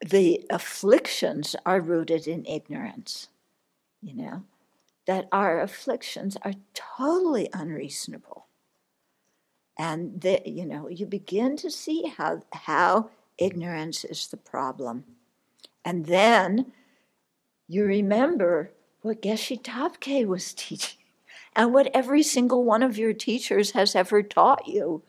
the 0.00 0.44
afflictions 0.50 1.56
are 1.64 1.80
rooted 1.80 2.26
in 2.26 2.44
ignorance, 2.46 3.28
you 4.02 4.14
know, 4.14 4.44
that 5.06 5.28
our 5.32 5.60
afflictions 5.60 6.36
are 6.42 6.54
totally 6.74 7.48
unreasonable. 7.52 8.46
And 9.78 10.20
that, 10.22 10.46
you 10.46 10.64
know, 10.64 10.88
you 10.88 11.06
begin 11.06 11.56
to 11.58 11.70
see 11.70 12.12
how, 12.16 12.42
how 12.52 13.10
ignorance 13.38 14.04
is 14.04 14.26
the 14.28 14.36
problem. 14.36 15.04
And 15.84 16.06
then 16.06 16.72
you 17.68 17.84
remember 17.84 18.72
what 19.02 19.22
Geshe 19.22 19.62
Topke 19.62 20.26
was 20.26 20.52
teaching 20.56 20.98
and 21.54 21.72
what 21.72 21.90
every 21.94 22.22
single 22.22 22.64
one 22.64 22.82
of 22.82 22.98
your 22.98 23.12
teachers 23.12 23.72
has 23.72 23.94
ever 23.94 24.22
taught 24.22 24.66
you. 24.66 25.02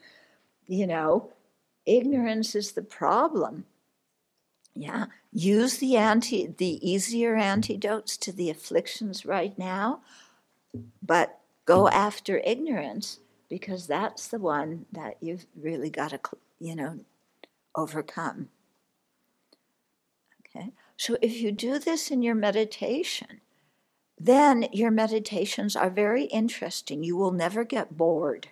You 0.68 0.88
know, 0.88 1.32
ignorance 1.86 2.56
is 2.56 2.74
the 2.74 2.82
problem. 2.82 3.66
Yeah, 4.80 5.06
use 5.34 5.78
the 5.78 5.98
anti 5.98 6.48
the 6.48 6.88
easier 6.88 7.36
antidotes 7.36 8.16
to 8.18 8.32
the 8.32 8.52
afflictions 8.52 9.26
right 9.26 9.58
now, 9.58 10.02
but 11.02 11.40
go 11.66 11.88
after 11.90 12.38
ignorance 12.46 13.20
because 13.50 13.88
that's 13.88 14.28
the 14.28 14.38
one 14.38 14.86
that 14.92 15.18
you've 15.20 15.48
really 15.60 15.90
got 15.90 16.12
to, 16.12 16.20
you 16.60 16.76
know, 16.76 17.00
overcome. 17.76 18.50
Okay. 20.42 20.74
So 20.96 21.18
if 21.24 21.42
you 21.42 21.52
do 21.52 21.80
this 21.80 22.12
in 22.12 22.22
your 22.22 22.36
meditation, 22.36 23.42
then 24.20 24.68
your 24.72 24.92
meditations 24.92 25.76
are 25.76 25.90
very 25.90 26.26
interesting. 26.26 27.04
You 27.04 27.18
will 27.18 27.32
never 27.32 27.64
get 27.64 27.98
bored. 27.98 28.50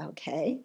Okay? 0.00 0.60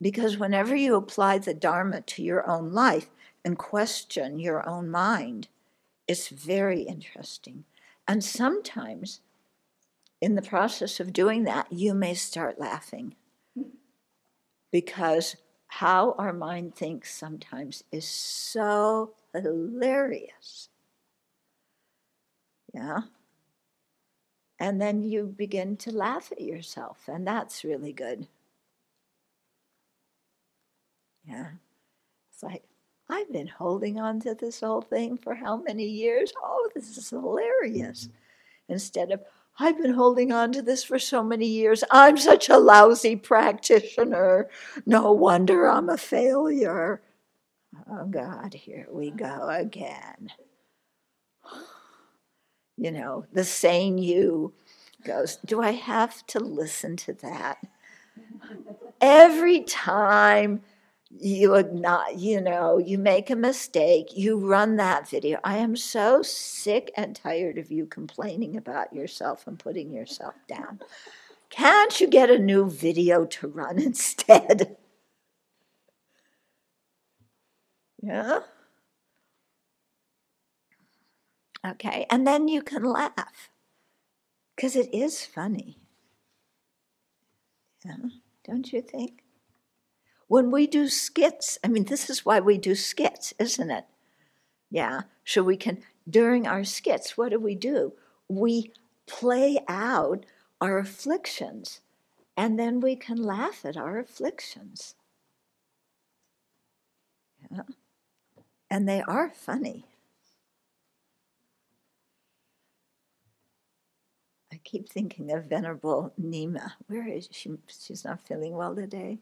Because 0.00 0.38
whenever 0.38 0.74
you 0.74 0.94
apply 0.94 1.38
the 1.38 1.54
Dharma 1.54 2.02
to 2.02 2.22
your 2.22 2.48
own 2.48 2.72
life 2.72 3.08
and 3.46 3.56
question 3.56 4.40
your 4.40 4.68
own 4.68 4.90
mind, 4.90 5.46
it's 6.08 6.30
very 6.30 6.82
interesting. 6.82 7.62
And 8.08 8.22
sometimes, 8.24 9.20
in 10.20 10.34
the 10.34 10.42
process 10.42 10.98
of 10.98 11.12
doing 11.12 11.44
that, 11.44 11.72
you 11.72 11.94
may 11.94 12.14
start 12.14 12.58
laughing. 12.58 13.14
Because 14.72 15.36
how 15.68 16.16
our 16.18 16.32
mind 16.32 16.74
thinks 16.74 17.14
sometimes 17.14 17.84
is 17.92 18.04
so 18.04 19.12
hilarious. 19.32 20.68
Yeah. 22.74 23.02
And 24.58 24.80
then 24.80 25.04
you 25.04 25.22
begin 25.24 25.76
to 25.78 25.92
laugh 25.92 26.32
at 26.32 26.40
yourself, 26.40 27.04
and 27.06 27.24
that's 27.24 27.62
really 27.62 27.92
good. 27.92 28.26
Yeah. 31.24 31.50
It's 32.32 32.42
like, 32.42 32.64
I've 33.08 33.32
been 33.32 33.46
holding 33.46 34.00
on 34.00 34.20
to 34.20 34.34
this 34.34 34.60
whole 34.60 34.82
thing 34.82 35.16
for 35.16 35.34
how 35.34 35.58
many 35.58 35.84
years? 35.84 36.32
Oh, 36.42 36.68
this 36.74 36.96
is 36.96 37.10
hilarious. 37.10 38.04
Mm-hmm. 38.04 38.72
Instead 38.72 39.12
of, 39.12 39.22
I've 39.58 39.80
been 39.80 39.94
holding 39.94 40.32
on 40.32 40.52
to 40.52 40.62
this 40.62 40.82
for 40.82 40.98
so 40.98 41.22
many 41.22 41.46
years. 41.46 41.84
I'm 41.90 42.16
such 42.16 42.48
a 42.48 42.58
lousy 42.58 43.14
practitioner. 43.16 44.48
No 44.86 45.12
wonder 45.12 45.70
I'm 45.70 45.88
a 45.88 45.96
failure. 45.96 47.00
Oh, 47.90 48.06
God, 48.06 48.54
here 48.54 48.86
we 48.90 49.10
go 49.10 49.48
again. 49.48 50.30
You 52.78 52.90
know, 52.90 53.24
the 53.32 53.42
sane 53.42 53.96
you 53.96 54.52
goes, 55.02 55.36
Do 55.46 55.62
I 55.62 55.70
have 55.70 56.26
to 56.26 56.40
listen 56.40 56.94
to 56.98 57.14
that? 57.14 57.56
Every 59.00 59.62
time 59.62 60.60
you 61.10 61.62
not, 61.72 62.18
you 62.18 62.40
know, 62.40 62.78
you 62.78 62.98
make 62.98 63.30
a 63.30 63.36
mistake, 63.36 64.16
you 64.16 64.38
run 64.38 64.76
that 64.76 65.08
video. 65.08 65.38
I 65.44 65.58
am 65.58 65.76
so 65.76 66.22
sick 66.22 66.90
and 66.96 67.14
tired 67.14 67.58
of 67.58 67.70
you 67.70 67.86
complaining 67.86 68.56
about 68.56 68.92
yourself 68.92 69.46
and 69.46 69.58
putting 69.58 69.92
yourself 69.92 70.34
down. 70.48 70.80
Can't 71.50 72.00
you 72.00 72.08
get 72.08 72.30
a 72.30 72.38
new 72.38 72.68
video 72.70 73.24
to 73.26 73.48
run 73.48 73.78
instead? 73.82 74.76
Yeah. 78.02 78.40
Okay, 81.66 82.06
and 82.10 82.26
then 82.26 82.48
you 82.48 82.62
can 82.62 82.84
laugh 82.84 83.50
because 84.54 84.76
it 84.76 84.92
is 84.94 85.24
funny. 85.24 85.78
Yeah, 87.84 87.96
don't 88.44 88.72
you 88.72 88.82
think? 88.82 89.22
When 90.28 90.50
we 90.50 90.66
do 90.66 90.88
skits, 90.88 91.58
I 91.62 91.68
mean, 91.68 91.84
this 91.84 92.10
is 92.10 92.24
why 92.24 92.40
we 92.40 92.58
do 92.58 92.74
skits, 92.74 93.32
isn't 93.38 93.70
it? 93.70 93.84
Yeah, 94.70 95.02
so 95.24 95.42
we 95.42 95.56
can, 95.56 95.82
during 96.08 96.46
our 96.46 96.64
skits, 96.64 97.16
what 97.16 97.30
do 97.30 97.38
we 97.38 97.54
do? 97.54 97.92
We 98.28 98.72
play 99.06 99.58
out 99.68 100.26
our 100.60 100.78
afflictions 100.78 101.80
and 102.36 102.58
then 102.58 102.80
we 102.80 102.96
can 102.96 103.22
laugh 103.22 103.64
at 103.64 103.76
our 103.76 103.98
afflictions. 103.98 104.94
Yeah. 107.50 107.62
And 108.68 108.88
they 108.88 109.02
are 109.02 109.30
funny. 109.30 109.84
I 114.52 114.56
keep 114.64 114.88
thinking 114.88 115.30
of 115.30 115.44
Venerable 115.44 116.12
Nyima. 116.20 116.72
Where 116.88 117.06
is 117.06 117.28
she? 117.30 117.52
She's 117.68 118.04
not 118.04 118.26
feeling 118.26 118.56
well 118.56 118.74
today. 118.74 119.20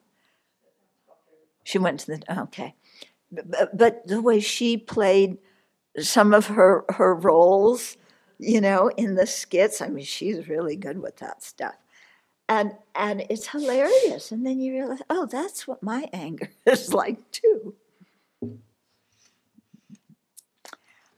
She 1.65 1.79
went 1.79 2.01
to 2.01 2.07
the 2.07 2.41
okay, 2.43 2.75
but, 3.33 3.77
but 3.77 4.07
the 4.07 4.23
way 4.23 4.41
she 4.41 4.77
played 4.77 5.39
some 5.99 6.35
of 6.35 6.47
her 6.47 6.85
her 6.91 7.15
roles, 7.15 7.97
you 8.39 8.61
know, 8.61 8.89
in 8.97 9.15
the 9.15 9.27
skits. 9.27 9.81
I 9.81 9.89
mean, 9.89 10.05
she's 10.05 10.49
really 10.49 10.77
good 10.77 11.01
with 11.01 11.17
that 11.17 11.43
stuff, 11.43 11.77
and 12.49 12.73
and 12.95 13.25
it's 13.31 13.49
hilarious. 13.49 14.31
And 14.31 14.47
then 14.47 14.61
you 14.61 14.73
realize, 14.73 15.03
oh, 15.11 15.27
that's 15.27 15.67
what 15.67 15.83
my 15.83 16.09
anger 16.13 16.51
is 16.67 16.93
like 16.93 17.31
too. 17.31 17.75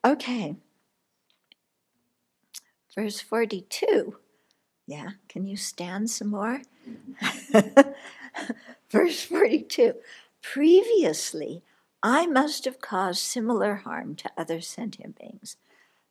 Okay. 0.05 0.55
Verse 2.95 3.21
42. 3.21 4.17
Yeah, 4.87 5.11
can 5.29 5.47
you 5.47 5.57
stand 5.57 6.09
some 6.11 6.29
more? 6.29 6.63
Verse 8.91 9.23
42. 9.25 9.95
Previously, 10.53 11.65
I 12.03 12.27
must 12.27 12.67
have 12.67 12.81
caused 12.81 13.19
similar 13.19 13.75
harm 13.75 14.15
to 14.15 14.31
other 14.39 14.61
sentient 14.61 15.19
beings. 15.19 15.57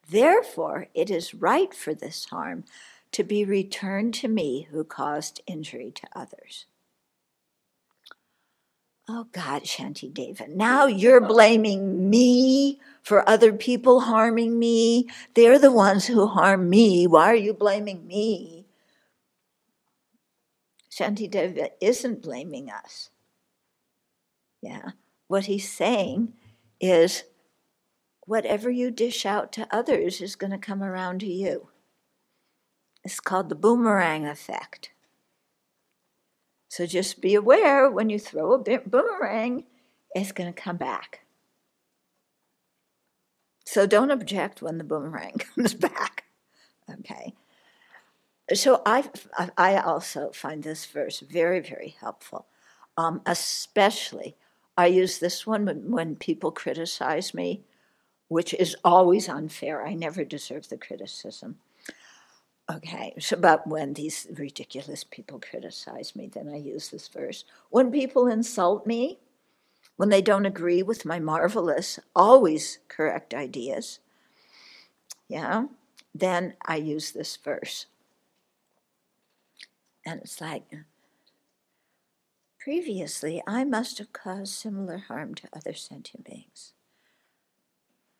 Therefore, 0.09 0.88
it 0.93 1.09
is 1.09 1.33
right 1.33 1.73
for 1.73 1.93
this 1.93 2.25
harm 2.25 2.65
to 3.13 3.23
be 3.23 3.45
returned 3.45 4.13
to 4.15 4.27
me 4.27 4.67
who 4.69 4.83
caused 4.83 5.41
injury 5.47 5.89
to 5.95 6.07
others. 6.13 6.65
Oh 9.07 9.27
God, 9.31 9.63
Shantideva, 9.63 10.49
now 10.49 10.86
you're 10.86 11.21
blaming 11.21 12.09
me 12.09 12.79
for 13.01 13.27
other 13.27 13.53
people 13.53 14.01
harming 14.01 14.59
me. 14.59 15.07
They're 15.33 15.59
the 15.59 15.71
ones 15.71 16.07
who 16.07 16.27
harm 16.27 16.69
me. 16.69 17.07
Why 17.07 17.27
are 17.31 17.36
you 17.36 17.53
blaming 17.53 18.05
me? 18.05 18.65
Shantideva 20.91 21.69
isn't 21.79 22.21
blaming 22.21 22.69
us. 22.69 23.09
Yeah. 24.66 24.91
What 25.28 25.45
he's 25.45 25.72
saying 25.72 26.34
is 26.82 27.24
whatever 28.26 28.72
you 28.72 28.89
dish 28.89 29.24
out 29.24 29.51
to 29.53 29.68
others 29.70 30.22
is 30.22 30.36
going 30.36 30.51
to 30.51 30.57
come 30.57 30.82
around 30.82 31.20
to 31.20 31.28
you. 31.28 31.70
It's 33.03 33.20
called 33.20 33.49
the 33.49 33.55
boomerang 33.55 34.26
effect. 34.26 34.89
So 36.68 36.88
just 36.88 37.22
be 37.22 37.36
aware 37.36 37.91
when 37.91 38.09
you 38.09 38.18
throw 38.18 38.53
a 38.53 38.80
boomerang, 38.80 39.66
it's 40.16 40.32
going 40.32 40.51
to 40.51 40.61
come 40.61 40.78
back. 40.78 41.22
So 43.68 43.86
don't 43.86 44.09
object 44.09 44.63
when 44.63 44.80
the 44.80 44.84
boomerang 44.84 45.34
comes 45.55 45.76
back. 45.76 46.24
Okay. 46.91 47.34
So 48.55 48.82
I, 48.84 49.09
I 49.57 49.78
also 49.78 50.32
find 50.32 50.63
this 50.63 50.86
verse 50.88 51.20
very, 51.20 51.59
very 51.59 51.95
helpful. 51.99 52.47
Um, 52.97 53.22
especially, 53.28 54.36
I 54.78 54.88
use 54.88 55.19
this 55.19 55.47
one 55.47 55.65
when, 55.65 55.91
when 55.91 56.15
people 56.15 56.51
criticize 56.51 57.34
me, 57.34 57.63
which 58.28 58.53
is 58.53 58.76
always 58.84 59.30
unfair. 59.30 59.86
I 59.86 59.93
never 59.93 60.23
deserve 60.23 60.69
the 60.69 60.78
criticism. 60.78 61.57
Okay, 62.71 63.13
so 63.19 63.38
but 63.38 63.67
when 63.67 63.93
these 63.93 64.26
ridiculous 64.34 65.03
people 65.03 65.39
criticize 65.39 66.15
me, 66.15 66.28
then 66.34 66.49
I 66.49 66.57
use 66.57 66.89
this 66.89 67.07
verse. 67.07 67.45
When 67.69 67.91
people 67.91 68.28
insult 68.28 68.88
me, 68.88 69.19
when 69.97 70.09
they 70.09 70.21
don't 70.21 70.47
agree 70.47 70.82
with 70.82 71.05
my 71.05 71.19
marvelous, 71.19 71.99
always 72.15 72.80
correct 72.88 73.34
ideas, 73.34 73.99
yeah, 75.28 75.65
then 76.13 76.55
I 76.65 76.78
use 76.78 77.11
this 77.11 77.38
verse. 77.38 77.86
And 80.05 80.21
it's 80.21 80.41
like, 80.41 80.63
previously 82.66 83.43
I 83.45 83.63
must 83.63 83.99
have 83.99 84.11
caused 84.11 84.55
similar 84.55 84.97
harm 84.97 85.36
to 85.36 85.47
other 85.55 85.76
sentient 85.76 86.26
beings. 86.26 86.74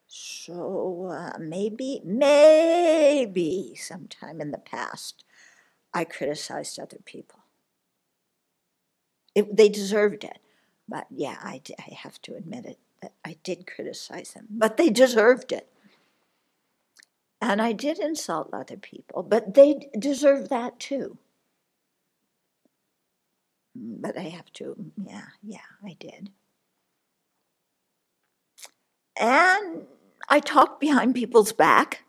So 0.06 1.08
uh, 1.10 1.40
maybe, 1.40 2.00
maybe 2.06 3.74
sometime 3.76 4.40
in 4.40 4.52
the 4.52 4.60
past, 4.60 5.26
I 5.96 6.04
criticized 6.04 6.78
other 6.78 7.00
people. 7.04 7.40
It, 9.34 9.58
they 9.58 9.68
deserved 9.68 10.24
it. 10.24 10.38
But 10.88 11.08
yeah, 11.10 11.38
I, 11.42 11.60
I 11.80 11.96
have 11.96 12.22
to 12.22 12.36
admit 12.36 12.66
it 12.66 12.78
that 13.02 13.14
I 13.26 13.38
did 13.44 13.66
criticize 13.66 14.34
them, 14.34 14.46
but 14.52 14.78
they 14.78 14.92
deserved 14.92 15.54
it. 15.54 15.68
And 17.42 17.64
I 17.64 17.72
did 17.72 17.98
insult 17.98 18.52
other 18.54 18.78
people, 18.78 19.24
but 19.24 19.56
they 19.56 19.90
deserved 19.98 20.52
that 20.52 20.80
too. 20.80 21.18
But 23.76 24.18
I 24.18 24.24
have 24.24 24.52
to, 24.54 24.76
yeah, 25.06 25.28
yeah, 25.44 25.60
I 25.84 25.98
did. 26.00 26.30
And 29.20 29.86
I 30.30 30.40
talked 30.40 30.80
behind 30.80 31.16
people's 31.16 31.52
back. 31.52 32.04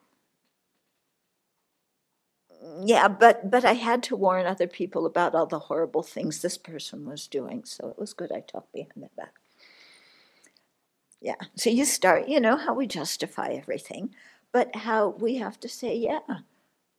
Yeah, 2.85 3.09
but 3.09 3.51
but 3.51 3.65
I 3.65 3.75
had 3.75 4.03
to 4.05 4.17
warn 4.17 4.47
other 4.47 4.67
people 4.67 5.07
about 5.07 5.35
all 5.35 5.47
the 5.47 5.59
horrible 5.59 6.03
things 6.03 6.43
this 6.43 6.59
person 6.59 7.07
was 7.07 7.27
doing, 7.29 7.65
so 7.65 7.89
it 7.89 7.99
was 7.99 8.13
good 8.13 8.33
I 8.33 8.41
talked 8.41 8.73
behind 8.73 8.93
their 8.97 9.11
back. 9.17 9.35
Yeah, 11.21 11.37
so 11.57 11.71
you 11.71 11.85
start, 11.85 12.29
you 12.29 12.41
know, 12.41 12.57
how 12.57 12.75
we 12.75 12.87
justify 12.87 13.49
everything, 13.51 14.15
but 14.53 14.75
how 14.77 15.09
we 15.09 15.37
have 15.37 15.59
to 15.61 15.69
say, 15.69 15.97
yeah, 15.97 16.21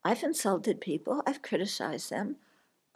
I've 0.04 0.24
insulted 0.24 0.82
people, 0.82 1.22
I've 1.28 1.42
criticized 1.42 2.10
them, 2.10 2.38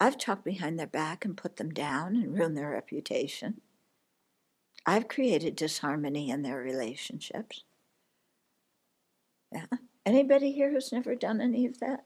I've 0.02 0.18
talked 0.18 0.44
behind 0.44 0.80
their 0.80 0.88
back 0.88 1.24
and 1.24 1.38
put 1.38 1.58
them 1.58 1.70
down 1.70 2.16
and 2.16 2.34
ruined 2.34 2.58
their 2.58 2.72
reputation. 2.72 3.62
I've 4.84 5.08
created 5.08 5.56
disharmony 5.56 6.32
in 6.32 6.42
their 6.42 6.58
relationships. 6.58 7.66
Yeah. 9.54 9.66
Anybody 10.04 10.54
here 10.54 10.72
who's 10.72 10.92
never 10.92 11.14
done 11.14 11.40
any 11.40 11.68
of 11.68 11.80
that? 11.82 12.06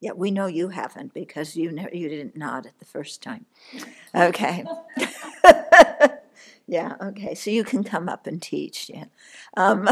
Yeah, 0.00 0.12
we 0.12 0.30
know 0.30 0.46
you 0.46 0.70
haven't 0.70 1.12
because 1.12 1.54
you 1.54 1.70
ne- 1.70 1.90
you 1.92 2.08
didn't 2.08 2.34
nod 2.34 2.64
at 2.64 2.78
the 2.78 2.86
first 2.86 3.22
time. 3.22 3.44
Okay. 4.14 4.64
yeah. 6.66 6.94
Okay. 6.98 7.34
So 7.34 7.50
you 7.50 7.62
can 7.62 7.84
come 7.84 8.08
up 8.08 8.26
and 8.26 8.40
teach. 8.40 8.88
Yeah. 8.88 9.04
Um, 9.54 9.86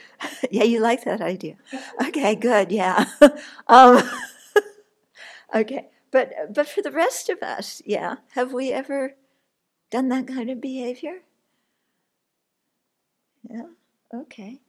yeah, 0.50 0.64
you 0.64 0.80
like 0.80 1.04
that 1.04 1.20
idea. 1.20 1.56
Okay. 2.00 2.34
Good. 2.34 2.72
Yeah. 2.72 3.04
Um, 3.68 4.02
okay. 5.54 5.88
But 6.14 6.32
uh, 6.40 6.46
but 6.48 6.68
for 6.68 6.80
the 6.80 6.92
rest 6.92 7.28
of 7.28 7.42
us, 7.42 7.82
yeah, 7.84 8.18
have 8.34 8.52
we 8.52 8.70
ever 8.70 9.16
done 9.90 10.08
that 10.10 10.28
kind 10.28 10.48
of 10.48 10.60
behavior? 10.60 11.22
Yeah. 13.50 13.66
Okay. 14.14 14.60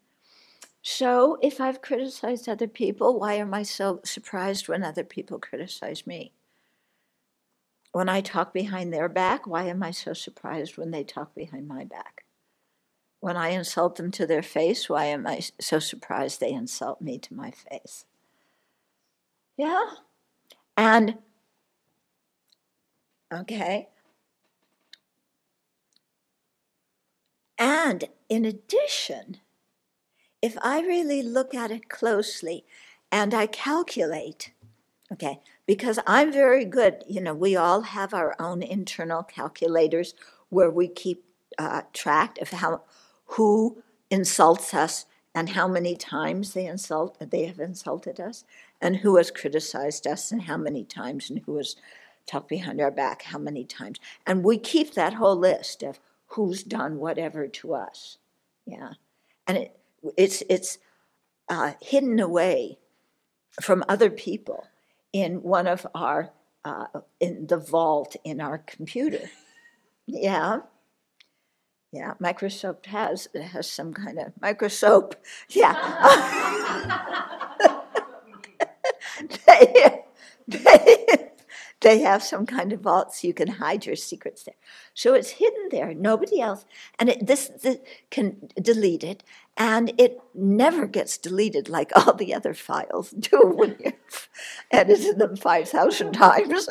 So, 0.82 1.38
if 1.44 1.62
I've 1.62 1.84
criticized 1.84 2.50
other 2.50 2.68
people, 2.68 3.20
why 3.20 3.36
am 3.36 3.54
I 3.54 3.62
so 3.62 4.00
surprised 4.04 4.68
when 4.68 4.84
other 4.84 5.04
people 5.04 5.38
criticize 5.38 6.08
me? 6.08 6.34
When 7.92 8.10
I 8.10 8.22
talk 8.22 8.52
behind 8.52 8.92
their 8.92 9.08
back, 9.08 9.46
why 9.46 9.66
am 9.66 9.84
I 9.84 9.92
so 9.92 10.14
surprised 10.14 10.80
when 10.80 10.90
they 10.90 11.04
talk 11.04 11.36
behind 11.36 11.68
my 11.68 11.84
back? 11.84 12.26
When 13.20 13.38
I 13.38 13.50
insult 13.50 13.98
them 13.98 14.10
to 14.14 14.26
their 14.26 14.44
face, 14.44 14.90
why 14.90 15.06
am 15.06 15.28
I 15.28 15.42
so 15.60 15.78
surprised 15.78 16.40
they 16.40 16.54
insult 16.54 17.02
me 17.02 17.20
to 17.20 17.36
my 17.36 17.52
face? 17.52 18.06
Yeah? 19.58 19.86
And, 20.76 21.20
okay. 23.34 23.90
And 27.58 28.06
in 28.30 28.46
addition, 28.46 29.38
if 30.42 30.58
I 30.62 30.82
really 30.82 31.22
look 31.24 31.54
at 31.54 31.72
it 31.72 31.90
closely 31.90 32.66
and 33.12 33.34
I 33.34 33.48
calculate, 33.48 34.52
okay, 35.12 35.40
because 35.66 36.00
I'm 36.06 36.32
very 36.32 36.66
good, 36.66 37.04
you 37.08 37.22
know, 37.22 37.34
we 37.34 37.56
all 37.56 37.82
have 37.82 38.14
our 38.14 38.36
own 38.40 38.62
internal 38.62 39.24
calculators 39.24 40.14
where 40.50 40.70
we 40.70 40.88
keep 40.88 41.24
uh, 41.58 41.84
track 41.94 42.38
of 42.42 42.50
how 42.50 42.82
who 43.26 43.82
insults 44.12 44.74
us 44.74 45.06
and 45.34 45.50
how 45.50 45.68
many 45.68 45.96
times 45.96 46.54
they 46.54 46.66
insult 46.66 47.18
they 47.20 47.46
have 47.46 47.60
insulted 47.60 48.20
us 48.20 48.44
and 48.82 48.98
who 48.98 49.18
has 49.18 49.32
criticized 49.32 50.06
us 50.06 50.32
and 50.32 50.44
how 50.44 50.58
many 50.58 50.84
times 50.84 51.30
and 51.30 51.40
who 51.46 51.58
has 51.58 51.76
talked 52.28 52.50
behind 52.50 52.82
our 52.82 52.92
back 52.92 53.24
how 53.24 53.38
many 53.38 53.64
times 53.64 54.00
and 54.26 54.44
we 54.44 54.58
keep 54.58 54.94
that 54.94 55.14
whole 55.14 55.36
list 55.36 55.84
of 55.84 56.00
who's 56.28 56.64
done 56.64 56.98
whatever 56.98 57.48
to 57.48 57.74
us 57.74 58.18
yeah 58.66 58.94
and 59.48 59.58
it 59.58 59.78
it's 60.18 60.44
it's 60.50 60.78
uh, 61.50 61.74
hidden 61.82 62.20
away 62.20 62.78
from 63.62 63.84
other 63.88 64.10
people 64.10 64.68
in 65.14 65.42
one 65.44 65.68
of 65.68 65.86
our 65.96 66.32
uh, 66.64 66.88
in 67.20 67.48
the 67.48 67.58
vault 67.58 68.16
in 68.24 68.42
our 68.42 68.58
computer. 68.58 69.30
Yeah. 70.08 70.62
Yeah, 71.92 72.16
Microsoft 72.22 72.88
has 72.88 73.30
it 73.34 73.42
has 73.42 73.70
some 73.70 73.94
kind 73.94 74.20
of 74.20 74.34
Microsoft. 74.42 75.14
Yeah. 75.50 75.74
they, 79.48 80.02
they, 80.48 81.06
they 81.86 82.00
have 82.00 82.24
some 82.24 82.48
kind 82.48 82.74
of 82.74 82.80
vault 82.80 83.14
so 83.14 83.28
you 83.28 83.34
can 83.34 83.48
hide 83.48 83.86
your 83.86 83.96
secrets 83.96 84.42
there. 84.42 84.56
So 84.96 85.14
it's 85.14 85.30
hidden 85.30 85.70
there, 85.70 85.94
nobody 85.94 86.42
else, 86.42 86.66
and 86.98 87.10
it, 87.10 87.28
this, 87.28 87.52
this 87.62 87.78
can 88.10 88.50
delete 88.60 89.04
it, 89.04 89.22
and 89.56 89.94
it 90.00 90.20
never 90.34 90.88
gets 90.88 91.16
deleted 91.20 91.70
like 91.70 91.92
all 91.96 92.16
the 92.16 92.34
other 92.34 92.56
files 92.56 93.12
do 93.20 93.40
when 93.40 93.76
you've 93.80 94.30
edited 94.72 95.20
them 95.20 95.36
5,000 95.36 96.12
times. 96.14 96.68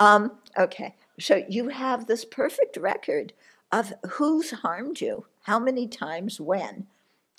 um, 0.00 0.32
okay, 0.58 0.96
so 1.20 1.44
you 1.48 1.68
have 1.68 2.08
this 2.08 2.24
perfect 2.24 2.76
record 2.76 3.32
of 3.70 3.92
who's 4.10 4.50
harmed 4.50 5.00
you, 5.00 5.26
how 5.42 5.60
many 5.60 5.86
times, 5.86 6.40
when, 6.40 6.88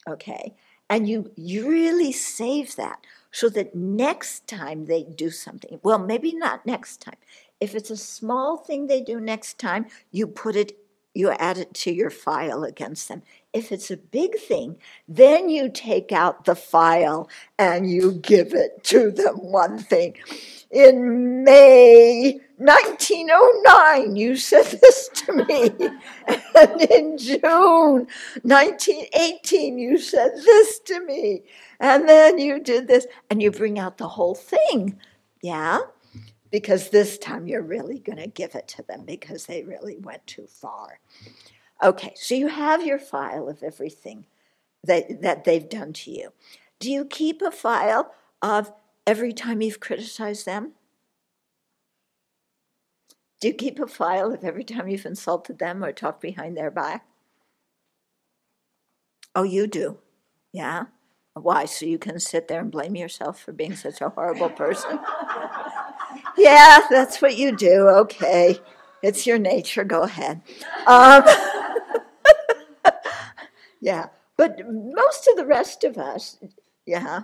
okay, 0.07 0.55
and 0.89 1.09
you, 1.09 1.31
you 1.35 1.67
really 1.67 2.13
save 2.13 2.77
that 2.77 2.99
so 3.35 3.49
that 3.49 3.75
next 3.75 4.47
time 4.47 4.85
they 4.85 5.03
do 5.03 5.29
something, 5.29 5.77
well, 5.83 5.99
maybe 5.99 6.33
not 6.33 6.65
next 6.65 7.01
time. 7.01 7.17
If 7.59 7.75
it's 7.75 7.89
a 7.89 7.97
small 7.97 8.55
thing 8.55 8.87
they 8.87 9.01
do 9.01 9.19
next 9.19 9.59
time, 9.59 9.87
you 10.11 10.25
put 10.25 10.55
it 10.55 10.77
you 11.15 11.31
add 11.31 11.57
it 11.57 11.73
to 11.73 11.91
your 11.91 12.09
file 12.09 12.63
against 12.63 13.07
them. 13.07 13.23
If 13.53 13.71
it's 13.71 13.89
a 13.89 13.97
big 13.97 14.37
thing, 14.37 14.77
then 15.07 15.49
you 15.49 15.69
take 15.69 16.11
out 16.11 16.43
the 16.43 16.55
file 16.55 17.29
and 17.57 17.89
you 17.89 18.11
give 18.11 18.53
it 18.53 18.83
to 18.85 19.11
them 19.11 19.37
one 19.37 19.79
thing. 19.79 20.17
In 20.69 21.45
May 21.45 22.41
1909, 22.57 24.15
you 24.17 24.35
said 24.35 24.65
this 24.81 25.09
to 25.13 25.33
me. 25.33 25.71
and 26.55 26.81
in 26.81 27.17
June 27.17 28.07
1918, 28.43 29.79
you 29.79 29.97
said 29.97 30.31
this 30.35 30.79
to 30.79 30.99
me. 31.05 31.43
And 31.79 32.09
then 32.09 32.37
you 32.37 32.59
did 32.59 32.87
this, 32.87 33.07
and 33.29 33.41
you 33.41 33.51
bring 33.51 33.79
out 33.79 33.97
the 33.97 34.09
whole 34.09 34.35
thing. 34.35 34.99
Yeah? 35.41 35.79
Because 36.51 36.89
this 36.89 37.17
time 37.17 37.47
you're 37.47 37.61
really 37.61 37.99
going 37.99 38.19
to 38.19 38.27
give 38.27 38.55
it 38.55 38.67
to 38.69 38.83
them 38.83 39.03
because 39.05 39.45
they 39.45 39.63
really 39.63 39.97
went 39.97 40.25
too 40.27 40.47
far. 40.47 40.99
Okay, 41.83 42.13
so 42.15 42.35
you 42.35 42.47
have 42.47 42.85
your 42.85 42.99
file 42.99 43.49
of 43.49 43.63
everything 43.63 44.25
that, 44.83 45.21
that 45.21 45.43
they've 45.43 45.67
done 45.67 45.91
to 45.93 46.11
you. 46.11 46.29
Do 46.79 46.91
you 46.91 47.05
keep 47.05 47.41
a 47.41 47.51
file 47.51 48.13
of 48.41 48.71
every 49.05 49.33
time 49.33 49.61
you've 49.61 49.79
criticized 49.79 50.45
them? 50.45 50.73
Do 53.41 53.49
you 53.49 53.53
keep 53.53 53.79
a 53.79 53.87
file 53.87 54.33
of 54.33 54.43
every 54.43 54.63
time 54.63 54.87
you've 54.87 55.05
insulted 55.05 55.59
them 55.59 55.83
or 55.83 55.91
talked 55.91 56.21
behind 56.21 56.55
their 56.55 56.71
back? 56.71 57.05
Oh, 59.35 59.43
you 59.43 59.67
do. 59.67 59.99
Yeah? 60.53 60.85
Why? 61.33 61.65
So 61.65 61.85
you 61.85 61.99
can 61.99 62.19
sit 62.19 62.47
there 62.47 62.61
and 62.61 62.71
blame 62.71 62.95
yourself 62.95 63.41
for 63.41 63.51
being 63.51 63.75
such 63.75 63.99
a 63.99 64.09
horrible 64.09 64.49
person? 64.49 64.99
yeah, 66.37 66.79
that's 66.89 67.21
what 67.21 67.37
you 67.37 67.55
do. 67.55 67.87
Okay. 67.87 68.59
It's 69.01 69.27
your 69.27 69.37
nature. 69.37 69.83
Go 69.83 70.03
ahead. 70.03 70.41
Um, 70.87 71.23
yeah. 73.81 74.07
But 74.37 74.59
most 74.67 75.27
of 75.27 75.37
the 75.37 75.45
rest 75.45 75.83
of 75.83 75.97
us, 75.97 76.37
yeah. 76.85 77.23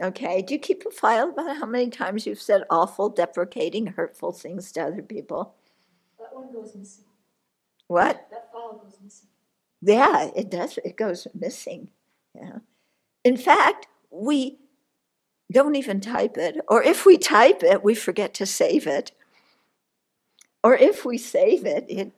Okay. 0.00 0.42
Do 0.42 0.54
you 0.54 0.60
keep 0.60 0.84
a 0.86 0.90
file 0.90 1.30
about 1.30 1.56
how 1.56 1.66
many 1.66 1.90
times 1.90 2.26
you've 2.26 2.40
said 2.40 2.64
awful, 2.70 3.08
deprecating, 3.08 3.86
hurtful 3.86 4.32
things 4.32 4.72
to 4.72 4.82
other 4.82 5.02
people? 5.02 5.54
That 6.18 6.34
one 6.34 6.52
goes 6.52 6.74
missing. 6.74 7.04
What? 7.86 8.26
That 8.30 8.50
file 8.52 8.80
goes 8.82 8.98
missing. 9.02 9.28
Yeah, 9.82 10.30
it 10.36 10.50
does. 10.50 10.78
It 10.84 10.96
goes 10.96 11.26
missing. 11.34 11.88
Yeah. 12.34 12.58
In 13.24 13.36
fact, 13.36 13.86
we 14.10 14.58
don't 15.52 15.76
even 15.76 16.00
type 16.00 16.36
it, 16.36 16.56
or 16.68 16.82
if 16.82 17.06
we 17.06 17.18
type 17.18 17.62
it, 17.62 17.84
we 17.84 17.94
forget 17.94 18.34
to 18.34 18.46
save 18.46 18.86
it. 18.86 19.12
Or 20.64 20.74
if 20.74 21.04
we 21.04 21.18
save 21.18 21.66
it, 21.66 21.86
it. 21.88 22.12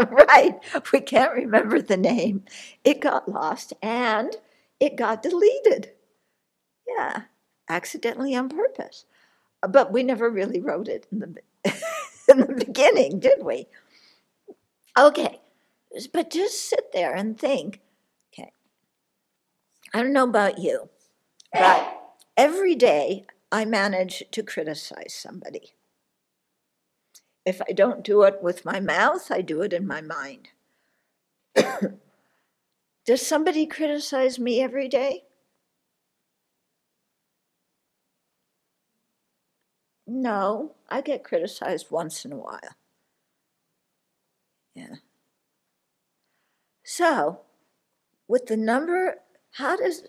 right, 0.10 0.60
we 0.92 1.02
can't 1.02 1.34
remember 1.34 1.82
the 1.82 1.98
name. 1.98 2.44
It 2.84 3.02
got 3.02 3.30
lost 3.30 3.74
and 3.82 4.36
it 4.80 4.96
got 4.96 5.22
deleted. 5.22 5.92
Yeah, 6.88 7.24
accidentally 7.70 8.36
on 8.36 8.50
purpose. 8.50 9.06
But 9.68 9.92
we 9.92 10.04
never 10.04 10.30
really 10.30 10.60
wrote 10.60 10.88
it 10.88 11.08
in 11.12 11.20
the, 11.20 11.36
in 12.30 12.40
the 12.40 12.66
beginning, 12.66 13.20
did 13.20 13.44
we? 13.44 13.68
Okay, 14.98 15.42
but 16.14 16.30
just 16.30 16.70
sit 16.70 16.92
there 16.94 17.14
and 17.14 17.38
think 17.38 17.82
I 19.96 20.02
don't 20.02 20.12
know 20.12 20.26
about 20.26 20.60
you, 20.60 20.90
but 21.54 22.18
every 22.36 22.76
day 22.76 23.26
I 23.50 23.64
manage 23.64 24.24
to 24.30 24.44
criticize 24.44 25.14
somebody. 25.14 25.72
If 27.46 27.62
I 27.62 27.72
don't 27.72 28.04
do 28.04 28.24
it 28.24 28.44
with 28.44 28.66
my 28.66 28.82
mouth, 28.82 29.32
I 29.32 29.40
do 29.40 29.62
it 29.62 29.72
in 29.72 29.88
my 29.88 30.02
mind. 30.02 30.50
Does 33.06 33.26
somebody 33.26 33.66
criticize 33.66 34.38
me 34.38 34.60
every 34.62 34.90
day? 34.90 35.24
No, 40.06 40.76
I 40.90 41.00
get 41.00 41.24
criticized 41.24 41.90
once 41.90 42.26
in 42.26 42.34
a 42.34 42.38
while. 42.38 42.76
Yeah. 44.74 44.96
So, 46.84 47.40
with 48.28 48.48
the 48.48 48.58
number 48.58 49.22
how 49.56 49.78
does 49.78 50.04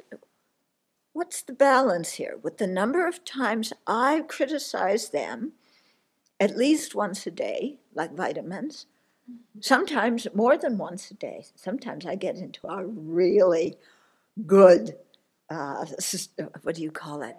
what's 1.12 1.42
the 1.42 1.53
balance 1.53 2.14
here 2.14 2.38
with 2.42 2.59
the 2.59 2.66
number 2.66 3.07
of 3.07 3.24
times 3.24 3.72
I 3.86 4.24
criticize 4.28 5.11
them 5.11 5.53
at 6.40 6.57
least 6.57 6.94
once 6.94 7.26
a 7.26 7.30
day, 7.30 7.78
like 7.94 8.12
vitamins, 8.12 8.86
sometimes 9.61 10.26
more 10.34 10.59
than 10.59 10.78
once 10.78 11.11
a 11.11 11.14
day. 11.14 11.44
Sometimes 11.55 12.05
I 12.05 12.16
get 12.16 12.36
into 12.36 12.66
a 12.66 12.84
really 12.84 13.76
good, 14.47 14.97
uh, 15.49 15.86
what 16.62 16.74
do 16.74 16.82
you 16.82 16.90
call 16.90 17.22
it? 17.22 17.36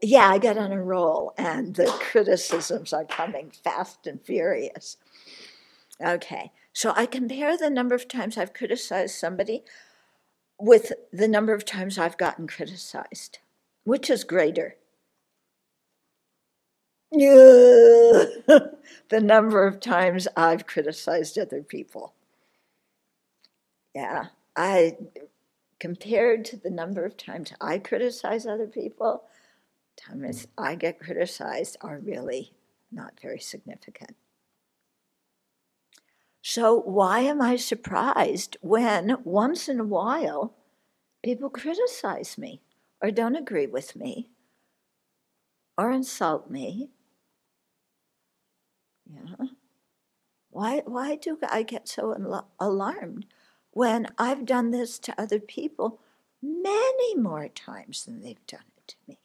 Yeah, 0.00 0.30
I 0.30 0.38
get 0.38 0.56
on 0.56 0.72
a 0.72 0.82
roll, 0.82 1.34
and 1.36 1.74
the 1.74 1.86
criticisms 1.86 2.92
are 2.92 3.04
coming 3.04 3.50
fast 3.50 4.06
and 4.06 4.22
furious. 4.22 4.96
Okay, 6.00 6.52
so 6.72 6.94
I 6.96 7.04
compare 7.04 7.58
the 7.58 7.68
number 7.68 7.94
of 7.94 8.08
times 8.08 8.38
I've 8.38 8.54
criticized 8.54 9.16
somebody 9.16 9.64
with 10.60 10.92
the 11.12 11.28
number 11.28 11.54
of 11.54 11.64
times 11.64 11.98
I've 11.98 12.18
gotten 12.18 12.46
criticized. 12.46 13.38
Which 13.84 14.10
is 14.10 14.24
greater? 14.24 14.76
the 17.12 18.70
number 19.20 19.66
of 19.66 19.80
times 19.80 20.28
I've 20.36 20.66
criticized 20.66 21.38
other 21.38 21.62
people. 21.62 22.14
Yeah, 23.94 24.26
I 24.56 24.96
compared 25.80 26.44
to 26.44 26.56
the 26.56 26.70
number 26.70 27.04
of 27.04 27.16
times 27.16 27.52
I 27.60 27.78
criticize 27.78 28.46
other 28.46 28.66
people, 28.66 29.24
times 29.96 30.46
I 30.56 30.76
get 30.76 31.00
criticized 31.00 31.78
are 31.80 31.98
really 31.98 32.52
not 32.92 33.18
very 33.20 33.40
significant. 33.40 34.14
So, 36.42 36.78
why 36.78 37.20
am 37.20 37.40
I 37.40 37.56
surprised 37.56 38.58
when 38.60 39.22
once 39.24 39.70
in 39.70 39.80
a 39.80 39.84
while 39.84 40.54
people 41.22 41.50
criticize 41.50 42.38
me 42.38 42.62
or 43.02 43.10
don't 43.10 43.36
agree 43.36 43.66
with 43.66 43.96
me 43.96 44.30
or 45.76 45.90
insult 45.90 46.48
me? 46.48 46.90
Yeah. 49.06 49.46
Why, 50.50 50.82
why 50.84 51.16
do 51.16 51.38
I 51.42 51.62
get 51.62 51.88
so 51.88 52.14
alarmed 52.60 53.26
when 53.72 54.06
I've 54.18 54.44
done 54.44 54.70
this 54.70 54.98
to 55.00 55.20
other 55.20 55.40
people 55.40 56.00
many 56.42 57.14
more 57.16 57.48
times 57.48 58.04
than 58.04 58.20
they've 58.20 58.46
done 58.46 58.66
it 58.76 58.86
to 58.88 58.96
me? 59.08 59.18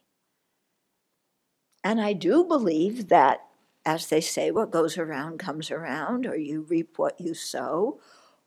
And 1.85 2.01
I 2.01 2.11
do 2.11 2.43
believe 2.43 3.07
that 3.07 3.47
as 3.85 4.07
they 4.07 4.21
say, 4.21 4.51
what 4.51 4.71
goes 4.71 4.97
around 4.97 5.39
comes 5.39 5.69
around, 5.69 6.25
or 6.25 6.35
you 6.35 6.61
reap 6.61 6.97
what 6.97 7.19
you 7.21 7.33
sow, 7.33 7.99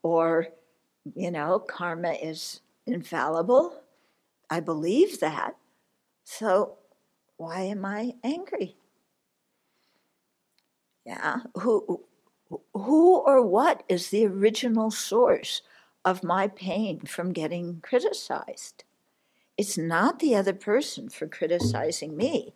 or, 0.03 0.47
you 1.15 1.31
know, 1.31 1.59
karma 1.59 2.11
is 2.11 2.61
infallible. 2.85 3.81
I 4.49 4.59
believe 4.59 5.19
that. 5.19 5.55
So 6.25 6.77
why 7.37 7.61
am 7.61 7.85
I 7.85 8.15
angry? 8.23 8.75
Yeah, 11.05 11.37
who, 11.55 12.01
who 12.73 13.17
or 13.17 13.45
what 13.45 13.83
is 13.87 14.09
the 14.09 14.25
original 14.25 14.91
source 14.91 15.61
of 16.03 16.23
my 16.23 16.47
pain 16.47 17.01
from 17.01 17.33
getting 17.33 17.79
criticized? 17.81 18.83
It's 19.57 19.77
not 19.77 20.19
the 20.19 20.35
other 20.35 20.53
person 20.53 21.09
for 21.09 21.27
criticizing 21.27 22.15
me. 22.15 22.53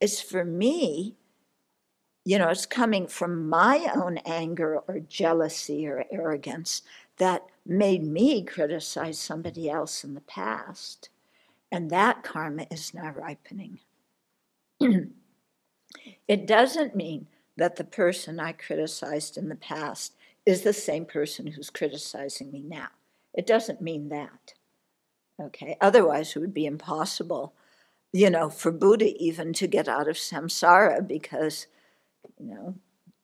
It's 0.00 0.20
for 0.20 0.44
me 0.44 1.16
you 2.24 2.38
know, 2.38 2.48
it's 2.48 2.66
coming 2.66 3.06
from 3.06 3.48
my 3.48 3.90
own 3.96 4.18
anger 4.18 4.78
or 4.86 5.00
jealousy 5.00 5.86
or 5.86 6.04
arrogance 6.10 6.82
that 7.16 7.44
made 7.66 8.04
me 8.04 8.42
criticize 8.42 9.18
somebody 9.18 9.68
else 9.68 10.04
in 10.04 10.14
the 10.14 10.20
past. 10.22 11.08
And 11.70 11.90
that 11.90 12.22
karma 12.22 12.66
is 12.70 12.94
now 12.94 13.12
ripening. 13.16 13.80
it 16.28 16.46
doesn't 16.46 16.94
mean 16.94 17.26
that 17.56 17.76
the 17.76 17.84
person 17.84 18.38
I 18.40 18.52
criticized 18.52 19.36
in 19.36 19.48
the 19.48 19.56
past 19.56 20.14
is 20.46 20.62
the 20.62 20.72
same 20.72 21.04
person 21.04 21.46
who's 21.46 21.70
criticizing 21.70 22.50
me 22.50 22.62
now. 22.62 22.88
It 23.34 23.46
doesn't 23.46 23.80
mean 23.80 24.08
that. 24.10 24.54
Okay, 25.40 25.76
otherwise, 25.80 26.36
it 26.36 26.38
would 26.38 26.54
be 26.54 26.66
impossible, 26.66 27.54
you 28.12 28.30
know, 28.30 28.48
for 28.48 28.70
Buddha 28.70 29.16
even 29.22 29.52
to 29.54 29.66
get 29.66 29.88
out 29.88 30.08
of 30.08 30.16
samsara 30.16 31.06
because 31.06 31.66
you 32.42 32.54
know, 32.54 32.74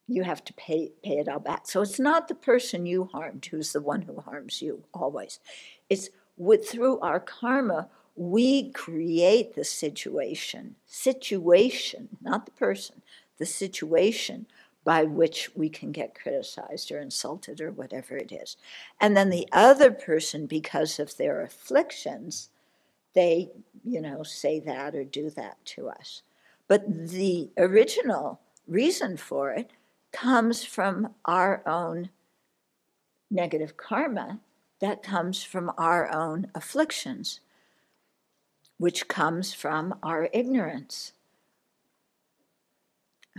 you 0.07 0.23
have 0.23 0.45
to 0.45 0.53
pay 0.55 0.93
pay 1.03 1.19
it 1.19 1.29
all 1.29 1.41
back. 1.41 1.67
So 1.67 1.83
it's 1.83 1.99
not 1.99 2.29
the 2.29 2.35
person 2.35 2.87
you 2.87 3.05
harmed 3.05 3.47
who's 3.47 3.73
the 3.73 3.81
one 3.81 4.03
who 4.03 4.21
harms 4.21 4.63
you 4.63 4.85
always. 4.95 5.41
It's 5.91 6.09
with 6.37 6.69
through 6.69 7.01
our 7.01 7.21
karma 7.21 7.89
we 8.17 8.71
create 8.73 9.55
the 9.55 9.65
situation, 9.65 10.75
situation, 10.87 12.09
not 12.21 12.47
the 12.47 12.53
person, 12.53 13.01
the 13.39 13.47
situation 13.47 14.47
by 14.85 15.05
which 15.05 15.51
we 15.55 15.69
can 15.69 15.93
get 15.93 16.19
criticized 16.21 16.91
or 16.91 16.99
insulted 16.99 17.61
or 17.61 17.71
whatever 17.71 18.17
it 18.17 18.33
is. 18.33 18.57
And 19.01 19.17
then 19.17 19.31
the 19.31 19.47
other 19.53 19.93
person, 19.93 20.47
because 20.47 20.99
of 20.99 21.17
their 21.17 21.43
afflictions, 21.43 22.49
they, 23.15 23.51
you 23.85 24.01
know, 24.01 24.23
say 24.25 24.59
that 24.61 24.97
or 24.97 25.05
do 25.05 25.31
that 25.31 25.65
to 25.67 25.89
us. 25.89 26.23
But 26.67 27.09
the 27.09 27.51
original 27.57 28.41
reason 28.69 29.17
for 29.17 29.51
it 29.53 29.71
comes 30.13 30.65
from 30.65 31.15
our 31.25 31.67
own 31.67 32.11
negative 33.31 33.77
karma 33.77 34.41
that 34.81 35.03
comes 35.03 35.43
from 35.43 35.73
our 35.77 36.11
own 36.13 36.47
afflictions, 36.55 37.41
which 38.79 39.09
comes 39.09 39.53
from 39.53 39.95
our 40.03 40.29
ignorance. 40.33 41.13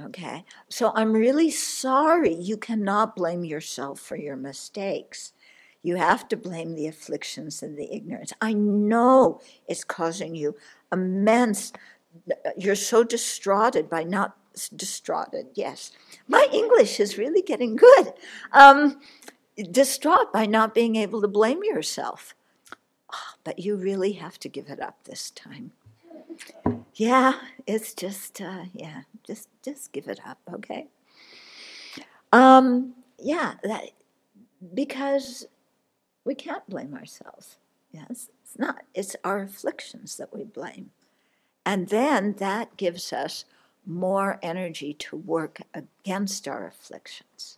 Okay, 0.02 0.46
so 0.70 0.92
I'm 0.96 1.14
really 1.14 1.52
sorry 1.52 2.34
you 2.34 2.58
cannot 2.58 3.16
blame 3.16 3.44
yourself 3.44 4.00
for 4.00 4.16
your 4.16 4.38
mistakes. 4.38 5.34
You 5.84 5.96
have 5.96 6.28
to 6.30 6.38
blame 6.38 6.76
the 6.76 6.88
afflictions 6.88 7.64
and 7.64 7.78
the 7.78 7.94
ignorance. 7.94 8.32
I 8.42 8.54
know 8.54 9.42
it's 9.68 9.84
causing 9.84 10.36
you 10.36 10.56
immense, 10.92 11.74
you're 12.58 12.76
so 12.76 13.04
distraughted 13.04 13.90
by 13.90 14.04
not, 14.04 14.38
distraughted, 14.68 15.48
yes. 15.54 15.92
My 16.28 16.48
English 16.52 17.00
is 17.00 17.18
really 17.18 17.42
getting 17.42 17.78
good. 17.78 18.14
Um, 18.52 19.00
distraught 19.72 20.34
by 20.34 20.46
not 20.46 20.74
being 20.74 20.96
able 20.96 21.22
to 21.22 21.28
blame 21.28 21.64
yourself. 21.64 22.36
Oh, 23.14 23.34
but 23.44 23.60
you 23.60 23.76
really 23.76 24.14
have 24.14 24.40
to 24.40 24.50
give 24.50 24.70
it 24.70 24.82
up 24.82 25.04
this 25.04 25.32
time. 25.32 25.72
Yeah, 26.96 27.34
it's 27.66 27.94
just 27.94 28.42
uh, 28.42 28.66
yeah, 28.74 29.02
just 29.26 29.48
just 29.64 29.92
give 29.92 30.08
it 30.08 30.20
up, 30.26 30.40
okay? 30.54 30.88
Um, 32.32 32.94
yeah, 33.18 33.56
that 33.64 33.92
because 34.74 35.48
we 36.26 36.36
can't 36.36 36.68
blame 36.70 36.94
ourselves. 36.94 37.58
Yes, 37.92 38.30
it's 38.44 38.60
not. 38.60 38.84
It's 38.94 39.16
our 39.24 39.42
afflictions 39.42 40.18
that 40.18 40.34
we 40.34 40.44
blame, 40.44 40.92
and 41.66 41.88
then 41.90 42.36
that 42.40 42.78
gives 42.78 43.12
us 43.12 43.46
more 43.86 44.40
energy 44.42 44.94
to 44.94 45.16
work 45.16 45.62
against 45.74 46.48
our 46.48 46.68
afflictions. 46.68 47.58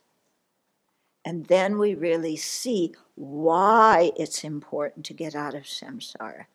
And 1.23 1.45
then 1.45 1.77
we 1.77 1.93
really 1.93 2.35
see 2.35 2.93
why 3.15 4.11
it's 4.17 4.43
important 4.43 5.05
to 5.05 5.13
get 5.13 5.35
out 5.35 5.53
of 5.53 5.63
samsara. 5.63 6.45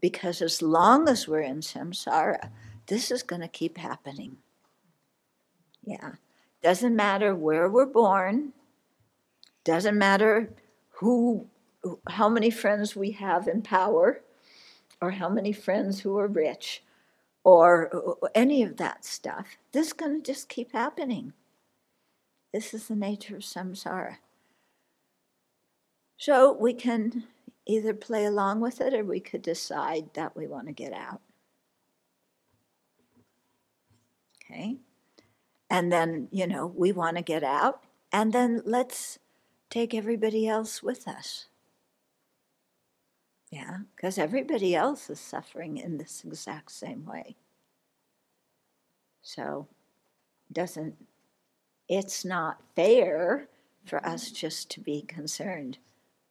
Because 0.00 0.42
as 0.42 0.60
long 0.60 1.08
as 1.08 1.28
we're 1.28 1.40
in 1.40 1.60
samsara, 1.60 2.50
this 2.88 3.10
is 3.10 3.22
going 3.22 3.42
to 3.42 3.48
keep 3.48 3.78
happening. 3.78 4.38
Yeah. 5.84 6.12
Doesn't 6.62 6.96
matter 6.96 7.34
where 7.34 7.68
we're 7.68 7.86
born, 7.86 8.52
doesn't 9.64 9.98
matter 9.98 10.50
who, 10.90 11.46
how 12.08 12.28
many 12.28 12.50
friends 12.50 12.96
we 12.96 13.12
have 13.12 13.46
in 13.46 13.62
power, 13.62 14.20
or 15.00 15.10
how 15.12 15.28
many 15.28 15.52
friends 15.52 16.00
who 16.00 16.16
are 16.18 16.28
rich, 16.28 16.82
or 17.44 18.18
any 18.34 18.62
of 18.62 18.76
that 18.76 19.04
stuff. 19.04 19.56
This 19.72 19.88
is 19.88 19.92
going 19.92 20.22
to 20.22 20.32
just 20.32 20.48
keep 20.48 20.72
happening. 20.72 21.32
This 22.52 22.74
is 22.74 22.88
the 22.88 22.96
nature 22.96 23.36
of 23.36 23.42
samsara. 23.42 24.16
So 26.16 26.52
we 26.52 26.72
can 26.72 27.24
either 27.66 27.94
play 27.94 28.24
along 28.24 28.60
with 28.60 28.80
it 28.80 28.94
or 28.94 29.04
we 29.04 29.20
could 29.20 29.42
decide 29.42 30.10
that 30.14 30.36
we 30.36 30.46
want 30.46 30.66
to 30.66 30.72
get 30.72 30.92
out. 30.92 31.20
Okay? 34.44 34.76
And 35.70 35.90
then, 35.90 36.28
you 36.30 36.46
know, 36.46 36.66
we 36.66 36.92
want 36.92 37.16
to 37.16 37.22
get 37.22 37.42
out, 37.42 37.82
and 38.12 38.32
then 38.32 38.60
let's 38.66 39.18
take 39.70 39.94
everybody 39.94 40.46
else 40.46 40.82
with 40.82 41.08
us. 41.08 41.46
Yeah, 43.52 43.80
because 43.94 44.16
everybody 44.16 44.74
else 44.74 45.10
is 45.10 45.20
suffering 45.20 45.76
in 45.76 45.98
this 45.98 46.24
exact 46.24 46.72
same 46.72 47.04
way. 47.04 47.36
So, 49.20 49.68
doesn't 50.50 50.96
it's 51.86 52.24
not 52.24 52.62
fair 52.74 53.48
for 53.84 54.04
us 54.06 54.30
just 54.30 54.70
to 54.70 54.80
be 54.80 55.02
concerned 55.02 55.76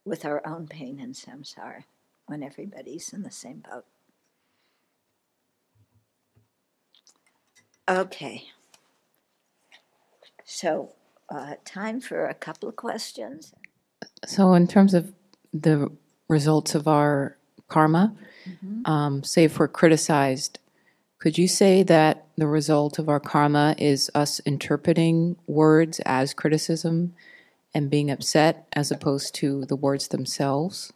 with 0.04 0.26
our 0.26 0.42
own 0.48 0.68
pain 0.68 1.00
and 1.00 1.14
samsara 1.14 1.84
when 2.26 2.42
everybody's 2.42 3.14
in 3.14 3.22
the 3.22 3.30
same 3.30 3.64
boat. 3.72 3.86
Okay. 7.88 8.46
So, 10.44 10.94
uh, 11.30 11.56
time 11.66 12.02
for 12.02 12.26
a 12.26 12.34
couple 12.34 12.68
of 12.68 12.76
questions. 12.76 13.54
So, 14.26 14.56
in 14.56 14.68
terms 14.68 14.96
of 14.96 15.14
the 15.54 15.92
results 16.32 16.74
of 16.74 16.88
our 16.88 17.38
karma, 17.68 18.16
um, 18.86 19.24
say 19.24 19.44
if 19.44 19.60
we're 19.60 19.68
criticized, 19.68 20.58
could 21.20 21.38
you 21.38 21.48
say 21.48 21.84
that 21.84 22.26
the 22.38 22.48
result 22.48 22.98
of 22.98 23.08
our 23.08 23.20
karma 23.20 23.76
is 23.78 24.10
us 24.16 24.40
interpreting 24.46 25.36
words 25.46 26.00
as 26.06 26.34
criticism 26.34 27.14
and 27.76 27.90
being 27.92 28.10
upset 28.10 28.66
as 28.74 28.92
opposed 28.92 29.36
to 29.36 29.66
the 29.66 29.76
words 29.76 30.08
themselves? 30.08 30.92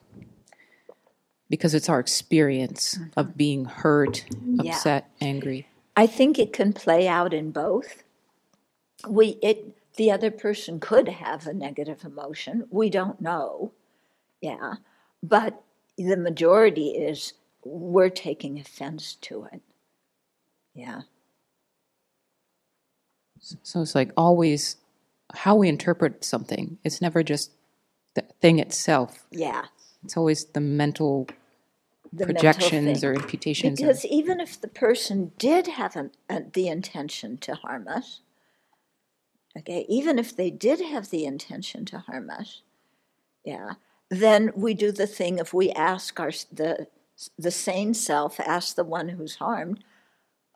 Because 1.49 1.75
it's 1.75 1.89
our 1.89 1.99
experience 1.99 2.97
of 3.15 3.37
being 3.37 3.65
hurt, 3.65 4.25
Yeah. 4.43 4.71
upset, 4.71 5.11
angry. 5.21 5.67
I 5.95 6.07
think 6.07 6.39
it 6.39 6.51
can 6.51 6.73
play 6.73 7.07
out 7.07 7.33
in 7.33 7.51
both. 7.51 8.03
We 9.07 9.37
it 9.43 9.77
the 9.95 10.11
other 10.11 10.31
person 10.31 10.79
could 10.79 11.07
have 11.07 11.45
a 11.45 11.53
negative 11.53 12.03
emotion. 12.03 12.67
We 12.69 12.89
don't 12.89 13.21
know. 13.21 13.71
Yeah. 14.41 14.75
But 15.29 15.61
the 15.97 16.17
majority 16.17 16.89
is 16.89 17.33
we're 17.63 18.09
taking 18.09 18.59
offense 18.59 19.15
to 19.21 19.47
it. 19.51 19.61
Yeah. 20.73 21.01
So 23.39 23.81
it's 23.81 23.95
like 23.95 24.11
always 24.15 24.77
how 25.33 25.55
we 25.55 25.67
interpret 25.69 26.23
something. 26.23 26.77
It's 26.83 27.01
never 27.01 27.23
just 27.23 27.51
the 28.13 28.23
thing 28.41 28.59
itself. 28.59 29.25
Yeah. 29.31 29.65
It's 30.03 30.15
always 30.17 30.45
the 30.45 30.61
mental 30.61 31.27
The 32.13 32.25
projections 32.25 33.01
thing. 33.01 33.09
or 33.09 33.13
imputations. 33.13 33.79
Because 33.79 34.05
even 34.05 34.39
if 34.39 34.59
the 34.61 34.67
person 34.67 35.31
did 35.37 35.67
have 35.67 35.95
an, 35.95 36.11
uh, 36.29 36.41
the 36.53 36.67
intention 36.67 37.37
to 37.39 37.55
harm 37.55 37.87
us, 37.87 38.21
okay, 39.57 39.85
even 39.89 40.19
if 40.19 40.35
they 40.35 40.51
did 40.51 40.79
have 40.81 41.09
the 41.09 41.25
intention 41.25 41.85
to 41.85 41.99
harm 41.99 42.29
us, 42.29 42.61
yeah, 43.43 43.73
then 44.19 44.51
we 44.55 44.73
do 44.73 44.91
the 44.91 45.07
thing 45.07 45.39
if 45.39 45.53
we 45.53 45.71
ask 45.71 46.19
our 46.19 46.31
the 46.51 46.87
the 47.37 47.51
sane 47.51 47.93
self, 47.93 48.39
ask 48.39 48.75
the 48.75 48.83
one 48.83 49.09
who's 49.09 49.35
harmed, 49.35 49.83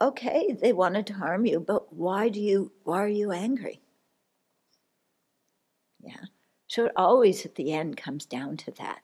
okay, 0.01 0.57
they 0.59 0.73
wanted 0.73 1.07
to 1.07 1.13
harm 1.13 1.45
you, 1.45 1.59
but 1.59 1.93
why 1.93 2.29
do 2.29 2.39
you 2.39 2.71
why 2.83 3.03
are 3.03 3.07
you 3.07 3.31
angry? 3.31 3.81
Yeah. 6.01 6.25
So 6.67 6.85
it 6.85 6.91
always 6.95 7.45
at 7.45 7.55
the 7.55 7.73
end 7.73 7.97
comes 7.97 8.25
down 8.25 8.57
to 8.57 8.71
that. 8.71 9.01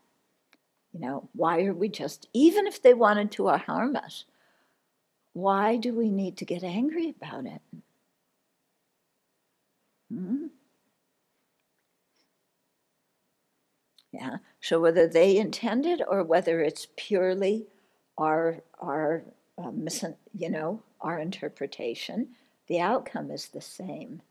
You 0.94 1.00
know, 1.02 1.30
why 1.34 1.64
are 1.64 1.74
we 1.74 1.90
just, 1.90 2.30
even 2.32 2.68
if 2.68 2.82
they 2.82 2.94
wanted 2.94 3.32
to 3.34 3.50
harm 3.50 3.96
us, 3.98 4.26
why 5.34 5.76
do 5.76 5.94
we 5.94 6.10
need 6.10 6.38
to 6.38 6.46
get 6.46 6.64
angry 6.64 7.10
about 7.10 7.46
it? 7.46 7.62
Hmm? 10.10 10.46
Yeah. 14.16 14.38
So 14.62 14.80
whether 14.80 15.08
they 15.08 15.36
intended 15.38 16.02
or 16.08 16.24
whether 16.24 16.62
it's 16.62 16.88
purely 16.96 17.68
our 18.18 18.62
our 18.80 19.26
uh, 19.58 19.72
mis- 19.72 20.06
you 20.34 20.50
know 20.50 20.84
our 21.02 21.20
interpretation, 21.20 22.30
the 22.68 22.80
outcome 22.80 23.30
is 23.30 23.50
the 23.50 23.60
same. 23.62 24.22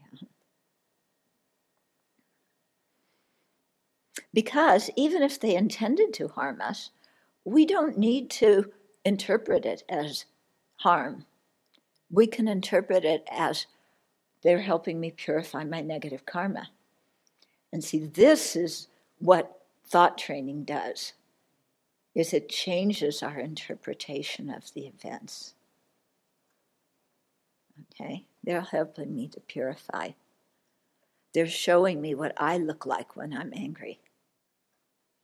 Yeah. 0.00 0.28
Because 4.34 4.90
even 4.96 5.22
if 5.22 5.40
they 5.40 5.56
intended 5.56 6.12
to 6.14 6.28
harm 6.28 6.60
us, 6.60 6.90
we 7.44 7.64
don't 7.64 7.96
need 7.96 8.28
to 8.32 8.70
interpret 9.04 9.64
it 9.64 9.82
as 9.88 10.26
harm. 10.76 11.24
We 12.10 12.26
can 12.26 12.48
interpret 12.48 13.04
it 13.04 13.26
as 13.30 13.66
they're 14.42 14.62
helping 14.62 15.00
me 15.00 15.10
purify 15.12 15.64
my 15.64 15.82
negative 15.82 16.26
karma. 16.26 16.70
And 17.74 17.82
see, 17.82 17.98
this 17.98 18.54
is 18.54 18.86
what 19.18 19.60
thought 19.84 20.16
training 20.16 20.62
does. 20.62 21.12
Is 22.14 22.32
it 22.32 22.48
changes 22.48 23.20
our 23.20 23.40
interpretation 23.40 24.48
of 24.48 24.72
the 24.74 24.86
events. 24.86 25.54
Okay? 27.92 28.26
They're 28.44 28.60
helping 28.60 29.16
me 29.16 29.26
to 29.26 29.40
purify. 29.40 30.10
They're 31.32 31.48
showing 31.48 32.00
me 32.00 32.14
what 32.14 32.32
I 32.36 32.58
look 32.58 32.86
like 32.86 33.16
when 33.16 33.36
I'm 33.36 33.52
angry. 33.52 33.98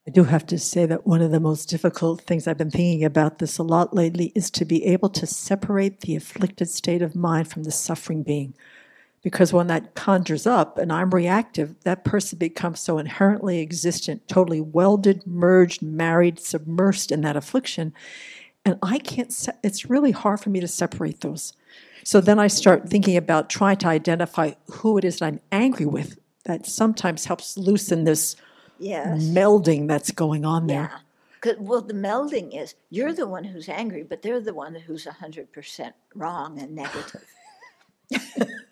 I 0.09 0.11
do 0.11 0.25
have 0.25 0.45
to 0.47 0.59
say 0.59 0.87
that 0.87 1.07
one 1.07 1.23
of 1.23 1.31
the 1.31 1.39
most 1.39 1.69
difficult 1.69 2.23
things 2.23 2.49
I've 2.49 2.59
been 2.59 2.73
thinking 2.73 3.05
about 3.05 3.39
this 3.39 3.59
a 3.59 3.63
lot 3.63 3.95
lately 3.95 4.33
is 4.35 4.51
to 4.53 4.65
be 4.65 4.85
able 4.87 5.11
to 5.11 5.25
separate 5.25 6.01
the 6.01 6.17
afflicted 6.17 6.69
state 6.69 7.01
of 7.01 7.15
mind 7.15 7.47
from 7.47 7.63
the 7.63 7.71
suffering 7.71 8.25
being. 8.25 8.55
Because 9.23 9.53
when 9.53 9.67
that 9.67 9.95
conjures 9.95 10.47
up 10.47 10.79
and 10.79 10.91
I'm 10.91 11.11
reactive, 11.11 11.75
that 11.85 12.05
person 12.05 12.39
becomes 12.39 12.81
so 12.81 12.97
inherently 12.97 13.61
existent, 13.61 14.27
totally 14.29 14.63
welded, 14.63 15.27
merged, 15.27 15.83
married, 15.83 16.37
submersed 16.39 17.13
in 17.13 17.21
that 17.21 17.37
affliction. 17.37 17.93
And 18.65 18.79
I 18.83 18.99
can't, 18.99 19.31
se- 19.33 19.53
it's 19.63 19.91
really 19.91 20.13
hard 20.13 20.41
for 20.41 20.49
me 20.49 20.61
to 20.61 20.69
separate 20.69 21.21
those. 21.21 21.53
So 22.03 22.23
then 22.23 22.39
I 22.39 22.47
start 22.47 22.89
thinking 22.89 23.17
about 23.17 23.51
trying 23.51 23.77
to 23.79 23.89
identify 23.89 24.53
who 24.73 24.97
it 24.97 25.05
is 25.05 25.19
that 25.19 25.27
I'm 25.27 25.41
angry 25.53 25.87
with. 25.87 26.19
That 26.47 26.65
sometimes 26.65 27.27
helps 27.27 27.59
loosen 27.59 28.05
this 28.05 28.37
Yes. 28.79 29.23
melding 29.25 29.87
that's 29.87 30.11
going 30.11 30.47
on 30.47 30.67
there. 30.67 30.91
Yeah. 31.45 31.53
well, 31.59 31.83
the 31.83 31.93
melding 31.93 32.59
is 32.59 32.75
you're 32.89 33.13
the 33.13 33.27
one 33.27 33.45
who's 33.45 33.69
angry, 33.69 34.03
but 34.03 34.23
they're 34.23 34.41
the 34.41 34.55
one 34.55 34.75
who's 34.75 35.05
100% 35.05 35.93
wrong 36.15 36.59
and 36.59 36.75
negative. 36.75 37.25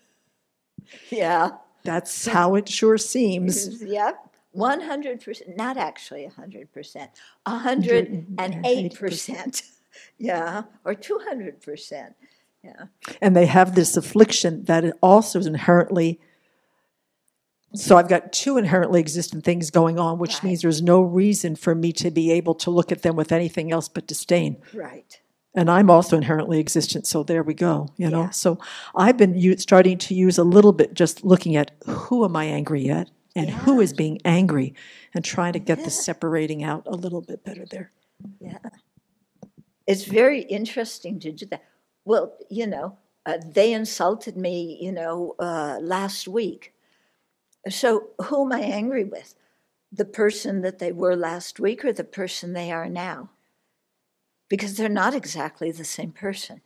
yeah. 1.09 1.49
That's 1.83 2.25
how 2.27 2.55
it 2.55 2.69
sure 2.69 2.97
seems. 2.97 3.81
Yep. 3.89 4.25
100%, 4.55 5.57
not 5.57 5.77
actually 5.77 6.27
100%, 6.27 7.07
108%. 7.47 9.63
Yeah. 10.17 10.63
Or 10.85 10.93
200%. 10.95 12.13
Yeah. 12.63 12.71
And 13.21 13.35
they 13.35 13.45
have 13.47 13.75
this 13.75 13.97
affliction 13.97 14.63
that 14.65 14.83
it 14.85 14.95
also 15.01 15.39
is 15.39 15.45
inherently. 15.45 16.19
So 17.73 17.97
I've 17.97 18.07
got 18.09 18.31
two 18.33 18.57
inherently 18.57 18.99
existent 18.99 19.43
things 19.43 19.69
going 19.71 19.99
on, 19.99 20.17
which 20.19 20.35
Right. 20.35 20.43
means 20.45 20.61
there's 20.61 20.81
no 20.81 21.01
reason 21.01 21.55
for 21.55 21.75
me 21.75 21.91
to 21.93 22.11
be 22.11 22.31
able 22.31 22.55
to 22.55 22.69
look 22.71 22.91
at 22.91 23.01
them 23.01 23.15
with 23.15 23.31
anything 23.31 23.71
else 23.71 23.87
but 23.87 24.07
disdain. 24.07 24.57
Right. 24.73 25.19
And 25.55 25.69
I'm 25.69 25.89
also 25.89 26.15
inherently 26.15 26.59
existent, 26.59 27.07
so 27.07 27.23
there 27.23 27.41
we 27.43 27.53
go. 27.55 27.87
You 27.97 28.09
know, 28.09 28.21
Yeah. 28.23 28.29
so 28.29 28.59
I've 28.95 29.17
been 29.17 29.35
u- 29.35 29.57
starting 29.57 29.97
to 29.97 30.13
use 30.13 30.37
a 30.37 30.43
little 30.43 30.71
bit 30.73 30.93
just 30.93 31.23
looking 31.23 31.55
at 31.55 31.71
who 31.85 32.23
am 32.23 32.35
I 32.35 32.45
angry 32.45 32.89
at 32.89 33.09
and 33.35 33.49
who 33.49 33.79
is 33.79 33.93
being 33.93 34.19
angry, 34.25 34.73
and 35.13 35.23
trying 35.23 35.53
to 35.53 35.59
get 35.59 35.83
the 35.83 35.89
separating 35.91 36.63
out 36.63 36.83
a 36.87 36.95
little 36.95 37.21
bit 37.21 37.43
better 37.43 37.63
there. 37.69 37.91
Yeah. 38.41 38.57
It's 39.87 40.03
very 40.03 40.41
interesting 40.41 41.19
to 41.21 41.31
do 41.31 41.45
that. 41.47 41.63
Well, 42.05 42.35
you 42.49 42.67
know, 42.67 42.97
uh, 43.25 43.37
they 43.45 43.71
insulted 43.73 44.35
me, 44.35 44.77
you 44.81 44.91
know, 44.91 45.35
uh, 45.39 45.77
last 45.81 46.27
week. 46.27 46.73
So 47.69 48.09
who 48.25 48.45
am 48.45 48.51
I 48.51 48.61
angry 48.61 49.03
with? 49.03 49.35
The 49.91 50.05
person 50.05 50.61
that 50.61 50.79
they 50.79 50.91
were 50.91 51.15
last 51.15 51.59
week 51.59 51.85
or 51.85 51.93
the 51.93 52.03
person 52.03 52.53
they 52.53 52.71
are 52.71 52.89
now? 52.89 53.29
Because 54.49 54.75
they're 54.75 54.89
not 54.89 55.13
exactly 55.13 55.71
the 55.71 55.85
same 55.85 56.11
person. 56.11 56.61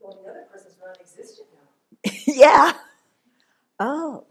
Well, 0.00 0.18
the 0.22 0.30
other 0.30 0.44
person's 0.52 0.76
non 0.84 0.94
existent 1.00 1.48
now. 1.54 2.12
yeah. 2.26 2.72
Oh. 3.78 4.26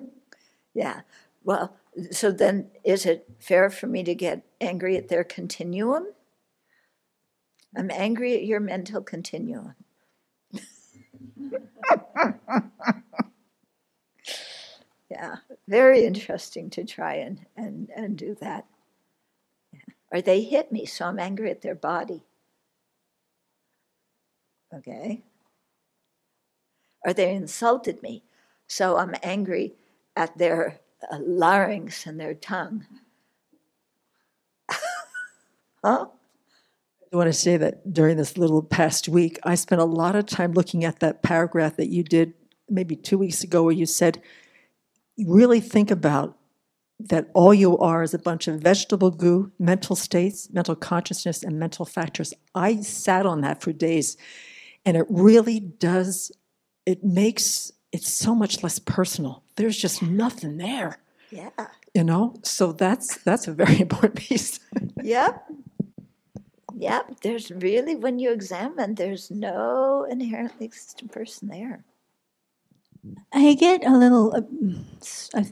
yeah. 0.74 1.02
Well, 1.44 1.76
so 2.12 2.32
then 2.32 2.70
is 2.84 3.06
it 3.06 3.28
fair 3.40 3.70
for 3.70 3.88
me 3.88 4.04
to 4.04 4.16
get 4.16 4.46
angry 4.60 4.98
at 4.98 5.10
their 5.10 5.24
continuum? 5.24 6.08
I'm 7.76 7.90
angry 7.92 8.36
at 8.36 8.46
your 8.46 8.60
mental 8.60 9.02
continuum. 9.02 9.76
yeah, 15.10 15.38
very 15.68 16.06
interesting 16.06 16.70
to 16.72 16.84
try 16.84 17.16
and, 17.16 17.46
and, 17.56 17.90
and 17.96 18.18
do 18.18 18.36
that. 18.42 18.66
Or 20.12 20.22
they 20.22 20.42
hit 20.42 20.72
me, 20.72 20.86
so 20.86 21.06
I'm 21.06 21.20
angry 21.20 21.50
at 21.52 21.62
their 21.62 21.76
body. 21.76 22.24
Okay 24.74 25.24
or 27.04 27.14
they 27.14 27.34
insulted 27.34 28.02
me. 28.02 28.24
So 28.68 28.98
I'm 28.98 29.16
angry 29.24 29.74
at 30.16 30.38
their 30.38 30.80
uh, 31.12 31.18
larynx 31.20 32.06
and 32.06 32.20
their 32.20 32.34
tongue. 32.34 32.86
huh? 34.70 36.06
I 37.14 37.18
want 37.18 37.28
to 37.28 37.34
say 37.34 37.58
that 37.58 37.92
during 37.92 38.16
this 38.16 38.38
little 38.38 38.64
past 38.64 39.10
week, 39.10 39.40
I 39.44 39.56
spent 39.56 39.82
a 39.82 39.86
lot 39.86 40.16
of 40.16 40.26
time 40.26 40.54
looking 40.54 40.86
at 40.86 41.00
that 41.00 41.24
paragraph 41.24 41.76
that 41.76 41.90
you 41.90 42.04
did 42.04 42.34
maybe 42.70 42.96
two 42.96 43.18
weeks 43.18 43.44
ago, 43.44 43.64
where 43.64 43.74
you 43.74 43.86
said, 43.86 44.22
really 45.18 45.60
think 45.60 45.92
about 45.92 46.38
that 47.10 47.30
all 47.34 47.54
you 47.54 47.78
are 47.78 48.04
is 48.04 48.14
a 48.14 48.20
bunch 48.20 48.48
of 48.48 48.60
vegetable 48.62 49.12
goo, 49.12 49.52
mental 49.60 49.96
states, 49.96 50.50
mental 50.52 50.76
consciousness, 50.76 51.44
and 51.44 51.60
mental 51.60 51.86
factors. 51.86 52.34
I 52.56 52.82
sat 52.82 53.26
on 53.26 53.42
that 53.42 53.62
for 53.62 53.72
days, 53.74 54.18
and 54.86 54.96
it 54.98 55.06
really 55.10 55.60
does, 55.60 56.32
it 56.86 57.04
makes 57.04 57.72
it 57.92 58.04
so 58.04 58.34
much 58.34 58.64
less 58.64 58.80
personal. 58.80 59.44
There's 59.56 59.78
just 59.78 60.02
nothing 60.02 60.58
there, 60.58 61.00
Yeah. 61.30 61.50
you 61.94 62.04
know? 62.04 62.36
So 62.44 62.72
that's 62.72 63.18
that's 63.24 63.48
a 63.48 63.54
very 63.54 63.80
important 63.86 64.16
piece. 64.16 64.60
Yep. 65.04 65.44
Yep. 66.78 67.22
There's 67.22 67.52
really, 67.52 67.96
when 67.96 68.18
you 68.18 68.32
examine, 68.32 68.96
there's 68.96 69.30
no 69.30 70.06
inherently 70.10 70.66
existent 70.66 71.12
person 71.12 71.50
there. 71.50 71.84
I 73.34 73.54
get 73.56 73.86
a 73.86 73.98
little, 73.98 74.34
uh, 74.36 74.42
I 75.36 75.46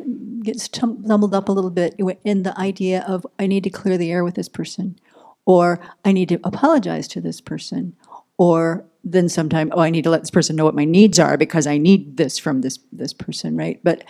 get 0.43 0.59
stumbled 0.59 1.34
up 1.34 1.49
a 1.49 1.51
little 1.51 1.71
bit 1.71 1.95
in 2.23 2.43
the 2.43 2.57
idea 2.59 3.03
of 3.07 3.26
I 3.39 3.47
need 3.47 3.63
to 3.63 3.69
clear 3.69 3.97
the 3.97 4.11
air 4.11 4.23
with 4.23 4.35
this 4.35 4.49
person, 4.49 4.99
or 5.45 5.80
I 6.05 6.11
need 6.11 6.30
to 6.30 6.39
apologize 6.43 7.07
to 7.09 7.21
this 7.21 7.41
person, 7.41 7.95
or 8.38 8.85
then 9.03 9.30
sometimes 9.30 9.71
oh 9.73 9.80
I 9.80 9.89
need 9.89 10.03
to 10.03 10.09
let 10.09 10.21
this 10.21 10.31
person 10.31 10.55
know 10.55 10.65
what 10.65 10.76
my 10.76 10.85
needs 10.85 11.19
are 11.19 11.38
because 11.38 11.65
I 11.65 11.77
need 11.77 12.17
this 12.17 12.38
from 12.38 12.61
this 12.61 12.80
this 12.91 13.13
person, 13.13 13.57
right? 13.57 13.80
But 13.84 14.03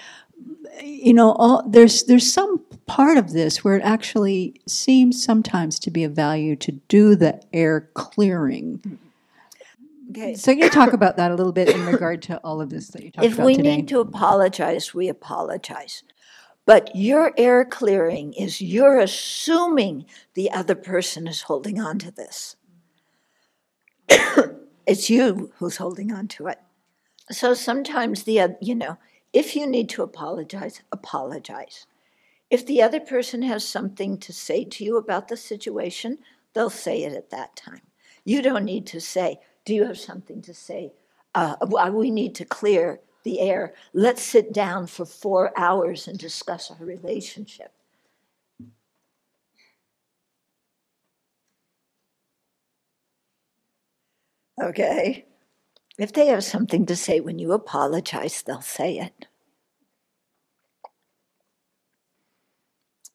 you 0.84 1.14
know, 1.14 1.34
all, 1.34 1.64
there's 1.68 2.04
there's 2.04 2.32
some 2.32 2.60
part 2.88 3.18
of 3.18 3.32
this 3.32 3.64
where 3.64 3.76
it 3.76 3.84
actually 3.84 4.60
seems 4.68 5.24
sometimes 5.24 5.80
to 5.80 5.92
be 5.92 6.04
of 6.04 6.14
value 6.14 6.56
to 6.58 6.72
do 6.72 7.16
the 7.16 7.42
air 7.54 7.90
clearing. 7.94 9.00
Okay. 10.12 10.34
So 10.36 10.52
you 10.52 10.70
talk 10.70 10.94
about 10.94 11.18
that 11.18 11.32
a 11.32 11.36
little 11.36 11.54
bit 11.54 11.70
in 11.70 11.86
regard 11.86 12.22
to 12.24 12.38
all 12.40 12.62
of 12.62 12.70
this 12.70 12.88
that 12.90 13.04
you 13.04 13.12
talked 13.12 13.26
If 13.26 13.34
about 13.34 13.44
If 13.44 13.46
we 13.46 13.56
today. 13.56 13.76
need 13.78 13.88
to 13.90 14.00
apologize, 14.00 14.94
we 14.94 15.08
apologize. 15.08 16.04
But 16.66 16.96
your 16.96 17.34
air 17.38 17.66
clearing 17.66 18.34
is 18.34 18.62
you're 18.62 19.00
assuming 19.00 20.06
the 20.36 20.52
other 20.52 20.76
person 20.76 21.28
is 21.28 21.44
holding 21.44 21.80
on 21.80 21.98
to 22.00 22.12
this. 22.12 22.56
it's 24.86 25.10
you 25.10 25.52
who's 25.58 25.78
holding 25.78 26.12
on 26.12 26.28
to 26.28 26.48
it. 26.48 26.60
So 27.32 27.54
sometimes 27.54 28.24
the 28.24 28.56
you 28.62 28.76
know, 28.76 28.98
if 29.34 29.56
you 29.56 29.68
need 29.68 29.90
to 29.90 30.04
apologize, 30.04 30.82
apologize. 30.92 31.86
If 32.50 32.66
the 32.66 32.82
other 32.82 33.00
person 33.00 33.44
has 33.44 33.68
something 33.68 34.18
to 34.20 34.34
say 34.34 34.64
to 34.64 34.84
you 34.84 34.98
about 34.98 35.28
the 35.28 35.38
situation, 35.38 36.18
they'll 36.54 36.72
say 36.72 37.04
it 37.04 37.14
at 37.14 37.30
that 37.30 37.56
time. 37.56 37.82
You 38.26 38.42
don't 38.42 38.66
need 38.66 38.88
to 38.88 39.00
say, 39.00 39.40
"Do 39.70 39.76
you 39.76 39.86
have 39.86 40.00
something 40.00 40.42
to 40.42 40.54
say?" 40.54 40.94
Uh, 41.36 41.56
we 41.94 42.10
need 42.10 42.34
to 42.36 42.44
clear 42.44 43.02
the 43.24 43.40
air. 43.40 43.76
Let's 43.94 44.24
sit 44.24 44.52
down 44.52 44.88
for 44.88 45.06
four 45.06 45.54
hours 45.56 46.08
and 46.08 46.18
discuss 46.18 46.72
our 46.72 46.84
relationship. 46.84 47.72
Okay? 54.60 55.26
If 56.00 56.14
they 56.14 56.28
have 56.28 56.44
something 56.44 56.88
to 56.88 56.96
say 56.96 57.20
when 57.20 57.38
you 57.38 57.52
apologize, 57.52 58.42
they'll 58.42 58.62
say 58.62 58.98
it. 58.98 59.28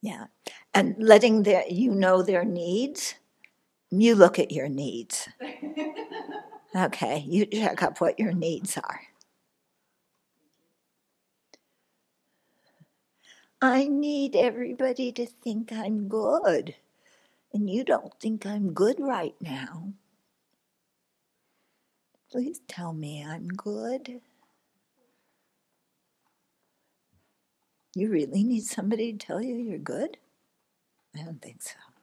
Yeah. 0.01 0.26
And 0.72 0.94
letting 1.01 1.43
their, 1.43 1.64
you 1.68 1.90
know 1.90 2.22
their 2.22 2.44
needs, 2.44 3.16
you 3.90 4.14
look 4.14 4.39
at 4.39 4.52
your 4.52 4.68
needs. 4.68 5.28
Okay, 6.76 7.24
you 7.28 7.46
check 7.46 7.82
up 7.82 8.01
what 8.01 8.18
your 8.18 8.32
needs 8.32 8.76
are. 8.78 9.01
I 13.62 13.86
need 13.88 14.36
everybody 14.36 15.12
to 15.12 15.26
think 15.26 15.72
I'm 15.72 16.09
good, 16.09 16.74
and 17.52 17.70
you 17.70 17.84
don't 17.84 18.12
think 18.20 18.46
I'm 18.46 18.72
good 18.72 18.98
right 19.01 19.34
now. 19.40 19.92
Please 22.30 22.60
tell 22.68 22.92
me 22.92 23.24
I'm 23.24 23.48
good. 23.48 24.20
You 27.94 28.10
really 28.10 28.42
need 28.42 28.64
somebody 28.64 29.12
to 29.12 29.18
tell 29.18 29.40
you 29.40 29.55
you're 29.56 29.78
good? 29.78 30.16
I 31.16 31.22
don't 31.22 31.40
think 31.40 31.62
so. 31.62 31.93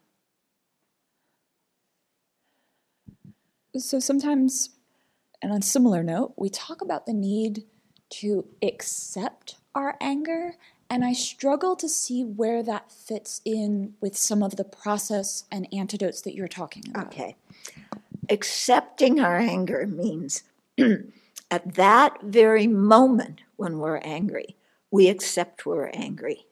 So 3.76 3.98
sometimes, 3.98 4.70
and 5.40 5.52
on 5.52 5.58
a 5.58 5.62
similar 5.62 6.02
note, 6.02 6.34
we 6.36 6.50
talk 6.50 6.82
about 6.82 7.06
the 7.06 7.14
need 7.14 7.64
to 8.10 8.46
accept 8.62 9.56
our 9.74 9.96
anger 10.00 10.56
And 10.90 11.06
I 11.06 11.14
struggle 11.14 11.74
to 11.76 11.88
see 11.88 12.22
where 12.22 12.62
that 12.64 12.92
fits 12.92 13.40
in 13.46 13.94
with 14.02 14.14
some 14.14 14.42
of 14.42 14.56
the 14.56 14.64
process 14.64 15.44
and 15.50 15.66
antidotes 15.72 16.20
that 16.20 16.34
you're 16.34 16.48
talking 16.48 16.82
about. 16.90 17.06
Okay. 17.06 17.34
Accepting 18.28 19.18
our 19.18 19.38
anger 19.38 19.86
means 19.86 20.42
at 21.50 21.74
that 21.76 22.18
very 22.22 22.66
moment 22.66 23.40
when 23.56 23.78
we're 23.78 24.02
angry, 24.04 24.54
we 24.90 25.08
accept 25.08 25.64
we're 25.64 25.86
angry. 25.94 26.44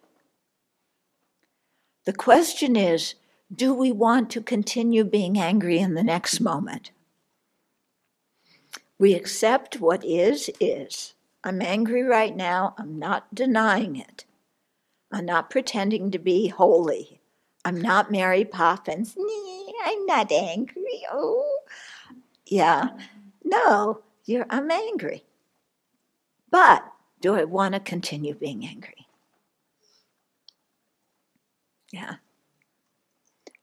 The 2.06 2.14
question 2.14 2.76
is 2.76 3.16
do 3.55 3.74
we 3.74 3.92
want 3.92 4.30
to 4.30 4.40
continue 4.40 5.05
being 5.05 5.38
angry 5.38 5.78
in 5.78 5.92
the 5.92 6.02
next 6.02 6.40
moment? 6.40 6.92
We 9.01 9.14
accept 9.14 9.81
what 9.81 10.05
is, 10.05 10.51
is. 10.60 11.14
I'm 11.43 11.62
angry 11.62 12.02
right 12.02 12.36
now. 12.36 12.74
I'm 12.77 12.98
not 12.98 13.35
denying 13.35 13.97
it. 13.97 14.27
I'm 15.10 15.24
not 15.24 15.48
pretending 15.48 16.10
to 16.10 16.18
be 16.18 16.48
holy. 16.48 17.22
I'm 17.64 17.81
not 17.81 18.10
Mary 18.10 18.44
Poppins. 18.44 19.14
Nee, 19.16 19.72
I'm 19.86 20.05
not 20.05 20.31
angry. 20.31 21.02
Oh, 21.10 21.60
yeah. 22.44 22.90
No, 23.43 24.02
you're, 24.27 24.44
I'm 24.51 24.70
angry. 24.70 25.24
But 26.51 26.85
do 27.22 27.35
I 27.36 27.44
want 27.44 27.72
to 27.72 27.81
continue 27.81 28.35
being 28.35 28.66
angry? 28.66 29.06
Yeah. 31.90 32.16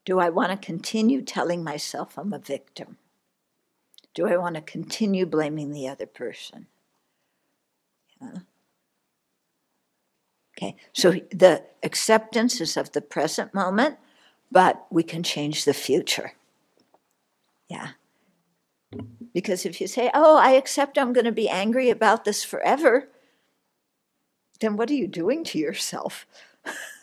Do 0.04 0.18
I 0.18 0.30
want 0.30 0.50
to 0.50 0.66
continue 0.66 1.22
telling 1.22 1.62
myself 1.62 2.18
I'm 2.18 2.32
a 2.32 2.40
victim? 2.40 2.96
Do 4.18 4.26
I 4.26 4.36
want 4.36 4.56
to 4.56 4.60
continue 4.60 5.26
blaming 5.26 5.70
the 5.70 5.86
other 5.86 6.04
person? 6.04 6.66
Yeah. 8.20 8.38
Okay, 10.56 10.74
so 10.92 11.12
the 11.30 11.62
acceptance 11.84 12.60
is 12.60 12.76
of 12.76 12.90
the 12.90 13.00
present 13.00 13.54
moment, 13.54 13.96
but 14.50 14.88
we 14.90 15.04
can 15.04 15.22
change 15.22 15.64
the 15.64 15.72
future. 15.72 16.32
Yeah. 17.68 17.90
Because 19.32 19.64
if 19.64 19.80
you 19.80 19.86
say, 19.86 20.10
oh, 20.12 20.36
I 20.36 20.50
accept 20.50 20.98
I'm 20.98 21.12
going 21.12 21.24
to 21.24 21.30
be 21.30 21.48
angry 21.48 21.88
about 21.88 22.24
this 22.24 22.42
forever, 22.42 23.08
then 24.58 24.76
what 24.76 24.90
are 24.90 24.94
you 24.94 25.06
doing 25.06 25.44
to 25.44 25.58
yourself? 25.60 26.26